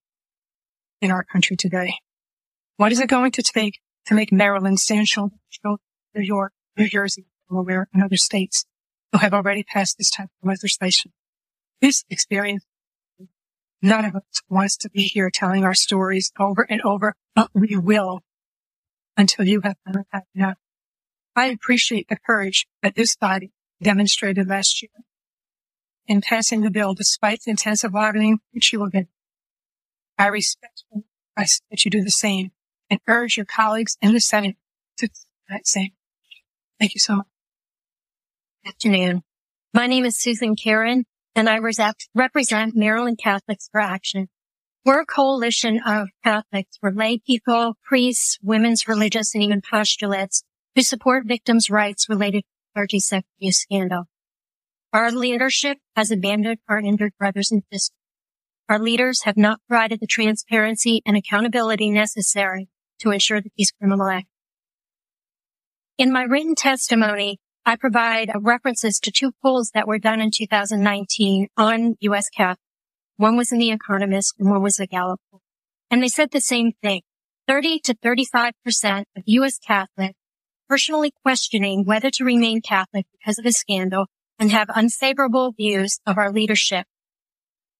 in 1.02 1.12
our 1.12 1.24
country 1.24 1.56
today. 1.56 1.96
What 2.78 2.92
is 2.92 3.00
it 3.00 3.10
going 3.10 3.32
to 3.32 3.44
take 3.44 3.80
to 4.06 4.14
make 4.14 4.32
Maryland 4.32 4.80
shoulder 4.80 5.36
New 6.16 6.22
York, 6.22 6.54
New 6.78 6.88
Jersey, 6.88 7.26
Delaware, 7.50 7.88
and 7.94 8.04
other 8.04 8.18
states 8.18 8.66
who 9.12 9.20
have 9.20 9.34
already 9.34 9.64
passed 9.64 9.98
this 9.98 10.12
type 10.12 10.30
of 10.42 10.48
legislation? 10.48 11.12
This 11.82 12.04
experience 12.10 12.66
None 13.82 14.06
of 14.06 14.16
us 14.16 14.42
wants 14.50 14.76
to 14.78 14.90
be 14.90 15.04
here 15.04 15.30
telling 15.34 15.64
our 15.64 15.74
stories 15.74 16.32
over 16.38 16.66
and 16.70 16.82
over, 16.82 17.16
but 17.36 17.50
we 17.54 17.78
will 17.78 18.22
until 19.16 19.46
you 19.46 19.62
have 19.62 19.78
had 19.86 20.24
enough. 20.36 20.58
I 21.36 21.48
appreciate 21.48 22.08
the 22.10 22.18
courage 22.18 22.68
that 22.84 22.96
this 22.96 23.16
body 23.16 23.52
demonstrated 23.82 24.50
last 24.50 24.82
year 24.82 24.92
in 26.08 26.22
passing 26.22 26.62
the 26.62 26.72
bill 26.72 26.94
despite 26.94 27.42
the 27.44 27.52
intensive 27.52 27.94
lobbying 27.94 28.40
which 28.52 28.74
you 28.74 28.80
will 28.80 28.90
get. 28.90 29.08
I 30.18 30.28
respect 30.28 30.84
that 31.38 31.86
you 31.86 31.92
do 31.92 32.04
the 32.04 32.12
same 32.12 32.52
and 32.90 33.00
urge 33.08 33.38
your 33.38 33.46
colleagues 33.46 33.98
in 34.02 34.14
the 34.14 34.20
Senate 34.20 34.58
to 34.98 35.08
do 35.08 35.14
that 35.48 35.66
same. 35.66 35.92
Thank 36.80 36.96
you 36.96 37.00
so 37.00 37.18
much. 37.18 37.28
Good 38.64 38.72
afternoon. 38.72 39.24
My 39.74 39.88
name 39.88 40.04
is 40.04 40.18
Susan 40.18 40.56
Kerin 40.56 41.06
and 41.36 41.50
I 41.50 41.60
represent 41.60 42.76
Maryland 42.76 43.20
Catholics 43.22 43.70
for 43.72 43.80
Action. 43.82 44.28
We're 44.86 45.02
a 45.02 45.06
coalition 45.06 45.80
of 45.86 46.08
Catholics. 46.24 46.78
We're 46.82 46.92
lay 46.92 47.20
people, 47.20 47.76
priests, 47.84 48.38
women's 48.42 48.88
religious, 48.88 49.36
and 49.36 49.44
even 49.44 49.62
postulates 49.62 50.44
who 50.76 50.82
support 50.82 51.28
victims' 51.28 51.70
rights 51.70 52.08
related 52.10 52.42
to 52.42 52.74
clergy 52.74 53.00
sex 53.00 53.28
abuse 53.38 53.60
scandal. 53.60 54.06
Our 54.92 55.12
leadership 55.12 55.78
has 55.96 56.12
abandoned 56.12 56.60
our 56.68 56.80
injured 56.80 57.14
brothers 57.20 57.52
and 57.52 57.64
sisters. 57.72 57.92
Our 58.68 58.80
leaders 58.80 59.24
have 59.24 59.38
not 59.38 59.60
provided 59.68 60.00
the 60.00 60.08
transparency 60.08 61.02
and 61.06 61.18
accountability 61.18 61.90
necessary 61.90 62.70
to 63.00 63.12
ensure 63.12 63.42
that 63.42 63.52
these 63.58 63.72
criminal 63.72 64.08
acts. 64.08 64.30
In 65.98 66.12
my 66.12 66.24
written 66.24 66.56
testimony, 66.56 67.40
I 67.70 67.76
provide 67.76 68.32
uh, 68.32 68.40
references 68.40 69.00
to 69.00 69.12
two 69.12 69.32
polls 69.44 69.70
that 69.76 69.88
were 69.88 70.00
done 70.00 70.22
in 70.22 70.32
2019 70.32 71.50
on 71.56 71.98
U.S. 72.00 72.28
Catholic. 72.28 72.58
One 73.18 73.38
was 73.38 73.52
in 73.52 73.60
The 73.60 73.70
Economist 73.70 74.34
and 74.40 74.50
one 74.50 74.64
was 74.64 74.80
a 74.80 74.88
Gallup 74.88 75.22
poll. 75.30 75.42
And 75.92 76.02
they 76.02 76.08
said 76.08 76.32
the 76.32 76.42
same 76.42 76.72
thing. 76.82 77.04
30 77.48 77.80
to 77.82 77.94
35% 77.94 78.54
of 79.16 79.24
U.S. 79.24 79.60
Catholics 79.60 80.18
personally 80.68 81.14
questioning 81.22 81.86
whether 81.86 82.10
to 82.10 82.24
remain 82.24 82.64
Catholic 82.64 83.06
because 83.12 83.38
of 83.38 83.46
a 83.46 83.52
scandal 83.52 84.08
and 84.40 84.50
have 84.50 84.72
unfavorable 84.72 85.52
views 85.52 86.00
of 86.08 86.18
our 86.18 86.32
leadership. 86.32 86.88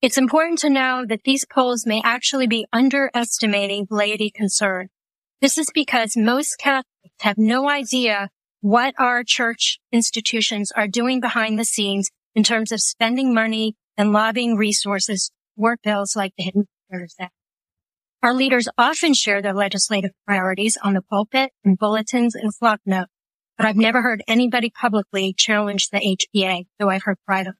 It's 0.04 0.20
important 0.20 0.60
to 0.60 0.70
know 0.70 1.04
that 1.10 1.24
these 1.26 1.48
polls 1.52 1.88
may 1.88 2.00
actually 2.06 2.46
be 2.46 2.68
underestimating 2.72 3.88
laity 3.90 4.30
concern. 4.30 4.90
This 5.42 5.58
is 5.58 5.72
because 5.74 6.16
most 6.16 6.60
Catholics 6.60 6.86
have 7.22 7.40
no 7.40 7.68
idea 7.68 8.30
what 8.62 8.94
our 8.98 9.24
church 9.24 9.80
institutions 9.92 10.72
are 10.72 10.88
doing 10.88 11.20
behind 11.20 11.58
the 11.58 11.66
scenes 11.66 12.10
in 12.36 12.44
terms 12.44 12.72
of 12.72 12.82
spending 12.82 13.34
money 13.34 13.76
and 13.98 14.12
lobbying 14.12 14.56
resources 14.56 15.32
for 15.58 15.78
bills 15.84 16.16
like 16.16 16.34
the 16.38 16.44
Hidden 16.44 16.68
Predator 16.90 17.10
Act. 17.20 17.34
Our 18.22 18.34
leaders 18.34 18.68
often 18.78 19.14
share 19.14 19.42
their 19.42 19.54
legislative 19.54 20.12
priorities 20.28 20.78
on 20.84 20.94
the 20.94 21.02
pulpit 21.02 21.52
and 21.64 21.78
bulletins 21.78 22.36
and 22.36 22.54
Flocknote, 22.54 23.08
but 23.58 23.66
I've 23.66 23.78
never 23.78 24.02
heard 24.02 24.24
anybody 24.28 24.70
publicly 24.70 25.34
challenge 25.34 25.90
the 25.90 26.18
HPA, 26.36 26.66
though 26.78 26.90
I've 26.90 27.04
heard 27.04 27.18
privately. 27.26 27.54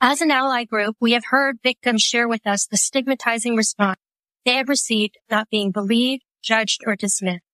As 0.00 0.22
an 0.22 0.30
ally 0.30 0.64
group, 0.64 0.96
we 0.98 1.12
have 1.12 1.26
heard 1.26 1.58
victims 1.62 2.00
share 2.00 2.26
with 2.26 2.46
us 2.46 2.66
the 2.66 2.78
stigmatizing 2.78 3.54
response 3.54 3.98
they 4.46 4.54
have 4.54 4.70
received 4.70 5.18
not 5.30 5.50
being 5.50 5.70
believed, 5.70 6.22
judged, 6.42 6.80
or 6.86 6.96
dismissed 6.96 7.44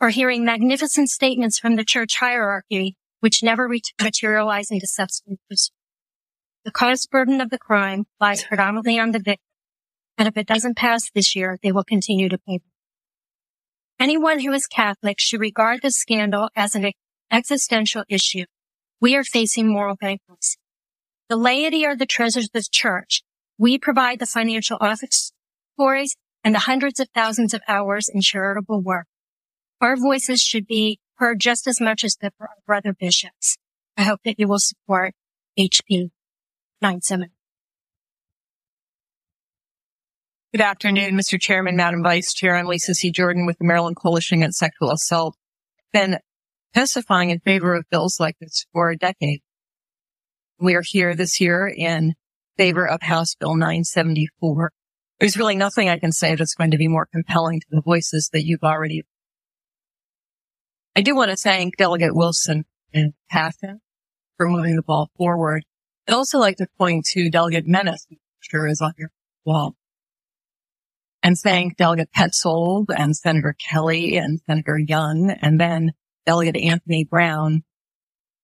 or 0.00 0.10
hearing 0.10 0.44
magnificent 0.44 1.10
statements 1.10 1.58
from 1.58 1.76
the 1.76 1.84
church 1.84 2.16
hierarchy, 2.18 2.96
which 3.20 3.42
never 3.42 3.68
materialize 4.02 4.70
into 4.70 4.86
substance. 4.86 5.70
The 6.64 6.70
cost 6.70 7.10
burden 7.10 7.40
of 7.40 7.50
the 7.50 7.58
crime 7.58 8.06
lies 8.20 8.44
predominantly 8.44 8.98
on 8.98 9.12
the 9.12 9.18
victim, 9.18 9.44
and 10.18 10.28
if 10.28 10.36
it 10.36 10.46
doesn't 10.46 10.76
pass 10.76 11.10
this 11.10 11.36
year, 11.36 11.58
they 11.62 11.72
will 11.72 11.84
continue 11.84 12.28
to 12.28 12.38
pay. 12.38 12.60
Anyone 13.98 14.40
who 14.40 14.52
is 14.52 14.66
Catholic 14.66 15.18
should 15.18 15.40
regard 15.40 15.80
this 15.80 15.96
scandal 15.96 16.50
as 16.54 16.74
an 16.74 16.92
existential 17.30 18.04
issue. 18.08 18.44
We 19.00 19.16
are 19.16 19.24
facing 19.24 19.72
moral 19.72 19.96
bankruptcy. 19.96 20.58
The 21.28 21.36
laity 21.36 21.86
are 21.86 21.96
the 21.96 22.06
treasures 22.06 22.44
of 22.46 22.52
the 22.52 22.66
church. 22.70 23.22
We 23.58 23.78
provide 23.78 24.18
the 24.18 24.26
financial 24.26 24.76
office 24.80 25.32
stories 25.74 26.14
and 26.44 26.54
the 26.54 26.60
hundreds 26.60 27.00
of 27.00 27.08
thousands 27.14 27.54
of 27.54 27.62
hours 27.66 28.08
in 28.08 28.20
charitable 28.20 28.82
work. 28.82 29.06
Our 29.80 29.96
voices 29.96 30.40
should 30.40 30.66
be 30.66 31.00
heard 31.16 31.38
just 31.38 31.66
as 31.66 31.80
much 31.80 32.02
as 32.02 32.16
the 32.16 32.32
for 32.38 32.48
our 32.48 32.56
brother 32.66 32.94
bishops. 32.98 33.58
I 33.96 34.04
hope 34.04 34.20
that 34.24 34.38
you 34.38 34.48
will 34.48 34.58
support 34.58 35.14
HP 35.58 36.10
97. 36.80 37.28
Good 40.52 40.62
afternoon, 40.62 41.14
Mr. 41.14 41.38
Chairman, 41.38 41.76
Madam 41.76 42.02
Vice 42.02 42.32
Chair. 42.32 42.56
I'm 42.56 42.66
Lisa 42.66 42.94
C. 42.94 43.10
Jordan 43.10 43.44
with 43.44 43.58
the 43.58 43.66
Maryland 43.66 43.96
Coalition 43.96 44.38
Against 44.38 44.58
Sexual 44.58 44.92
Assault. 44.92 45.36
Been 45.92 46.20
testifying 46.72 47.28
in 47.28 47.40
favor 47.40 47.74
of 47.74 47.84
bills 47.90 48.18
like 48.18 48.38
this 48.40 48.64
for 48.72 48.90
a 48.90 48.96
decade. 48.96 49.40
We 50.58 50.74
are 50.74 50.82
here 50.82 51.14
this 51.14 51.38
year 51.38 51.68
in 51.68 52.14
favor 52.56 52.88
of 52.88 53.02
House 53.02 53.34
Bill 53.34 53.54
974. 53.54 54.72
There's 55.20 55.36
really 55.36 55.56
nothing 55.56 55.90
I 55.90 55.98
can 55.98 56.12
say 56.12 56.34
that's 56.34 56.54
going 56.54 56.70
to 56.70 56.78
be 56.78 56.88
more 56.88 57.06
compelling 57.12 57.60
to 57.60 57.66
the 57.70 57.82
voices 57.82 58.30
that 58.32 58.46
you've 58.46 58.64
already 58.64 59.04
I 60.96 61.02
do 61.02 61.14
want 61.14 61.30
to 61.30 61.36
thank 61.36 61.76
Delegate 61.76 62.16
Wilson 62.16 62.64
and 62.94 63.12
Passion 63.30 63.82
for 64.38 64.48
moving 64.48 64.76
the 64.76 64.82
ball 64.82 65.10
forward. 65.18 65.62
I'd 66.08 66.14
also 66.14 66.38
like 66.38 66.56
to 66.56 66.66
point 66.78 67.04
to 67.12 67.28
Delegate 67.28 67.66
Menace, 67.66 68.06
who 68.08 68.16
sure 68.40 68.66
is 68.66 68.80
on 68.80 68.94
your 68.96 69.10
wall, 69.44 69.76
and 71.22 71.36
thank 71.36 71.76
Delegate 71.76 72.08
Petzold 72.16 72.86
and 72.96 73.14
Senator 73.14 73.54
Kelly 73.58 74.16
and 74.16 74.40
Senator 74.46 74.78
Young 74.78 75.30
and 75.42 75.60
then 75.60 75.92
Delegate 76.24 76.56
Anthony 76.56 77.04
Brown 77.04 77.62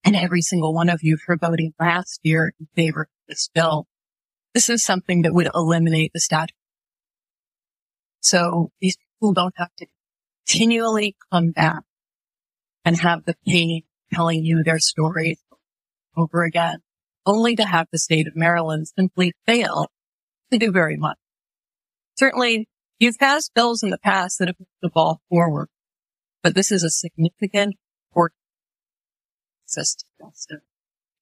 and 0.04 0.14
every 0.14 0.42
single 0.42 0.74
one 0.74 0.90
of 0.90 1.02
you 1.02 1.16
for 1.16 1.38
voting 1.38 1.72
last 1.80 2.20
year 2.22 2.52
in 2.60 2.68
favor 2.76 3.02
of 3.02 3.28
this 3.28 3.48
bill. 3.54 3.86
This 4.52 4.68
is 4.68 4.84
something 4.84 5.22
that 5.22 5.32
would 5.32 5.48
eliminate 5.54 6.10
the 6.12 6.20
statute. 6.20 6.54
So 8.20 8.72
these 8.78 8.98
people 8.98 9.32
don't 9.32 9.54
have 9.56 9.74
to 9.78 9.86
continually 10.46 11.16
come 11.32 11.52
back 11.52 11.84
and 12.84 13.00
have 13.00 13.24
the 13.24 13.36
pain 13.46 13.82
telling 14.12 14.44
you 14.44 14.62
their 14.62 14.78
stories 14.78 15.38
over 16.16 16.42
again, 16.42 16.78
only 17.24 17.56
to 17.56 17.64
have 17.64 17.86
the 17.90 17.98
state 17.98 18.26
of 18.26 18.36
Maryland 18.36 18.88
simply 18.88 19.32
fail 19.46 19.90
to 20.50 20.58
do 20.58 20.70
very 20.70 20.96
much. 20.96 21.16
Certainly, 22.16 22.68
you've 22.98 23.18
passed 23.18 23.54
bills 23.54 23.82
in 23.82 23.90
the 23.90 23.98
past 23.98 24.38
that 24.38 24.48
have 24.48 24.60
moved 24.60 24.70
the 24.82 24.90
ball 24.90 25.20
forward, 25.30 25.68
but 26.42 26.54
this 26.54 26.70
is 26.70 26.82
a 26.82 26.90
significant 26.90 27.76
important. 28.10 28.36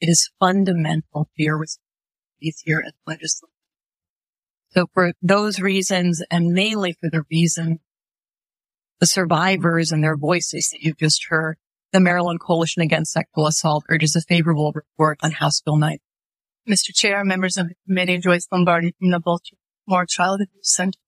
It 0.00 0.08
is 0.08 0.30
fundamental 0.40 1.28
to 1.36 1.42
your 1.42 1.58
responsibilities 1.58 2.62
here 2.64 2.82
as 2.84 2.92
legislature. 3.06 3.52
So 4.70 4.88
for 4.94 5.12
those 5.20 5.60
reasons, 5.60 6.22
and 6.30 6.52
mainly 6.52 6.92
for 6.92 7.10
the 7.10 7.24
reason 7.30 7.80
the 9.00 9.06
survivors 9.06 9.90
and 9.90 10.04
their 10.04 10.16
voices 10.16 10.68
that 10.70 10.82
you've 10.82 10.98
just 10.98 11.26
heard, 11.28 11.56
the 11.92 12.00
Maryland 12.00 12.40
Coalition 12.40 12.82
Against 12.82 13.12
Sexual 13.12 13.46
Assault 13.46 13.84
urges 13.88 14.14
a 14.14 14.20
favorable 14.20 14.72
report 14.72 15.18
on 15.22 15.32
House 15.32 15.60
Bill 15.60 15.76
9. 15.76 15.98
Mr. 16.68 16.94
Chair, 16.94 17.24
members 17.24 17.56
of 17.56 17.68
the 17.68 17.74
committee, 17.86 18.18
Joyce 18.18 18.46
Lombardi 18.52 18.94
from 18.98 19.10
the 19.10 19.18
Baltimore 19.18 20.06
Child 20.06 20.42
Abuse 20.42 20.72
Center. 20.74 20.98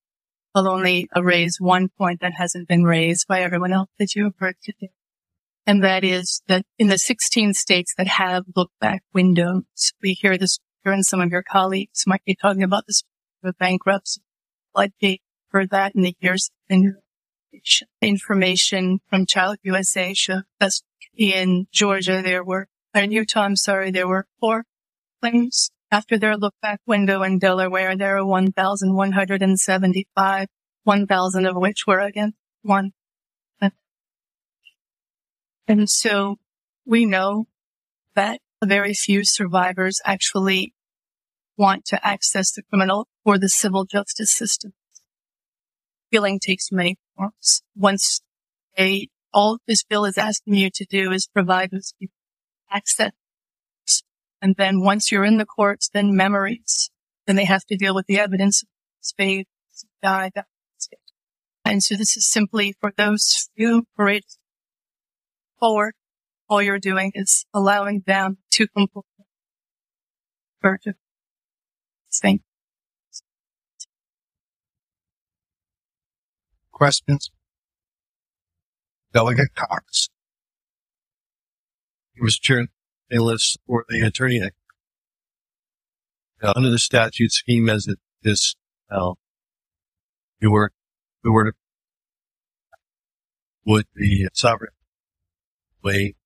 I'll 0.54 0.68
only 0.68 1.08
raise 1.14 1.58
one 1.60 1.88
point 1.96 2.20
that 2.20 2.32
hasn't 2.34 2.68
been 2.68 2.84
raised 2.84 3.26
by 3.28 3.42
everyone 3.42 3.72
else 3.72 3.88
that 3.98 4.14
you 4.14 4.24
have 4.24 4.34
heard 4.38 4.56
today. 4.62 4.90
And 5.66 5.84
that 5.84 6.02
is 6.02 6.42
that 6.48 6.64
in 6.78 6.88
the 6.88 6.98
16 6.98 7.54
states 7.54 7.94
that 7.96 8.08
have 8.08 8.44
look 8.56 8.70
back 8.80 9.02
windows, 9.14 9.92
we 10.02 10.14
hear 10.14 10.36
this 10.36 10.58
and 10.84 11.06
some 11.06 11.20
of 11.20 11.30
your 11.30 11.44
colleagues 11.44 12.04
might 12.06 12.24
be 12.24 12.34
talking 12.34 12.64
about 12.64 12.88
this 12.88 13.04
bankruptcy 13.58 14.20
floodgate 14.72 15.22
for 15.48 15.64
that 15.66 15.94
in 15.94 16.02
the 16.02 16.16
years 16.20 16.50
information 18.00 19.00
from 19.08 19.26
Child 19.26 19.58
USA 19.62 20.14
that 20.60 20.72
in 21.16 21.66
Georgia 21.72 22.22
there 22.22 22.44
were, 22.44 22.68
in 22.94 23.12
Utah, 23.12 23.42
I'm 23.42 23.56
sorry, 23.56 23.90
there 23.90 24.08
were 24.08 24.26
four 24.40 24.64
claims 25.20 25.70
after 25.90 26.18
their 26.18 26.36
look 26.36 26.54
back 26.62 26.80
window 26.86 27.22
in 27.22 27.38
Delaware. 27.38 27.94
There 27.96 28.16
are 28.16 28.24
1,175, 28.24 30.46
1,000 30.84 31.46
of 31.46 31.56
which 31.56 31.86
were 31.86 32.00
against 32.00 32.36
one. 32.62 32.92
And 35.68 35.88
so 35.88 36.38
we 36.84 37.06
know 37.06 37.46
that 38.14 38.40
very 38.64 38.94
few 38.94 39.24
survivors 39.24 40.00
actually 40.04 40.74
want 41.56 41.84
to 41.86 42.06
access 42.06 42.52
the 42.52 42.62
criminal 42.62 43.08
or 43.24 43.38
the 43.38 43.48
civil 43.48 43.84
justice 43.84 44.34
system. 44.34 44.72
Feeling 46.12 46.38
takes 46.38 46.70
many 46.70 46.96
forms. 47.16 47.62
Once 47.74 48.20
all 49.32 49.58
this 49.66 49.82
bill 49.82 50.04
is 50.04 50.18
asking 50.18 50.54
you 50.54 50.68
to 50.74 50.84
do 50.84 51.10
is 51.10 51.26
provide 51.26 51.70
those 51.70 51.94
people 51.98 52.14
access. 52.70 53.12
And 54.42 54.54
then 54.56 54.82
once 54.82 55.10
you're 55.10 55.24
in 55.24 55.38
the 55.38 55.46
courts, 55.46 55.88
then 55.92 56.14
memories. 56.14 56.90
Then 57.26 57.36
they 57.36 57.46
have 57.46 57.64
to 57.66 57.76
deal 57.76 57.94
with 57.94 58.06
the 58.06 58.18
evidence 58.18 58.62
of 58.62 58.68
spades, 59.00 59.48
died. 60.02 60.32
And 61.64 61.82
so 61.82 61.96
this 61.96 62.16
is 62.16 62.28
simply 62.28 62.74
for 62.78 62.92
those 62.96 63.48
few 63.56 63.84
courageous 63.96 64.38
forward. 65.58 65.94
All 66.48 66.60
you're 66.60 66.78
doing 66.78 67.12
is 67.14 67.46
allowing 67.54 68.02
them 68.06 68.38
to 68.52 68.66
complete 68.68 69.06
Thank 72.20 72.42
Questions? 76.82 77.30
Delegate 79.14 79.54
Cox. 79.54 80.08
Mr. 82.20 82.40
Chair, 82.40 82.66
they 83.08 83.18
list 83.18 83.60
for 83.68 83.84
the 83.88 84.00
attorney. 84.00 84.42
Uh, 86.42 86.52
under 86.56 86.70
the 86.70 86.80
statute 86.80 87.30
scheme 87.30 87.70
as 87.70 87.86
it 87.86 88.00
is 88.24 88.56
now, 88.90 89.14
you 90.40 90.50
were, 90.50 90.72
you 91.24 91.30
were 91.30 91.52
to, 91.52 91.52
would 93.64 93.86
the 93.94 94.28
sovereign 94.32 94.72
way 95.84 96.16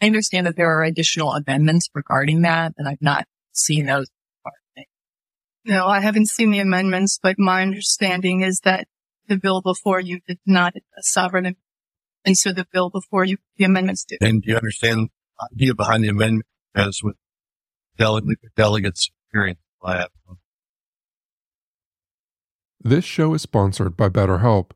I 0.00 0.06
understand 0.06 0.48
that 0.48 0.56
there 0.56 0.76
are 0.76 0.82
additional 0.82 1.30
amendments 1.34 1.88
regarding 1.94 2.42
that, 2.42 2.72
and 2.76 2.88
I've 2.88 3.00
not 3.00 3.28
seen 3.52 3.86
those. 3.86 4.08
No, 5.64 5.86
I 5.86 6.00
haven't 6.00 6.28
seen 6.28 6.50
the 6.50 6.58
amendments, 6.58 7.18
but 7.22 7.38
my 7.38 7.62
understanding 7.62 8.40
is 8.40 8.60
that 8.60 8.88
the 9.28 9.36
bill 9.36 9.60
before 9.60 10.00
you 10.00 10.20
did 10.26 10.38
not 10.44 10.74
a 10.76 11.02
sovereign, 11.02 11.56
and 12.24 12.36
so 12.36 12.52
the 12.52 12.66
bill 12.72 12.90
before 12.90 13.24
you, 13.24 13.38
the 13.56 13.64
amendments 13.64 14.04
did. 14.04 14.18
And 14.20 14.42
do 14.42 14.50
you 14.50 14.56
understand 14.56 15.10
the 15.38 15.48
idea 15.54 15.74
behind 15.74 16.04
the 16.04 16.08
amendment 16.08 16.46
as 16.74 17.00
with 17.02 17.16
delegate, 17.96 18.38
delegates 18.56 19.10
experience? 19.26 19.60
This 22.80 23.04
show 23.04 23.34
is 23.34 23.42
sponsored 23.42 23.96
by 23.96 24.08
BetterHelp. 24.08 24.72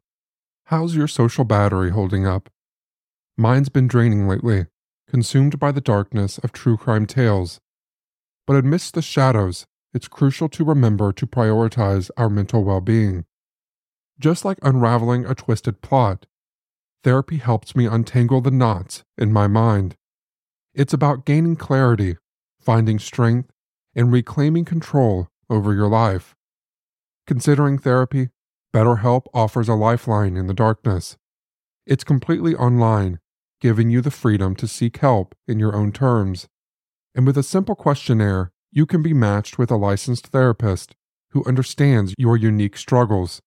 How's 0.66 0.94
your 0.94 1.08
social 1.08 1.44
battery 1.44 1.90
holding 1.90 2.26
up? 2.26 2.48
Mine's 3.36 3.68
been 3.68 3.88
draining 3.88 4.28
lately 4.28 4.66
consumed 5.08 5.58
by 5.58 5.72
the 5.72 5.80
darkness 5.80 6.38
of 6.38 6.52
true 6.52 6.76
crime 6.76 7.06
tales. 7.06 7.60
But 8.46 8.56
amidst 8.56 8.94
the 8.94 9.02
shadows, 9.02 9.66
it's 9.96 10.08
crucial 10.08 10.46
to 10.46 10.62
remember 10.62 11.10
to 11.10 11.26
prioritize 11.26 12.10
our 12.18 12.28
mental 12.28 12.62
well 12.62 12.82
being. 12.82 13.24
Just 14.20 14.44
like 14.44 14.58
unraveling 14.60 15.24
a 15.24 15.34
twisted 15.34 15.80
plot, 15.80 16.26
therapy 17.02 17.38
helps 17.38 17.74
me 17.74 17.86
untangle 17.86 18.42
the 18.42 18.50
knots 18.50 19.04
in 19.16 19.32
my 19.32 19.46
mind. 19.46 19.96
It's 20.74 20.92
about 20.92 21.24
gaining 21.24 21.56
clarity, 21.56 22.18
finding 22.60 22.98
strength, 22.98 23.50
and 23.94 24.12
reclaiming 24.12 24.66
control 24.66 25.28
over 25.48 25.72
your 25.72 25.88
life. 25.88 26.36
Considering 27.26 27.78
therapy, 27.78 28.28
BetterHelp 28.74 29.22
offers 29.32 29.66
a 29.66 29.74
lifeline 29.74 30.36
in 30.36 30.46
the 30.46 30.52
darkness. 30.52 31.16
It's 31.86 32.04
completely 32.04 32.54
online 32.54 33.18
giving 33.62 33.88
you 33.88 34.02
the 34.02 34.10
freedom 34.10 34.54
to 34.56 34.68
seek 34.68 34.98
help 34.98 35.34
in 35.48 35.58
your 35.58 35.74
own 35.74 35.90
terms. 35.90 36.48
And 37.14 37.26
with 37.26 37.38
a 37.38 37.42
simple 37.42 37.74
questionnaire, 37.74 38.52
you 38.76 38.84
can 38.84 39.00
be 39.00 39.14
matched 39.14 39.56
with 39.56 39.70
a 39.70 39.76
licensed 39.76 40.26
therapist 40.26 40.94
who 41.30 41.42
understands 41.46 42.14
your 42.18 42.36
unique 42.36 42.76
struggles. 42.76 43.40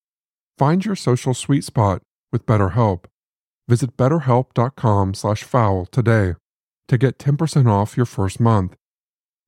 Find 0.58 0.84
your 0.84 0.96
social 0.96 1.36
sweet 1.36 1.64
spot 1.64 2.02
with 2.32 2.48
BetterHelp. 2.48 3.06
Visit 3.68 3.96
betterhelp.com/foul 3.96 5.86
today 5.86 6.34
to 6.88 6.98
get 6.98 7.20
10% 7.20 7.68
off 7.68 7.96
your 7.96 8.08
first 8.08 8.40
month. 8.40 8.76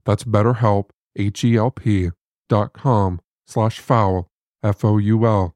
That's 0.06 0.24
BetterHelp, 0.24 0.92
H-E-L-P 1.18 2.12
dot 2.48 2.74
com 2.74 3.20
slash 3.48 3.80
foul, 3.80 4.28
F-O-U-L. 4.62 5.56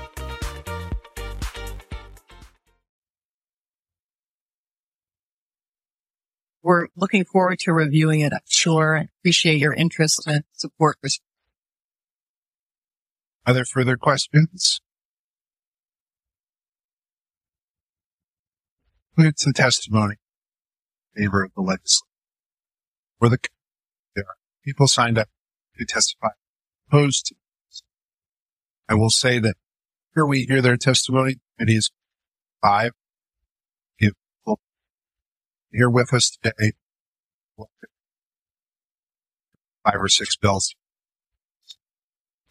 We're 6.63 6.87
looking 6.95 7.25
forward 7.25 7.59
to 7.59 7.73
reviewing 7.73 8.21
it, 8.21 8.33
I'm 8.33 8.39
sure. 8.47 8.97
I 8.97 9.07
appreciate 9.19 9.59
your 9.59 9.73
interest 9.73 10.27
and 10.27 10.43
support. 10.53 10.97
Are 13.45 13.53
there 13.53 13.65
further 13.65 13.97
questions? 13.97 14.81
Had 19.17 19.39
some 19.39 19.53
testimony 19.53 20.15
in 21.15 21.23
favor 21.23 21.43
of 21.43 21.51
the 21.55 21.61
legislature. 21.61 22.07
For 23.19 23.29
the 23.29 23.37
there 24.15 24.23
are 24.23 24.37
people 24.65 24.87
signed 24.87 25.19
up 25.19 25.27
to 25.77 25.85
testify 25.85 26.29
opposed 26.87 27.27
to 27.27 27.35
this. 27.67 27.83
I 28.89 28.95
will 28.95 29.11
say 29.11 29.37
that 29.39 29.55
here 30.15 30.25
we 30.25 30.43
hear 30.43 30.61
their 30.61 30.77
testimony. 30.77 31.35
It 31.59 31.69
is 31.69 31.91
five 32.63 32.93
here 35.71 35.89
with 35.89 36.13
us 36.13 36.37
today. 36.41 36.73
Five 39.83 39.95
or 39.95 40.09
six 40.09 40.35
bills. 40.37 40.75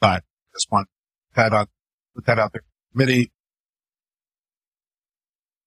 But 0.01 0.25
just 0.53 0.71
want 0.71 0.89
that 1.35 1.53
on, 1.53 1.67
put 2.15 2.27
that 2.27 2.39
out 2.39 2.53
there. 2.53 2.63
Committee 2.93 3.31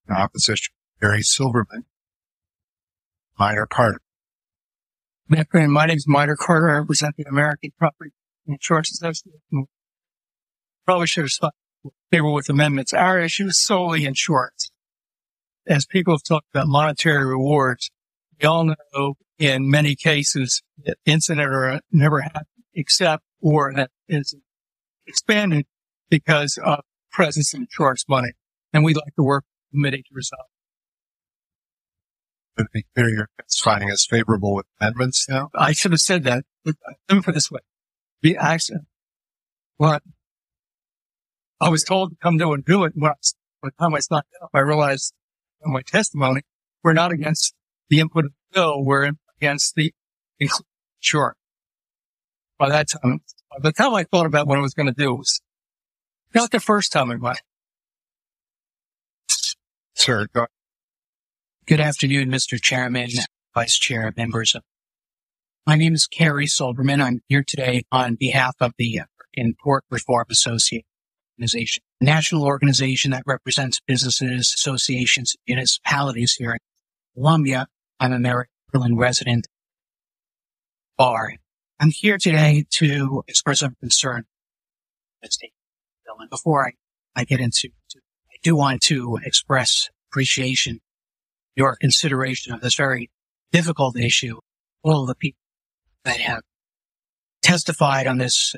opposition, 0.09 0.73
Cary 0.99 1.21
Silverman, 1.21 1.85
Minor 3.39 3.65
Carter. 3.65 4.01
My 5.27 5.45
name 5.85 5.97
is 5.97 6.07
Minor 6.07 6.35
Carter. 6.35 6.69
I 6.69 6.79
represent 6.79 7.15
the 7.17 7.23
American 7.23 7.71
Property 7.79 8.11
Insurance 8.45 8.91
Association. 8.91 9.67
probably 10.85 11.07
should 11.07 11.23
have 11.23 11.31
stuck 11.31 11.53
favor 12.11 12.29
with 12.29 12.49
amendments. 12.49 12.93
Our 12.93 13.19
issue 13.21 13.47
is 13.47 13.63
solely 13.63 14.05
insurance. 14.05 14.71
As 15.65 15.85
people 15.85 16.13
have 16.13 16.23
talked 16.23 16.47
about 16.53 16.67
monetary 16.67 17.25
rewards, 17.25 17.89
we 18.41 18.47
all 18.47 18.65
know 18.65 19.15
in 19.39 19.69
many 19.69 19.95
cases 19.95 20.61
that 20.85 20.97
incident 21.05 21.47
or 21.47 21.79
never 21.91 22.21
happened 22.21 22.45
except 22.73 23.23
or 23.41 23.73
that 23.73 23.91
is 24.07 24.35
expanded 25.07 25.65
because 26.09 26.59
of 26.63 26.81
presence 27.11 27.53
of 27.53 27.61
insurance 27.61 28.05
money. 28.07 28.33
And 28.73 28.83
we'd 28.83 28.97
like 28.97 29.15
to 29.15 29.23
work 29.23 29.43
with 29.43 29.71
the 29.71 29.77
committee 29.77 30.03
to 30.03 30.09
resolve. 30.13 30.47
Would 32.57 32.67
be 32.73 32.85
clear 32.95 33.09
you're 33.09 33.29
finding 33.63 33.91
us 33.91 34.05
favorable 34.05 34.53
with 34.55 34.65
amendments 34.79 35.27
now? 35.29 35.49
I 35.55 35.71
should 35.71 35.91
have 35.91 36.01
said 36.01 36.23
that. 36.23 36.43
Let 36.65 36.75
me 37.11 37.21
put 37.21 37.31
it 37.31 37.33
this 37.33 37.51
way. 37.51 37.61
Be 38.21 38.37
accident. 38.37 38.85
What? 39.77 40.03
I 41.59 41.69
was 41.69 41.83
told 41.83 42.11
to 42.11 42.15
come 42.21 42.37
to 42.39 42.53
and 42.53 42.63
do 42.63 42.83
it. 42.83 42.93
When 42.95 43.11
I, 43.11 43.15
by 43.61 43.69
the 43.69 43.71
time 43.79 43.95
I 43.95 43.99
signed 43.99 44.23
up, 44.41 44.49
I 44.53 44.59
realized 44.59 45.13
my 45.71 45.81
testimony, 45.81 46.41
we're 46.83 46.93
not 46.93 47.11
against 47.11 47.53
the 47.89 47.99
input 47.99 48.25
of 48.25 48.31
the 48.31 48.59
bill. 48.59 48.83
We're 48.83 49.11
against 49.37 49.75
the 49.75 49.93
sure. 50.99 51.35
By 52.57 52.69
that 52.69 52.87
time, 52.89 53.21
by 53.51 53.57
the 53.61 53.71
time 53.71 53.93
I 53.93 54.03
thought 54.03 54.25
about 54.25 54.47
what 54.47 54.57
I 54.57 54.61
was 54.61 54.73
going 54.73 54.87
to 54.87 54.93
do, 54.93 55.13
it 55.13 55.17
was 55.17 55.41
not 56.33 56.51
the 56.51 56.59
first 56.59 56.91
time 56.91 57.11
I 57.11 57.15
went. 57.15 57.41
Sir, 59.95 60.27
go 60.33 60.47
Good 61.65 61.79
afternoon, 61.79 62.29
Mr. 62.29 62.61
Chairman, 62.61 63.09
Vice 63.55 63.77
Chair, 63.77 64.11
members 64.17 64.53
of. 64.53 64.63
My 65.65 65.75
name 65.75 65.93
is 65.93 66.07
Cary 66.07 66.45
Silverman. 66.45 66.99
I'm 66.99 67.21
here 67.29 67.43
today 67.47 67.83
on 67.89 68.17
behalf 68.19 68.55
of 68.59 68.73
the 68.77 68.97
American 68.97 69.55
Tort 69.63 69.85
Reform 69.89 70.25
Association, 70.29 70.83
organization, 71.37 71.83
national 72.01 72.43
organization 72.43 73.11
that 73.11 73.23
represents 73.25 73.79
businesses, 73.87 74.53
associations, 74.53 75.35
municipalities 75.47 76.35
here 76.35 76.53
in 76.53 76.59
Columbia. 77.15 77.67
I'm 77.99 78.13
a 78.13 78.19
Maryland 78.19 78.99
resident 78.99 79.47
bar. 80.97 81.33
I'm 81.79 81.89
here 81.89 82.17
today 82.17 82.65
to 82.71 83.23
express 83.27 83.59
some 83.59 83.75
concern. 83.79 84.25
Before 86.29 86.67
I, 86.67 86.71
I 87.15 87.23
get 87.23 87.39
into, 87.39 87.69
I 87.95 88.35
do 88.43 88.55
want 88.55 88.81
to 88.83 89.19
express 89.23 89.89
appreciation 90.11 90.81
your 91.55 91.75
consideration 91.75 92.53
of 92.53 92.61
this 92.61 92.75
very 92.75 93.09
difficult 93.51 93.97
issue. 93.97 94.39
All 94.83 95.01
of 95.01 95.07
the 95.07 95.15
people 95.15 95.39
that 96.03 96.19
have 96.19 96.41
testified 97.41 98.05
on 98.05 98.17
this, 98.17 98.55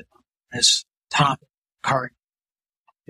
this 0.52 0.84
topic 1.10 1.48
current 1.82 2.15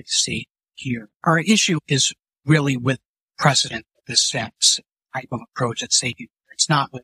see 0.07 0.49
here. 0.75 1.09
Our 1.25 1.39
issue 1.39 1.79
is 1.89 2.13
really 2.45 2.77
with 2.77 2.99
precedent 3.39 3.87
this 4.07 4.29
sense 4.29 4.81
type 5.15 5.29
of 5.33 5.41
approach 5.51 5.81
that's 5.81 5.99
taken. 5.99 6.27
It's 6.53 6.69
not 6.69 6.91
with 6.93 7.03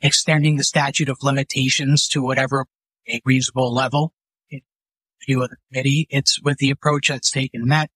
extending 0.00 0.56
the 0.56 0.64
statute 0.64 1.08
of 1.08 1.18
limitations 1.22 2.08
to 2.08 2.22
whatever 2.22 2.66
a 3.08 3.20
reasonable 3.24 3.72
level 3.72 4.12
in 4.50 4.60
view 5.26 5.42
of 5.42 5.50
the 5.50 5.56
committee. 5.68 6.06
It's 6.10 6.40
with 6.40 6.58
the 6.58 6.70
approach 6.70 7.08
that's 7.08 7.30
taken. 7.30 7.68
That 7.68 7.90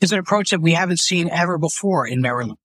is 0.00 0.12
an 0.12 0.18
approach 0.18 0.50
that 0.50 0.62
we 0.62 0.72
haven't 0.72 1.00
seen 1.00 1.28
ever 1.30 1.58
before 1.58 2.06
in 2.06 2.20
Maryland. 2.20 2.58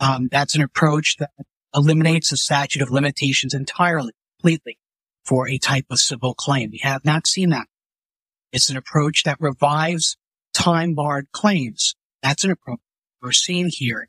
Um, 0.00 0.28
that's 0.30 0.54
an 0.54 0.62
approach 0.62 1.16
that 1.18 1.30
eliminates 1.74 2.30
the 2.30 2.36
statute 2.36 2.82
of 2.82 2.90
limitations 2.90 3.52
entirely, 3.52 4.12
completely 4.40 4.78
for 5.24 5.48
a 5.48 5.58
type 5.58 5.86
of 5.90 5.98
civil 5.98 6.34
claim. 6.34 6.70
We 6.70 6.80
have 6.82 7.04
not 7.04 7.26
seen 7.26 7.50
that. 7.50 7.66
It's 8.52 8.70
an 8.70 8.76
approach 8.76 9.24
that 9.24 9.40
revives 9.40 10.16
time 10.54 10.94
barred 10.94 11.30
claims. 11.32 11.94
That's 12.22 12.44
an 12.44 12.50
approach 12.50 12.80
we're 13.22 13.32
seeing 13.32 13.70
here. 13.70 14.08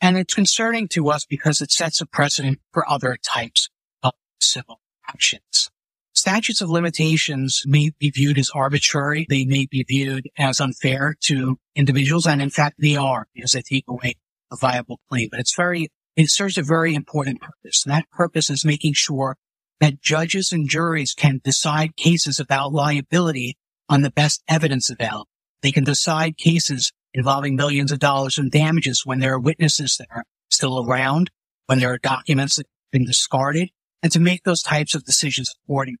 And 0.00 0.16
it's 0.16 0.34
concerning 0.34 0.88
to 0.88 1.10
us 1.10 1.26
because 1.26 1.60
it 1.60 1.70
sets 1.70 2.00
a 2.00 2.06
precedent 2.06 2.60
for 2.72 2.88
other 2.88 3.18
types 3.22 3.68
of 4.02 4.14
civil 4.40 4.80
actions. 5.06 5.70
Statutes 6.14 6.60
of 6.60 6.70
limitations 6.70 7.62
may 7.66 7.90
be 7.98 8.10
viewed 8.10 8.38
as 8.38 8.50
arbitrary. 8.54 9.26
They 9.28 9.44
may 9.44 9.66
be 9.70 9.84
viewed 9.86 10.28
as 10.36 10.60
unfair 10.60 11.14
to 11.24 11.58
individuals. 11.76 12.26
And 12.26 12.42
in 12.42 12.50
fact, 12.50 12.76
they 12.80 12.96
are 12.96 13.28
because 13.34 13.52
they 13.52 13.62
take 13.62 13.84
away 13.88 14.16
a 14.50 14.56
viable 14.56 15.00
claim, 15.08 15.28
but 15.30 15.38
it's 15.38 15.54
very, 15.54 15.90
it 16.16 16.30
serves 16.30 16.58
a 16.58 16.62
very 16.62 16.94
important 16.94 17.40
purpose. 17.40 17.84
And 17.84 17.94
that 17.94 18.10
purpose 18.10 18.50
is 18.50 18.64
making 18.64 18.94
sure 18.94 19.36
that 19.80 20.02
judges 20.02 20.52
and 20.52 20.68
juries 20.68 21.14
can 21.14 21.40
decide 21.42 21.96
cases 21.96 22.40
about 22.40 22.72
liability 22.72 23.56
on 23.88 24.02
the 24.02 24.10
best 24.10 24.42
evidence 24.48 24.90
available. 24.90 25.28
They 25.62 25.72
can 25.72 25.84
decide 25.84 26.36
cases 26.36 26.92
involving 27.14 27.56
millions 27.56 27.90
of 27.90 27.98
dollars 27.98 28.38
in 28.38 28.50
damages 28.50 29.02
when 29.04 29.18
there 29.18 29.34
are 29.34 29.40
witnesses 29.40 29.96
that 29.98 30.08
are 30.10 30.24
still 30.50 30.84
around, 30.84 31.30
when 31.66 31.78
there 31.78 31.92
are 31.92 31.98
documents 31.98 32.56
that 32.56 32.66
have 32.66 32.92
been 32.92 33.06
discarded, 33.06 33.70
and 34.02 34.12
to 34.12 34.20
make 34.20 34.44
those 34.44 34.62
types 34.62 34.94
of 34.94 35.04
decisions 35.04 35.54
according. 35.64 35.96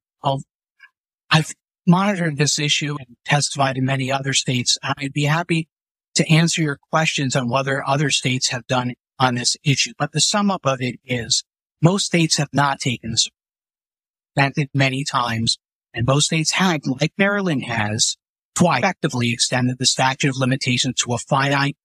I've 1.30 1.54
monitored 1.86 2.36
this 2.36 2.58
issue 2.58 2.96
and 2.98 3.16
testified 3.24 3.76
in 3.76 3.84
many 3.84 4.12
other 4.12 4.32
states. 4.32 4.78
I'd 4.82 5.12
be 5.12 5.24
happy 5.24 5.68
to 6.14 6.28
answer 6.30 6.62
your 6.62 6.78
questions 6.90 7.34
on 7.34 7.48
whether 7.48 7.86
other 7.86 8.10
states 8.10 8.50
have 8.50 8.66
done 8.66 8.94
on 9.18 9.34
this 9.34 9.56
issue. 9.64 9.92
But 9.98 10.12
the 10.12 10.20
sum 10.20 10.50
up 10.50 10.66
of 10.66 10.80
it 10.80 11.00
is 11.04 11.44
most 11.80 12.06
states 12.06 12.36
have 12.36 12.48
not 12.52 12.80
taken 12.80 13.12
this 13.12 13.28
granted 14.38 14.68
many 14.72 15.02
times, 15.02 15.58
and 15.92 16.06
most 16.06 16.26
states 16.26 16.52
had, 16.52 16.86
like 16.86 17.12
Maryland 17.18 17.64
has, 17.64 18.16
twice 18.54 18.78
effectively 18.78 19.32
extended 19.32 19.78
the 19.78 19.86
statute 19.86 20.28
of 20.28 20.36
limitations 20.36 21.02
to 21.02 21.12
a 21.12 21.18
finite. 21.18 21.76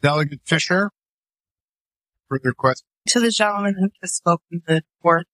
Delegate 0.00 0.40
Fisher, 0.44 0.90
further 2.28 2.52
questions? 2.52 2.86
To 3.08 3.20
the 3.20 3.30
gentleman 3.30 3.74
who 3.78 3.88
just 4.02 4.16
spoke 4.16 4.42
in 4.52 4.62
the 4.66 4.82
court 5.02 5.26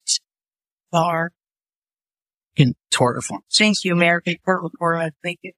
bar, 0.92 1.32
in 2.56 2.74
tort 2.90 3.16
reform. 3.16 3.42
Thank 3.52 3.84
you, 3.84 3.96
Mayor 3.96 4.22
Tort 4.46 4.62
Reform. 4.62 5.00
I 5.00 5.10
think 5.22 5.40
it 5.42 5.54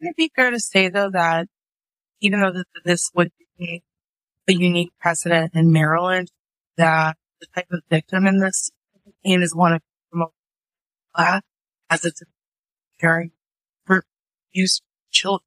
would 0.00 0.16
be 0.16 0.30
fair 0.34 0.50
to 0.50 0.58
say 0.58 0.88
though 0.88 1.10
that 1.10 1.46
even 2.20 2.40
though 2.40 2.52
this 2.84 3.10
would 3.14 3.30
be 3.58 3.82
a 4.48 4.52
unique 4.52 4.92
precedent 5.00 5.52
in 5.54 5.72
Maryland, 5.72 6.30
that 6.76 7.16
the 7.40 7.46
type 7.54 7.68
of 7.72 7.80
victim 7.90 8.26
in 8.26 8.38
this 8.38 8.70
case 9.24 9.42
is 9.42 9.54
one 9.54 9.72
of 9.72 9.82
the 10.10 10.18
most 10.18 10.32
class 11.14 11.42
as 11.90 12.04
it's 12.04 12.22
caring 13.00 13.32
for 13.84 14.04
use 14.52 14.80
children 15.10 15.46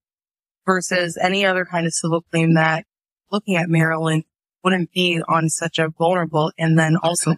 versus 0.65 1.17
any 1.21 1.45
other 1.45 1.65
kind 1.65 1.85
of 1.85 1.93
civil 1.93 2.21
claim 2.21 2.55
that 2.55 2.85
looking 3.31 3.55
at 3.55 3.69
Maryland 3.69 4.23
wouldn't 4.63 4.91
be 4.91 5.21
on 5.27 5.49
such 5.49 5.79
a 5.79 5.89
vulnerable 5.89 6.51
and 6.57 6.77
then 6.77 6.97
also 7.01 7.35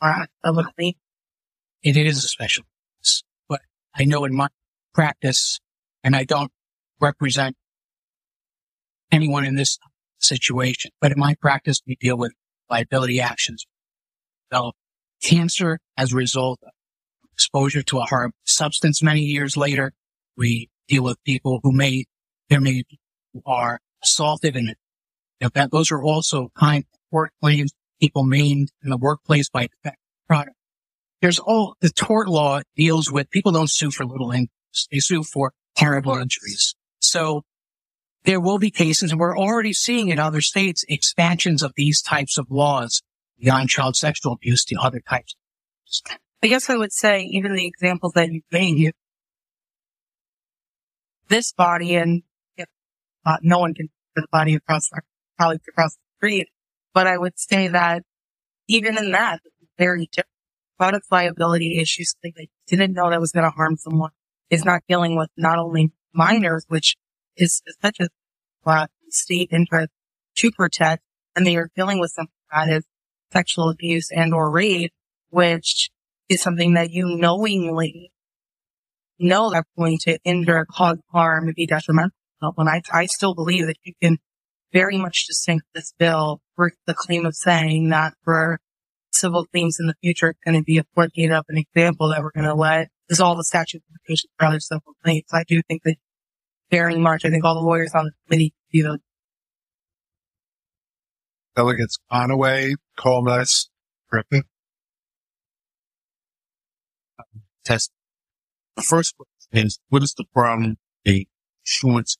uh, 0.00 0.26
of 0.44 0.58
a 0.58 0.64
claim. 0.64 0.94
It 1.82 1.96
is 1.96 2.24
a 2.24 2.28
special 2.28 2.64
case, 3.00 3.24
but 3.48 3.60
I 3.94 4.04
know 4.04 4.24
in 4.24 4.34
my 4.34 4.48
practice, 4.94 5.60
and 6.04 6.14
I 6.14 6.24
don't 6.24 6.52
represent 7.00 7.56
anyone 9.10 9.44
in 9.44 9.56
this 9.56 9.78
situation, 10.18 10.92
but 11.00 11.12
in 11.12 11.18
my 11.18 11.34
practice, 11.34 11.82
we 11.86 11.96
deal 11.96 12.16
with 12.16 12.32
liability 12.72 13.20
actions. 13.20 13.66
Develop 14.50 14.74
cancer 15.22 15.78
as 15.96 16.12
a 16.12 16.16
result 16.16 16.58
of 16.64 16.72
exposure 17.32 17.82
to 17.82 17.98
a 17.98 18.02
harm 18.02 18.32
substance 18.44 19.02
many 19.02 19.20
years 19.20 19.56
later. 19.56 19.92
We 20.36 20.68
deal 20.88 21.04
with 21.04 21.22
people 21.24 21.60
who 21.62 21.72
may, 21.72 22.06
there 22.48 22.60
may 22.60 22.82
be 22.88 22.98
who 23.32 23.42
are 23.46 23.78
assaulted 24.02 24.56
and 24.56 24.74
those 25.70 25.92
are 25.92 26.02
also 26.02 26.50
kind 26.58 26.84
of 26.84 26.98
work 27.10 27.32
claims 27.40 27.72
people 28.00 28.24
maimed 28.24 28.70
in 28.82 28.90
the 28.90 28.96
workplace 28.96 29.48
by 29.48 29.68
product 30.26 30.56
there's 31.22 31.38
all 31.38 31.76
the 31.80 31.88
tort 31.88 32.28
law 32.28 32.60
deals 32.76 33.10
with 33.10 33.30
people 33.30 33.52
don't 33.52 33.70
sue 33.70 33.92
for 33.92 34.04
little 34.04 34.32
injuries. 34.32 34.88
They 34.90 34.98
sue 34.98 35.22
for 35.22 35.52
terrible 35.76 36.16
injuries. 36.16 36.74
So 36.98 37.44
there 38.24 38.40
will 38.40 38.58
be 38.58 38.70
cases 38.70 39.10
and 39.10 39.20
we're 39.20 39.36
already 39.36 39.72
seeing 39.72 40.08
in 40.08 40.18
other 40.18 40.40
states 40.40 40.84
expansions 40.88 41.62
of 41.62 41.72
these 41.76 42.00
types 42.00 42.38
of 42.38 42.46
laws 42.50 43.02
beyond 43.38 43.68
child 43.68 43.96
sexual 43.96 44.32
abuse 44.32 44.64
to 44.64 44.76
other 44.76 45.00
types. 45.00 45.34
I 46.42 46.48
guess 46.48 46.70
I 46.70 46.76
would 46.76 46.92
say 46.92 47.22
even 47.22 47.54
the 47.54 47.66
examples 47.66 48.12
that 48.14 48.30
you 48.30 48.42
gave, 48.50 48.92
this 51.28 51.52
body 51.52 51.96
and 51.96 52.22
uh, 53.24 53.36
no 53.42 53.58
one 53.58 53.74
can 53.74 53.88
the 54.14 54.26
body 54.30 54.54
across 54.54 54.90
our 54.92 55.04
colleagues 55.40 55.66
across 55.68 55.94
the 55.94 56.00
street, 56.18 56.48
but 56.92 57.06
I 57.06 57.16
would 57.16 57.38
say 57.38 57.68
that 57.68 58.02
even 58.68 58.98
in 58.98 59.12
that, 59.12 59.40
very 59.78 60.06
different 60.12 60.28
product 60.78 61.06
liability 61.10 61.78
issues, 61.78 62.14
they 62.22 62.48
didn't 62.66 62.92
know 62.92 63.10
that 63.10 63.20
was 63.20 63.32
going 63.32 63.44
to 63.44 63.50
harm 63.50 63.76
someone, 63.76 64.10
is 64.50 64.64
not 64.64 64.82
dealing 64.88 65.16
with 65.16 65.30
not 65.36 65.58
only 65.58 65.92
minors, 66.12 66.64
which 66.68 66.96
is, 67.36 67.62
such 67.80 67.98
a 68.00 68.08
uh, 68.66 68.86
state 69.08 69.48
interest 69.52 69.90
to 70.36 70.50
protect, 70.50 71.02
and 71.36 71.46
they 71.46 71.56
are 71.56 71.70
dealing 71.76 72.00
with 72.00 72.10
something 72.10 72.32
that 72.52 72.68
is 72.68 72.84
sexual 73.32 73.70
abuse 73.70 74.10
and 74.10 74.34
or 74.34 74.50
rape, 74.50 74.92
which 75.30 75.90
is 76.28 76.40
something 76.40 76.74
that 76.74 76.90
you 76.90 77.16
knowingly 77.16 78.12
know 79.18 79.50
that's 79.50 79.68
going 79.76 79.98
to 80.02 80.18
injure, 80.24 80.66
cause 80.70 80.98
harm, 81.12 81.52
be 81.54 81.66
detrimental. 81.66 82.12
And 82.40 82.68
I, 82.68 82.82
I 82.92 83.06
still 83.06 83.34
believe 83.34 83.66
that 83.66 83.76
you 83.84 83.92
can 84.02 84.18
very 84.72 84.98
much 84.98 85.26
distinct 85.26 85.66
this 85.74 85.92
bill 85.98 86.40
for 86.56 86.72
the 86.86 86.94
claim 86.94 87.26
of 87.26 87.34
saying 87.34 87.90
that 87.90 88.14
for 88.24 88.58
civil 89.12 89.46
claims 89.46 89.78
in 89.78 89.86
the 89.86 89.94
future, 90.02 90.30
it's 90.30 90.40
going 90.44 90.58
to 90.58 90.64
be 90.64 90.78
a 90.78 90.84
floodgate 90.94 91.30
up 91.30 91.46
an 91.48 91.58
example 91.58 92.08
that 92.08 92.22
we're 92.22 92.32
going 92.32 92.46
to 92.46 92.54
let 92.54 92.88
is 93.08 93.20
all 93.20 93.36
the 93.36 93.44
statute 93.44 93.78
of 93.78 93.82
limitations 93.90 94.32
for 94.38 94.46
other 94.46 94.60
civil 94.60 94.94
claims. 95.04 95.26
I 95.32 95.44
do 95.46 95.62
think 95.62 95.82
that 95.84 95.96
very 96.72 96.98
much, 96.98 97.24
I 97.24 97.30
think 97.30 97.44
all 97.44 97.54
the 97.54 97.60
lawyers 97.60 97.92
on 97.94 98.06
the 98.06 98.12
committee, 98.26 98.54
you 98.70 98.82
know, 98.82 98.96
Delegates 101.54 101.98
Conaway, 102.10 102.72
Colmes, 102.98 103.68
Griffin. 104.10 104.44
Test. 107.62 107.92
The 108.76 108.82
first 108.82 109.14
question 109.16 109.66
is, 109.66 109.78
what 109.90 110.02
is 110.02 110.14
the 110.14 110.24
problem? 110.32 110.78
A 111.06 111.26
insurance. 111.64 112.16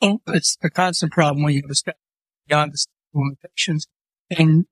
Oh, 0.00 0.20
it's 0.28 0.56
a 0.62 0.70
constant 0.70 1.12
problem 1.12 1.42
when 1.42 1.54
you 1.54 1.62
have 1.62 1.70
a 1.70 1.74
step 1.74 1.96
beyond 2.48 2.72
the 2.72 2.86
limitations. 3.12 3.88
And 4.30 4.66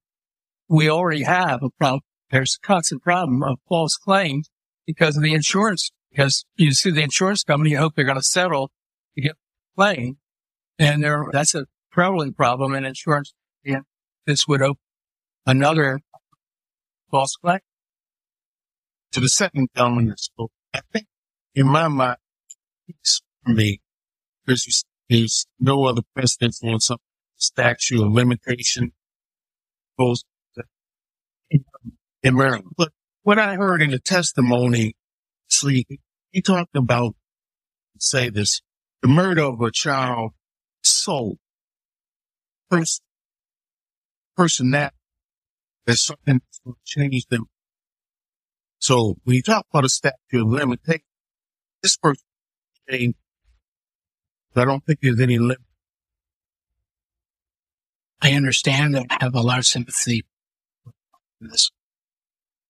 we 0.69 0.89
already 0.89 1.25
have 1.25 1.63
a 1.63 1.71
problem. 1.71 2.03
There's 2.31 2.59
a 2.63 2.67
constant 2.67 3.03
problem 3.03 3.43
of 3.43 3.59
false 3.69 3.97
claims 3.97 4.49
because 4.87 5.17
of 5.17 5.25
the 5.25 5.35
insurance, 5.35 5.91
because 6.11 6.45
you 6.57 6.73
see 6.73 6.91
the 6.91 7.03
insurance 7.03 7.45
company, 7.45 7.71
you 7.71 7.79
hope 7.79 7.95
they're 7.95 8.05
going 8.05 8.17
to 8.17 8.23
settle 8.23 8.71
to 9.15 9.21
get 9.21 9.37
claim. 9.77 10.19
And 10.79 11.05
there, 11.05 11.27
that's 11.33 11.55
a 11.55 11.67
prevalent 11.91 12.37
problem 12.37 12.75
in 12.75 12.85
insurance. 12.85 13.35
Yeah. 13.65 13.81
This 14.27 14.47
would 14.49 14.63
open 14.63 14.81
another 15.47 16.01
false 17.11 17.37
claim. 17.37 17.61
To 19.13 19.21
the 19.21 19.29
second 19.29 19.69
that 19.75 20.15
spoke, 20.19 20.53
I 20.73 20.81
think 20.93 21.07
in 21.55 21.67
my 21.67 21.89
mind, 21.89 22.19
it's 22.89 23.23
for 23.45 23.53
me, 23.53 23.81
because 24.47 24.85
there's 25.09 25.47
no 25.59 25.85
other 25.87 26.03
precedent 26.15 26.55
on 26.63 26.79
some 26.81 26.99
statute 27.37 28.05
of 28.05 28.13
limitation 28.13 28.93
goes 29.99 30.25
in 32.23 32.37
Maryland. 32.37 32.67
But 32.77 32.93
what 33.23 33.39
I 33.39 33.57
heard 33.57 33.83
in 33.83 33.91
the 33.91 33.99
testimony, 33.99 34.95
see, 35.51 35.87
he 36.31 36.43
talked 36.43 36.77
about, 36.77 37.15
say 37.99 38.31
this, 38.31 38.63
the 39.03 39.09
murder 39.09 39.43
of 39.43 39.61
a 39.61 39.71
child 39.71 40.33
soul 40.83 41.39
person, 42.71 43.05
person 44.37 44.71
that 44.71 44.95
there's 45.87 46.03
something 46.03 46.41
that's 46.45 46.61
going 46.65 46.75
to 46.75 46.81
change 46.85 47.27
them. 47.27 47.47
So 48.79 49.17
when 49.25 49.37
you 49.37 49.43
talk 49.43 49.67
about 49.73 49.85
a 49.85 49.89
statute 49.89 50.17
of 50.35 50.49
limitation, 50.49 51.03
this 51.83 51.97
person 51.97 52.25
changed. 52.89 53.19
I 54.55 54.65
don't 54.65 54.85
think 54.85 55.01
there's 55.01 55.21
any 55.21 55.39
limit. 55.39 55.59
I 58.23 58.33
understand 58.33 58.97
and 58.97 59.07
have 59.21 59.35
a 59.35 59.41
lot 59.41 59.59
of 59.59 59.67
sympathy 59.67 60.25
in 61.41 61.49
this 61.49 61.71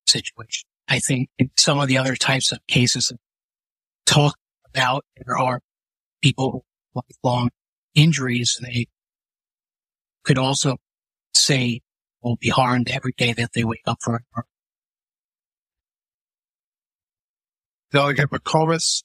situation. 0.07 0.70
I 0.91 0.99
think 0.99 1.31
in 1.39 1.51
some 1.57 1.79
of 1.79 1.87
the 1.87 1.99
other 1.99 2.17
types 2.17 2.51
of 2.51 2.59
cases 2.67 3.13
talk 4.07 4.37
about 4.69 5.05
there 5.25 5.39
are 5.39 5.61
people 6.21 6.65
with 6.95 7.07
lifelong 7.23 7.51
injuries 7.95 8.59
they 8.61 8.87
could 10.25 10.37
also 10.37 10.77
say 11.33 11.81
will 12.23 12.37
be 12.37 12.49
harmed 12.49 12.91
every 12.91 13.15
day 13.17 13.33
that 13.33 13.51
they 13.55 13.63
wake 13.65 13.83
up 13.87 13.99
for 14.03 14.17
it. 14.17 14.45
Delegate 17.93 18.31
McComas. 18.31 19.03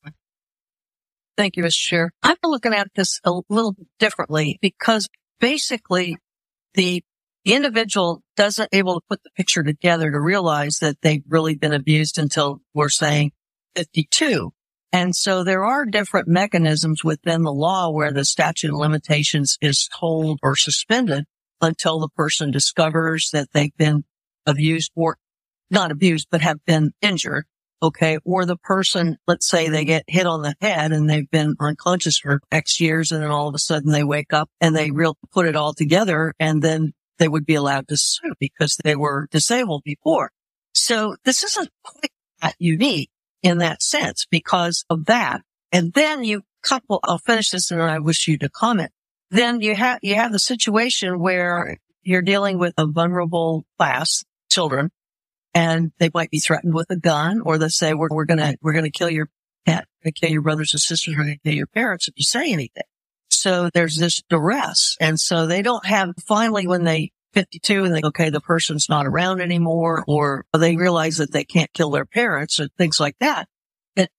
Thank 1.38 1.56
you, 1.56 1.64
Mr. 1.64 1.72
Chair. 1.72 2.12
I've 2.24 2.42
been 2.42 2.52
looking 2.52 2.74
at 2.74 2.88
this 2.96 3.20
a 3.24 3.32
little 3.50 3.74
bit 3.74 3.88
differently 4.00 4.58
because 4.62 5.08
basically 5.40 6.18
the 6.74 7.04
individual 7.54 8.24
doesn't 8.36 8.70
able 8.72 8.96
to 8.96 9.06
put 9.10 9.24
the 9.24 9.30
picture 9.32 9.64
together 9.64 10.12
to 10.12 10.20
realize 10.20 10.80
that 10.80 10.98
they've 11.02 11.24
really 11.28 11.56
been 11.56 11.74
abused 11.74 12.18
until 12.18 12.62
we're 12.74 12.90
saying 12.90 13.32
52. 13.76 14.52
And 14.92 15.16
so 15.16 15.44
there 15.44 15.66
are 15.66 15.86
different 15.86 16.28
mechanisms 16.28 17.04
within 17.04 17.44
the 17.44 17.52
law 17.52 17.90
where 17.90 18.14
the 18.14 18.24
statute 18.24 18.72
of 18.72 18.78
limitations 18.78 19.58
is 19.62 19.90
told 19.94 20.40
or 20.42 20.56
suspended 20.56 21.26
until 21.62 22.00
the 22.00 22.10
person 22.10 22.52
discovers 22.52 23.30
that 23.34 23.50
they've 23.54 23.76
been 23.78 24.06
abused 24.46 24.92
or 24.96 25.18
not 25.70 25.92
abused, 25.92 26.28
but 26.32 26.42
have 26.42 26.64
been 26.66 26.94
injured. 27.02 27.46
Okay. 27.84 28.18
Or 28.24 28.46
the 28.46 28.58
person, 28.58 29.18
let's 29.28 29.48
say 29.48 29.68
they 29.68 29.86
get 29.86 30.06
hit 30.08 30.26
on 30.26 30.42
the 30.42 30.56
head 30.62 30.92
and 30.92 31.10
they've 31.10 31.30
been 31.30 31.56
unconscious 31.60 32.18
for 32.18 32.40
X 32.52 32.80
years. 32.80 33.12
And 33.12 33.22
then 33.22 33.32
all 33.32 33.48
of 33.48 33.54
a 33.54 33.60
sudden 33.60 33.92
they 33.92 34.04
wake 34.04 34.34
up 34.34 34.50
and 34.62 34.76
they 34.76 34.92
real 34.92 35.18
put 35.34 35.46
it 35.46 35.56
all 35.56 35.74
together 35.74 36.34
and 36.40 36.62
then 36.62 36.94
they 37.18 37.28
would 37.28 37.46
be 37.46 37.56
allowed 37.56 37.88
to 37.88 37.98
sue 37.98 38.34
because 38.40 38.78
they 38.84 38.96
were 38.96 39.28
disabled 39.32 39.84
before. 39.84 40.32
So 40.74 41.16
this 41.24 41.44
isn't 41.44 41.70
quite 41.84 42.12
that 42.42 42.56
unique 42.60 43.10
in 43.42 43.60
that 43.60 43.82
sense 43.82 44.26
because 44.30 44.86
of 44.90 45.06
that. 45.06 45.42
And 45.72 45.94
then 45.94 46.24
you 46.24 46.44
couple, 46.66 47.00
I'll 47.04 47.20
finish 47.20 47.52
this 47.52 47.72
and 47.72 47.82
I 47.82 48.00
wish 48.00 48.28
you 48.28 48.38
to 48.40 48.50
comment. 48.50 48.92
Then 49.32 49.62
you 49.62 49.76
have, 49.76 50.00
you 50.02 50.16
have 50.16 50.32
the 50.32 50.40
situation 50.40 51.20
where 51.20 51.78
you're 52.02 52.22
dealing 52.22 52.58
with 52.58 52.74
a 52.78 52.88
vulnerable 52.88 53.66
class, 53.78 54.24
children, 54.50 54.92
and 55.54 55.92
they 56.00 56.10
might 56.14 56.32
be 56.32 56.40
threatened 56.40 56.74
with 56.74 56.90
a 56.90 56.96
gun 56.96 57.42
or 57.42 57.58
they 57.58 57.70
say, 57.70 57.94
we're, 57.94 58.10
we're 58.10 58.26
going 58.26 58.40
to, 58.40 58.58
we're 58.62 58.74
going 58.74 58.86
to 58.86 58.92
kill 58.92 59.10
your 59.10 59.30
pet, 59.66 59.86
kill 60.16 60.30
your 60.30 60.42
brothers 60.42 60.74
and 60.74 60.82
sisters, 60.82 61.16
we're 61.16 61.24
going 61.24 61.38
to 61.38 61.50
kill 61.50 61.56
your 61.56 61.68
parents 61.68 62.08
if 62.08 62.14
you 62.18 62.24
say 62.24 62.52
anything. 62.52 62.84
So 63.46 63.70
there's 63.76 63.98
this 63.98 64.24
duress. 64.28 64.98
And 65.00 65.20
so 65.20 65.46
they 65.46 65.62
don't 65.62 65.86
have 65.86 66.16
finally 66.26 66.66
when 66.66 66.84
they 66.84 67.12
52 67.34 67.84
and 67.84 67.94
they, 67.94 68.02
okay, 68.04 68.32
the 68.32 68.42
person's 68.42 68.90
not 68.90 69.06
around 69.06 69.40
anymore, 69.40 70.04
or 70.08 70.48
they 70.52 70.76
realize 70.76 71.18
that 71.18 71.32
they 71.32 71.44
can't 71.44 71.72
kill 71.72 71.92
their 71.92 72.08
parents 72.08 72.60
or 72.60 72.70
things 72.70 73.00
like 73.00 73.16
that. 73.20 73.48
That 73.98 74.10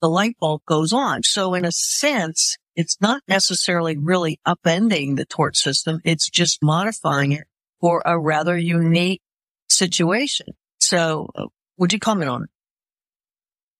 the 0.00 0.08
light 0.08 0.38
bulb 0.40 0.62
goes 0.66 0.90
on. 0.90 1.22
So 1.22 1.52
in 1.52 1.66
a 1.66 1.70
sense, 1.70 2.56
it's 2.74 2.96
not 2.98 3.22
necessarily 3.28 3.98
really 3.98 4.40
upending 4.46 5.18
the 5.18 5.26
tort 5.26 5.54
system. 5.54 6.00
It's 6.02 6.30
just 6.30 6.62
modifying 6.62 7.32
it 7.32 7.44
for 7.78 8.00
a 8.06 8.18
rather 8.18 8.56
unique 8.56 9.20
situation. 9.68 10.46
So 10.78 11.28
uh, 11.34 11.48
would 11.76 11.92
you 11.92 11.98
comment 11.98 12.30
on 12.30 12.44
it? 12.44 12.50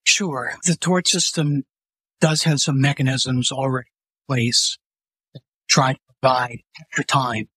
Sure. 0.05 0.53
The 0.67 0.77
tort 0.77 1.09
system 1.09 1.63
does 2.21 2.43
have 2.43 2.61
some 2.61 2.79
mechanisms 2.79 3.51
already 3.51 3.89
in 3.89 4.35
place 4.35 4.77
that 5.73 5.81
try 5.81 5.93
to 5.95 5.99
provide 6.21 6.59
extra 6.81 7.05
time 7.05 7.49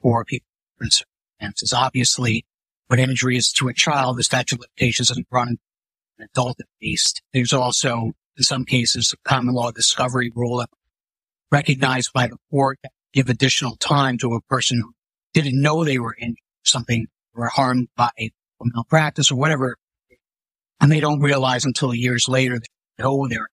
for 0.00 0.24
people 0.24 0.46
in 0.80 0.90
circumstances. 0.90 1.72
Obviously, 1.72 2.44
when 2.88 2.98
injury 2.98 3.36
is 3.36 3.52
to 3.52 3.68
a 3.68 3.74
child, 3.74 4.18
the 4.18 4.24
statute 4.24 4.56
of 4.56 4.60
limitations 4.60 5.08
doesn't 5.08 5.26
run 5.30 5.58
an 6.18 6.28
adult 6.32 6.60
at 6.60 6.66
least. 6.82 7.22
There's 7.32 7.52
also, 7.52 8.12
in 8.36 8.42
some 8.42 8.64
cases, 8.64 9.12
a 9.12 9.28
common 9.28 9.54
law 9.54 9.70
discovery 9.70 10.32
rule 10.34 10.58
that 10.58 10.70
recognized 11.50 12.12
by 12.12 12.28
the 12.28 12.36
court 12.50 12.78
that 12.82 12.92
give 13.12 13.28
additional 13.28 13.76
time 13.76 14.18
to 14.18 14.34
a 14.34 14.40
person 14.42 14.80
who 14.80 14.92
didn't 15.34 15.60
know 15.60 15.84
they 15.84 15.98
were 15.98 16.16
injured, 16.20 16.36
something, 16.64 17.06
or 17.34 17.48
harmed 17.48 17.88
by 17.96 18.10
a 18.18 18.30
malpractice 18.62 19.30
or 19.30 19.36
whatever, 19.36 19.76
and 20.80 20.90
they 20.92 21.00
don't 21.00 21.20
realize 21.20 21.64
until 21.64 21.94
years 21.94 22.28
later 22.28 22.58
that, 22.58 23.04
oh, 23.04 23.28
they're, 23.28 23.48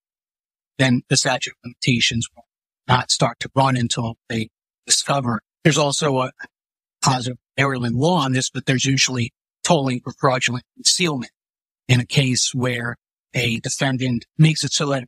then 0.78 1.02
the 1.10 1.18
statute 1.18 1.52
of 1.52 1.58
limitations 1.64 2.28
will 2.36 2.47
not 2.88 3.12
start 3.12 3.40
to 3.42 3.50
run 3.56 3.76
until 3.78 4.18
they 4.30 4.50
discover. 4.86 5.42
There's 5.64 5.78
also 5.78 6.20
a 6.20 6.32
positive 7.04 7.38
Maryland 7.58 7.96
law 7.96 8.24
on 8.24 8.34
this, 8.34 8.50
but 8.50 8.66
there's 8.66 8.86
usually 8.86 9.34
tolling 9.64 10.00
for 10.00 10.14
fraudulent 10.14 10.64
concealment 10.76 11.32
in 11.88 12.00
a 12.00 12.06
case 12.06 12.54
where 12.54 12.96
a 13.34 13.60
defendant 13.60 14.26
makes 14.38 14.64
it 14.64 14.72
so 14.72 14.88
that 14.88 15.06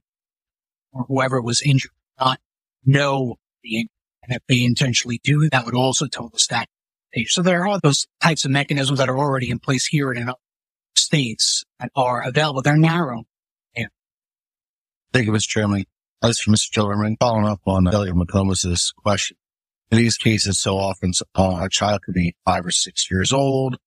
or 0.91 1.05
whoever 1.07 1.41
was 1.41 1.61
injured 1.61 1.91
not 2.19 2.39
know 2.86 3.38
the 3.63 3.77
injury. 3.77 3.91
And 4.23 4.36
if 4.36 4.43
they 4.47 4.63
intentionally 4.63 5.19
do, 5.23 5.49
that 5.49 5.65
would 5.65 5.75
also 5.75 6.07
toll 6.07 6.30
the 6.30 6.39
statute. 6.39 6.67
So 7.27 7.41
there 7.41 7.67
are 7.67 7.80
those 7.82 8.05
types 8.21 8.45
of 8.45 8.51
mechanisms 8.51 8.99
that 8.99 9.09
are 9.09 9.17
already 9.17 9.49
in 9.49 9.59
place 9.59 9.88
here 9.88 10.11
and 10.11 10.19
in 10.19 10.30
other 10.30 10.38
states 10.95 11.63
that 11.80 11.91
are 11.95 12.21
available. 12.21 12.61
They're 12.61 12.77
narrow. 12.77 13.23
Yeah. 13.75 13.88
Thank 15.11 15.25
you, 15.25 15.32
Mr. 15.32 15.47
Chairman. 15.47 15.86
Is 16.22 16.39
from 16.41 16.53
Mr. 16.53 16.70
Gilderman. 16.74 17.15
Following 17.17 17.45
up 17.45 17.61
on 17.65 17.86
Delegate 17.86 18.13
McComas' 18.13 18.93
question. 18.93 19.38
In 19.89 19.97
these 19.97 20.17
cases, 20.17 20.59
so 20.59 20.78
often 20.78 21.13
uh, 21.34 21.61
a 21.61 21.70
child 21.70 22.01
could 22.01 22.13
be 22.13 22.36
five 22.45 22.65
or 22.65 22.72
six 22.72 23.09
years 23.09 23.32
old, 23.32 23.78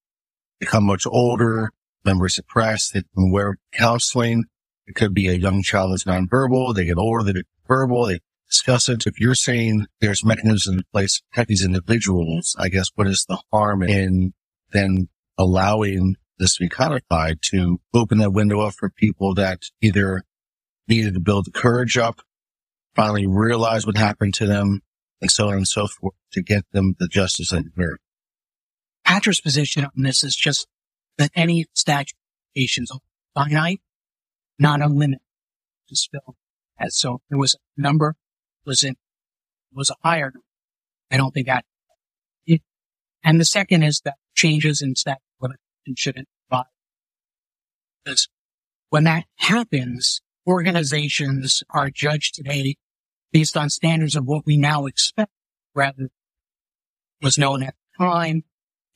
become 0.58 0.84
much 0.84 1.06
older, 1.06 1.72
memory 2.06 2.30
suppressed, 2.30 2.94
they 2.94 3.02
can 3.14 3.30
wear 3.30 3.58
counseling. 3.74 4.44
It 4.86 4.94
could 4.94 5.12
be 5.12 5.28
a 5.28 5.34
young 5.34 5.62
child 5.62 5.92
that's 5.92 6.04
nonverbal. 6.04 6.74
They 6.74 6.86
get 6.86 6.96
older, 6.96 7.22
they 7.22 7.34
get 7.34 7.46
verbal, 7.68 8.06
they 8.06 8.20
discuss 8.48 8.88
it. 8.88 9.06
If 9.06 9.20
you're 9.20 9.34
saying 9.34 9.86
there's 10.00 10.24
mechanisms 10.24 10.66
in 10.66 10.82
place 10.90 11.18
to 11.18 11.22
protect 11.30 11.48
these 11.50 11.64
individuals, 11.64 12.56
I 12.58 12.70
guess 12.70 12.88
what 12.94 13.08
is 13.08 13.26
the 13.28 13.42
harm 13.52 13.82
in 13.82 14.32
then 14.70 15.10
allowing 15.36 16.16
this 16.38 16.56
to 16.56 16.64
be 16.64 16.68
codified 16.70 17.40
to 17.42 17.78
open 17.92 18.18
that 18.18 18.32
window 18.32 18.60
up 18.60 18.72
for 18.72 18.88
people 18.88 19.34
that 19.34 19.64
either 19.82 20.24
needed 20.88 21.14
to 21.14 21.20
build 21.20 21.46
the 21.46 21.50
courage 21.50 21.96
up, 21.96 22.20
finally 22.94 23.26
realize 23.26 23.86
what 23.86 23.96
happened 23.96 24.34
to 24.34 24.46
them, 24.46 24.80
and 25.20 25.30
so 25.30 25.48
on 25.48 25.54
and 25.54 25.68
so 25.68 25.86
forth 25.86 26.14
to 26.32 26.42
get 26.42 26.64
them 26.72 26.94
the 26.98 27.08
justice 27.08 27.50
they 27.50 27.62
deserve. 27.62 27.98
Patrick's 29.04 29.40
position 29.40 29.84
on 29.84 29.90
this 29.96 30.24
is 30.24 30.36
just 30.36 30.66
that 31.18 31.30
any 31.34 31.66
statute 31.74 32.14
of 32.14 32.56
limitations 32.56 32.90
is 32.90 32.98
finite, 33.34 33.80
not 34.58 34.80
unlimited. 34.80 35.20
Just 35.88 36.10
bill 36.10 36.36
as 36.78 36.96
so 36.96 37.20
there 37.28 37.38
was 37.38 37.54
a 37.54 37.80
number 37.80 38.14
was 38.64 38.82
in 38.82 38.96
was 39.74 39.90
a 39.90 39.96
higher 40.02 40.26
number. 40.26 40.40
I 41.10 41.16
don't 41.16 41.32
think 41.32 41.46
that. 41.46 41.64
It, 42.46 42.62
and 43.22 43.40
the 43.40 43.44
second 43.44 43.82
is 43.82 44.00
that 44.04 44.14
changes 44.34 44.80
in 44.80 44.94
statute 44.94 45.20
shouldn't 45.96 46.28
apply. 46.48 46.64
Because 48.04 48.28
when 48.90 49.04
that 49.04 49.24
happens, 49.36 50.20
organizations 50.46 51.62
are 51.70 51.90
judged 51.90 52.34
today 52.34 52.76
based 53.32 53.56
on 53.56 53.70
standards 53.70 54.16
of 54.16 54.24
what 54.24 54.44
we 54.46 54.56
now 54.56 54.86
expect 54.86 55.32
rather 55.74 56.10
was 57.20 57.38
known 57.38 57.62
at 57.62 57.74
the 57.74 58.04
time. 58.04 58.42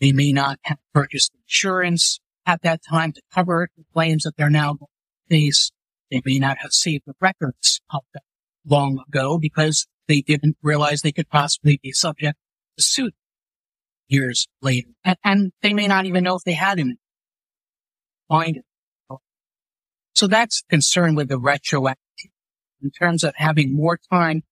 They 0.01 0.13
may 0.13 0.33
not 0.33 0.59
have 0.63 0.79
purchased 0.93 1.33
insurance 1.45 2.21
at 2.45 2.63
that 2.63 2.81
time 2.89 3.13
to 3.13 3.23
cover 3.33 3.69
the 3.77 3.85
claims 3.93 4.25
that 4.25 4.37
they're 4.37 4.51
now 4.51 4.75
going 4.75 4.89
to 5.29 5.35
face. 5.35 5.71
They 6.11 6.23
may 6.25 6.39
not 6.39 6.59
have 6.59 6.73
saved 6.73 7.05
the 7.07 7.15
records 7.21 7.81
of 7.91 8.03
long 8.65 9.03
ago 9.09 9.39
because 9.39 9.87
they 10.09 10.21
didn't 10.21 10.57
realize 10.63 11.01
they 11.01 11.13
could 11.13 11.31
possibly 11.31 11.81
be 11.83 11.93
subject 11.93 12.39
to 12.77 12.85
suit 12.85 13.15
years 14.09 14.47
later. 14.63 14.89
And, 15.05 15.17
and 15.25 15.53
they 15.63 15.73
may 15.73 15.87
not 15.87 16.07
even 16.07 16.25
know 16.25 16.37
if 16.37 16.45
they 16.45 16.53
had 16.53 16.79
him. 16.79 16.97
Find 18.29 18.59
it. 18.59 18.65
So 20.17 20.27
that's 20.27 20.63
concern 20.71 21.15
with 21.15 21.29
the 21.29 21.39
retroactive. 21.39 22.31
In 22.83 22.91
terms 22.91 23.23
of 23.23 23.35
having 23.37 23.77
more 23.77 23.99
time, 24.11 24.45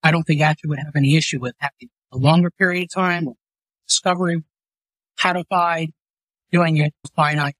I 0.00 0.12
don't 0.12 0.22
think 0.22 0.40
actually 0.40 0.68
would 0.68 0.78
have 0.78 0.94
any 0.94 1.16
issue 1.16 1.40
with 1.40 1.56
having 1.58 1.90
a 2.12 2.18
longer 2.18 2.52
period 2.52 2.84
of 2.84 2.90
time, 2.90 3.28
discovery, 3.88 4.44
codified, 5.18 5.90
doing 6.52 6.76
it 6.76 6.94
finite. 7.16 7.56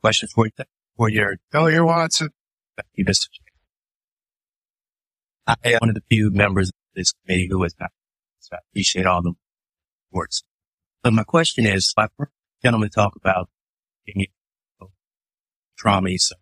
Question 0.00 0.28
for 0.32 0.46
you, 0.46 0.52
for 0.96 1.08
your, 1.08 1.36
your 1.52 1.84
Watson. 1.84 2.28
Thank 2.76 2.88
you, 2.94 3.04
Mr. 3.04 3.26
I 5.48 5.56
am 5.64 5.78
one 5.80 5.88
of 5.88 5.96
the 5.96 6.02
few 6.08 6.30
members 6.30 6.68
of 6.68 6.74
this 6.94 7.12
committee 7.12 7.48
who 7.50 7.64
has 7.64 7.74
not, 7.80 7.90
so 8.38 8.54
I 8.54 8.58
appreciate 8.70 9.06
all 9.06 9.22
the 9.22 9.32
words. 10.12 10.44
But 11.02 11.14
my 11.14 11.24
question 11.24 11.66
is, 11.66 11.92
my 11.96 12.06
gentlemen 12.62 12.90
talk 12.90 13.16
about 13.16 13.48
traumas. 15.82 16.32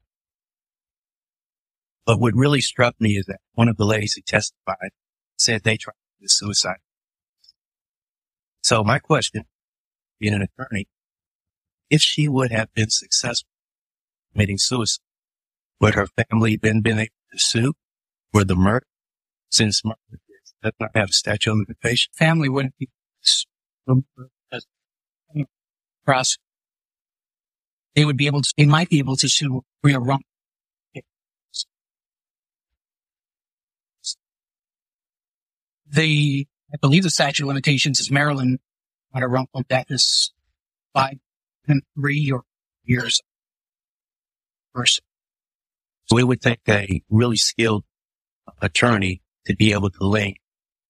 But 2.07 2.21
what 2.21 2.35
really 2.35 2.61
struck 2.61 2.95
me 3.01 3.17
is 3.17 3.27
that 3.27 3.41
one 3.55 3.69
of 3.69 3.77
the 3.77 3.87
ladies 3.87 4.15
who 4.15 4.23
testified 4.23 4.91
said 5.37 5.63
they 5.63 5.77
tried 5.77 5.95
to 6.21 6.29
suicide. 6.29 6.79
So 8.63 8.85
my 8.85 8.99
question, 8.99 9.45
being 10.19 10.35
an 10.35 10.43
attorney, 10.43 10.89
if 11.91 12.01
she 12.01 12.29
would 12.29 12.51
have 12.51 12.73
been 12.75 12.91
successful 12.91 13.51
committing 14.33 14.59
suicide, 14.59 15.03
would 15.81 15.95
her 15.95 16.07
family 16.07 16.57
then 16.57 16.81
been 16.81 16.99
able 16.99 17.11
to 17.33 17.39
sue 17.39 17.75
for 18.33 18.45
the 18.45 18.57
murder? 18.57 18.87
Since 19.51 19.85
murder 19.85 20.21
does 20.63 20.73
not 20.81 20.91
have 20.95 21.11
a 21.11 21.13
statute 21.13 21.51
of 21.51 21.59
limitation. 21.59 22.11
Family 22.15 22.49
wouldn't 22.49 22.75
be 22.79 22.89
process. 26.05 26.39
They 27.95 28.05
would 28.05 28.17
be 28.17 28.27
able 28.27 28.43
to, 28.43 28.53
they 28.57 28.67
might 28.67 28.89
be 28.89 28.99
able 28.99 29.17
to 29.17 29.29
sue 29.29 29.63
real 29.83 30.01
wrong. 30.01 30.23
The, 35.87 36.47
I 36.73 36.77
believe 36.81 37.05
the 37.05 37.11
statute 37.11 37.45
of 37.45 37.49
limitations 37.49 38.01
is 38.01 38.11
Maryland 38.11 38.59
on 39.13 39.23
a 39.23 39.29
wrongful 39.29 39.63
death 39.69 39.87
is 39.91 40.33
five 40.93 41.19
and 41.69 41.83
three 41.95 42.31
or 42.33 42.43
years. 42.85 43.21
Person. 44.75 45.05
So 46.07 46.19
it 46.19 46.25
would 46.25 46.41
take 46.41 46.61
a 46.69 47.03
really 47.09 47.37
skilled 47.37 47.85
attorney 48.61 49.23
to 49.47 49.55
be 49.55 49.73
able 49.73 49.91
to 49.91 50.05
link 50.05 50.39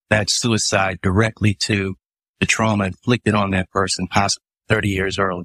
that 0.08 0.30
suicide 0.30 1.00
directly 1.02 1.54
to 1.54 1.96
the 2.40 2.46
trauma 2.46 2.84
inflicted 2.86 3.34
on 3.34 3.50
that 3.50 3.70
person, 3.70 4.06
possibly 4.06 4.44
30 4.68 4.88
years 4.88 5.18
early. 5.18 5.44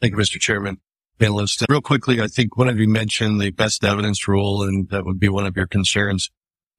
Thank 0.00 0.12
you, 0.12 0.16
Mr. 0.16 0.40
Chairman. 0.40 0.78
Panelists. 1.18 1.64
Real 1.68 1.80
quickly, 1.80 2.20
I 2.20 2.26
think 2.26 2.56
one 2.56 2.68
of 2.68 2.78
you 2.78 2.88
mentioned 2.88 3.40
the 3.40 3.50
best 3.50 3.84
evidence 3.84 4.26
rule, 4.26 4.62
and 4.62 4.88
that 4.90 5.04
would 5.04 5.20
be 5.20 5.28
one 5.28 5.46
of 5.46 5.56
your 5.56 5.66
concerns. 5.66 6.30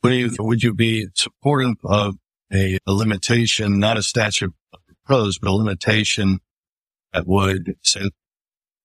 Would 0.03 0.13
you, 0.13 0.36
would 0.39 0.61
you 0.61 0.73
be 0.73 1.07
supportive 1.15 1.77
of 1.86 2.15
a, 2.53 2.77
a 2.86 2.91
limitation, 2.91 3.79
not 3.79 3.97
a 3.97 4.03
statute 4.03 4.53
proposed, 5.05 5.39
but 5.41 5.49
a 5.49 5.53
limitation 5.53 6.39
that 7.13 7.25
would 7.25 7.75
say 7.81 8.01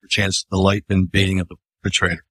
for 0.01 0.09
chance 0.09 0.47
the 0.51 0.57
life 0.57 0.85
and 0.89 1.11
being 1.11 1.41
of 1.41 1.49
the 1.49 1.57
perpetrator 1.83 2.25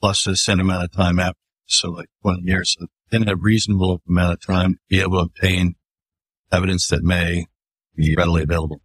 plus 0.00 0.26
a 0.26 0.36
certain 0.36 0.60
amount 0.60 0.84
of 0.84 0.92
time 0.92 1.18
after, 1.18 1.38
so 1.66 1.90
like 1.90 2.08
20 2.22 2.42
years, 2.42 2.76
so 2.78 2.86
in 3.10 3.28
a 3.28 3.36
reasonable 3.36 4.02
amount 4.08 4.34
of 4.34 4.40
time, 4.40 4.74
to 4.74 4.80
be 4.88 5.00
able 5.00 5.18
to 5.18 5.24
obtain 5.24 5.74
evidence 6.54 6.88
that 6.88 7.02
may 7.02 7.46
be 7.96 8.14
readily 8.16 8.42
available. 8.42 8.80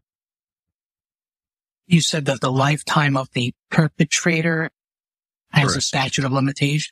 You 1.87 2.01
said 2.01 2.25
that 2.25 2.41
the 2.41 2.51
lifetime 2.51 3.17
of 3.17 3.29
the 3.33 3.53
perpetrator 3.71 4.69
has 5.51 5.63
Correct. 5.63 5.77
a 5.77 5.81
statute 5.81 6.25
of 6.25 6.31
limitations. 6.31 6.91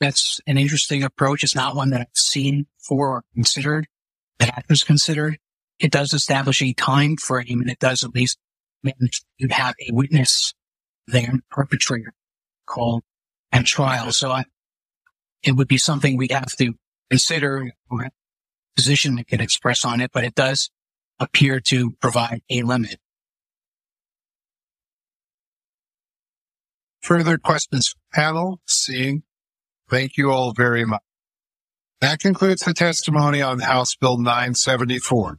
That's 0.00 0.40
an 0.46 0.58
interesting 0.58 1.02
approach. 1.02 1.42
It's 1.42 1.54
not 1.54 1.74
one 1.74 1.90
that 1.90 2.02
I've 2.02 2.06
seen 2.14 2.66
for 2.78 3.08
or 3.08 3.24
considered 3.34 3.86
that 4.38 4.48
actors 4.48 4.82
considered. 4.84 5.38
It 5.78 5.90
does 5.90 6.12
establish 6.12 6.60
a 6.60 6.72
time 6.74 7.16
frame 7.16 7.60
and 7.60 7.70
it 7.70 7.78
does 7.78 8.04
at 8.04 8.14
least 8.14 8.38
manage 8.82 9.22
to 9.40 9.48
have 9.48 9.74
a 9.80 9.92
witness 9.92 10.54
there, 11.06 11.32
perpetrator 11.50 12.12
called 12.66 13.02
and 13.52 13.66
trial. 13.66 14.12
So 14.12 14.30
I, 14.30 14.44
it 15.42 15.52
would 15.52 15.68
be 15.68 15.78
something 15.78 16.16
we'd 16.16 16.32
have 16.32 16.54
to 16.56 16.74
consider 17.10 17.72
or 17.90 18.08
position 18.76 19.16
that 19.16 19.26
can 19.26 19.40
express 19.40 19.84
on 19.84 20.00
it, 20.00 20.10
but 20.12 20.24
it 20.24 20.34
does 20.34 20.70
appear 21.18 21.60
to 21.60 21.92
provide 22.00 22.42
a 22.50 22.62
limit. 22.62 22.96
Further 27.02 27.38
questions, 27.38 27.94
panel? 28.12 28.60
Seeing. 28.66 29.22
Thank 29.88 30.16
you 30.16 30.30
all 30.30 30.52
very 30.52 30.84
much. 30.84 31.00
That 32.00 32.20
concludes 32.20 32.62
the 32.62 32.72
testimony 32.72 33.42
on 33.42 33.60
House 33.60 33.94
Bill 33.94 34.16
974. 34.16 35.38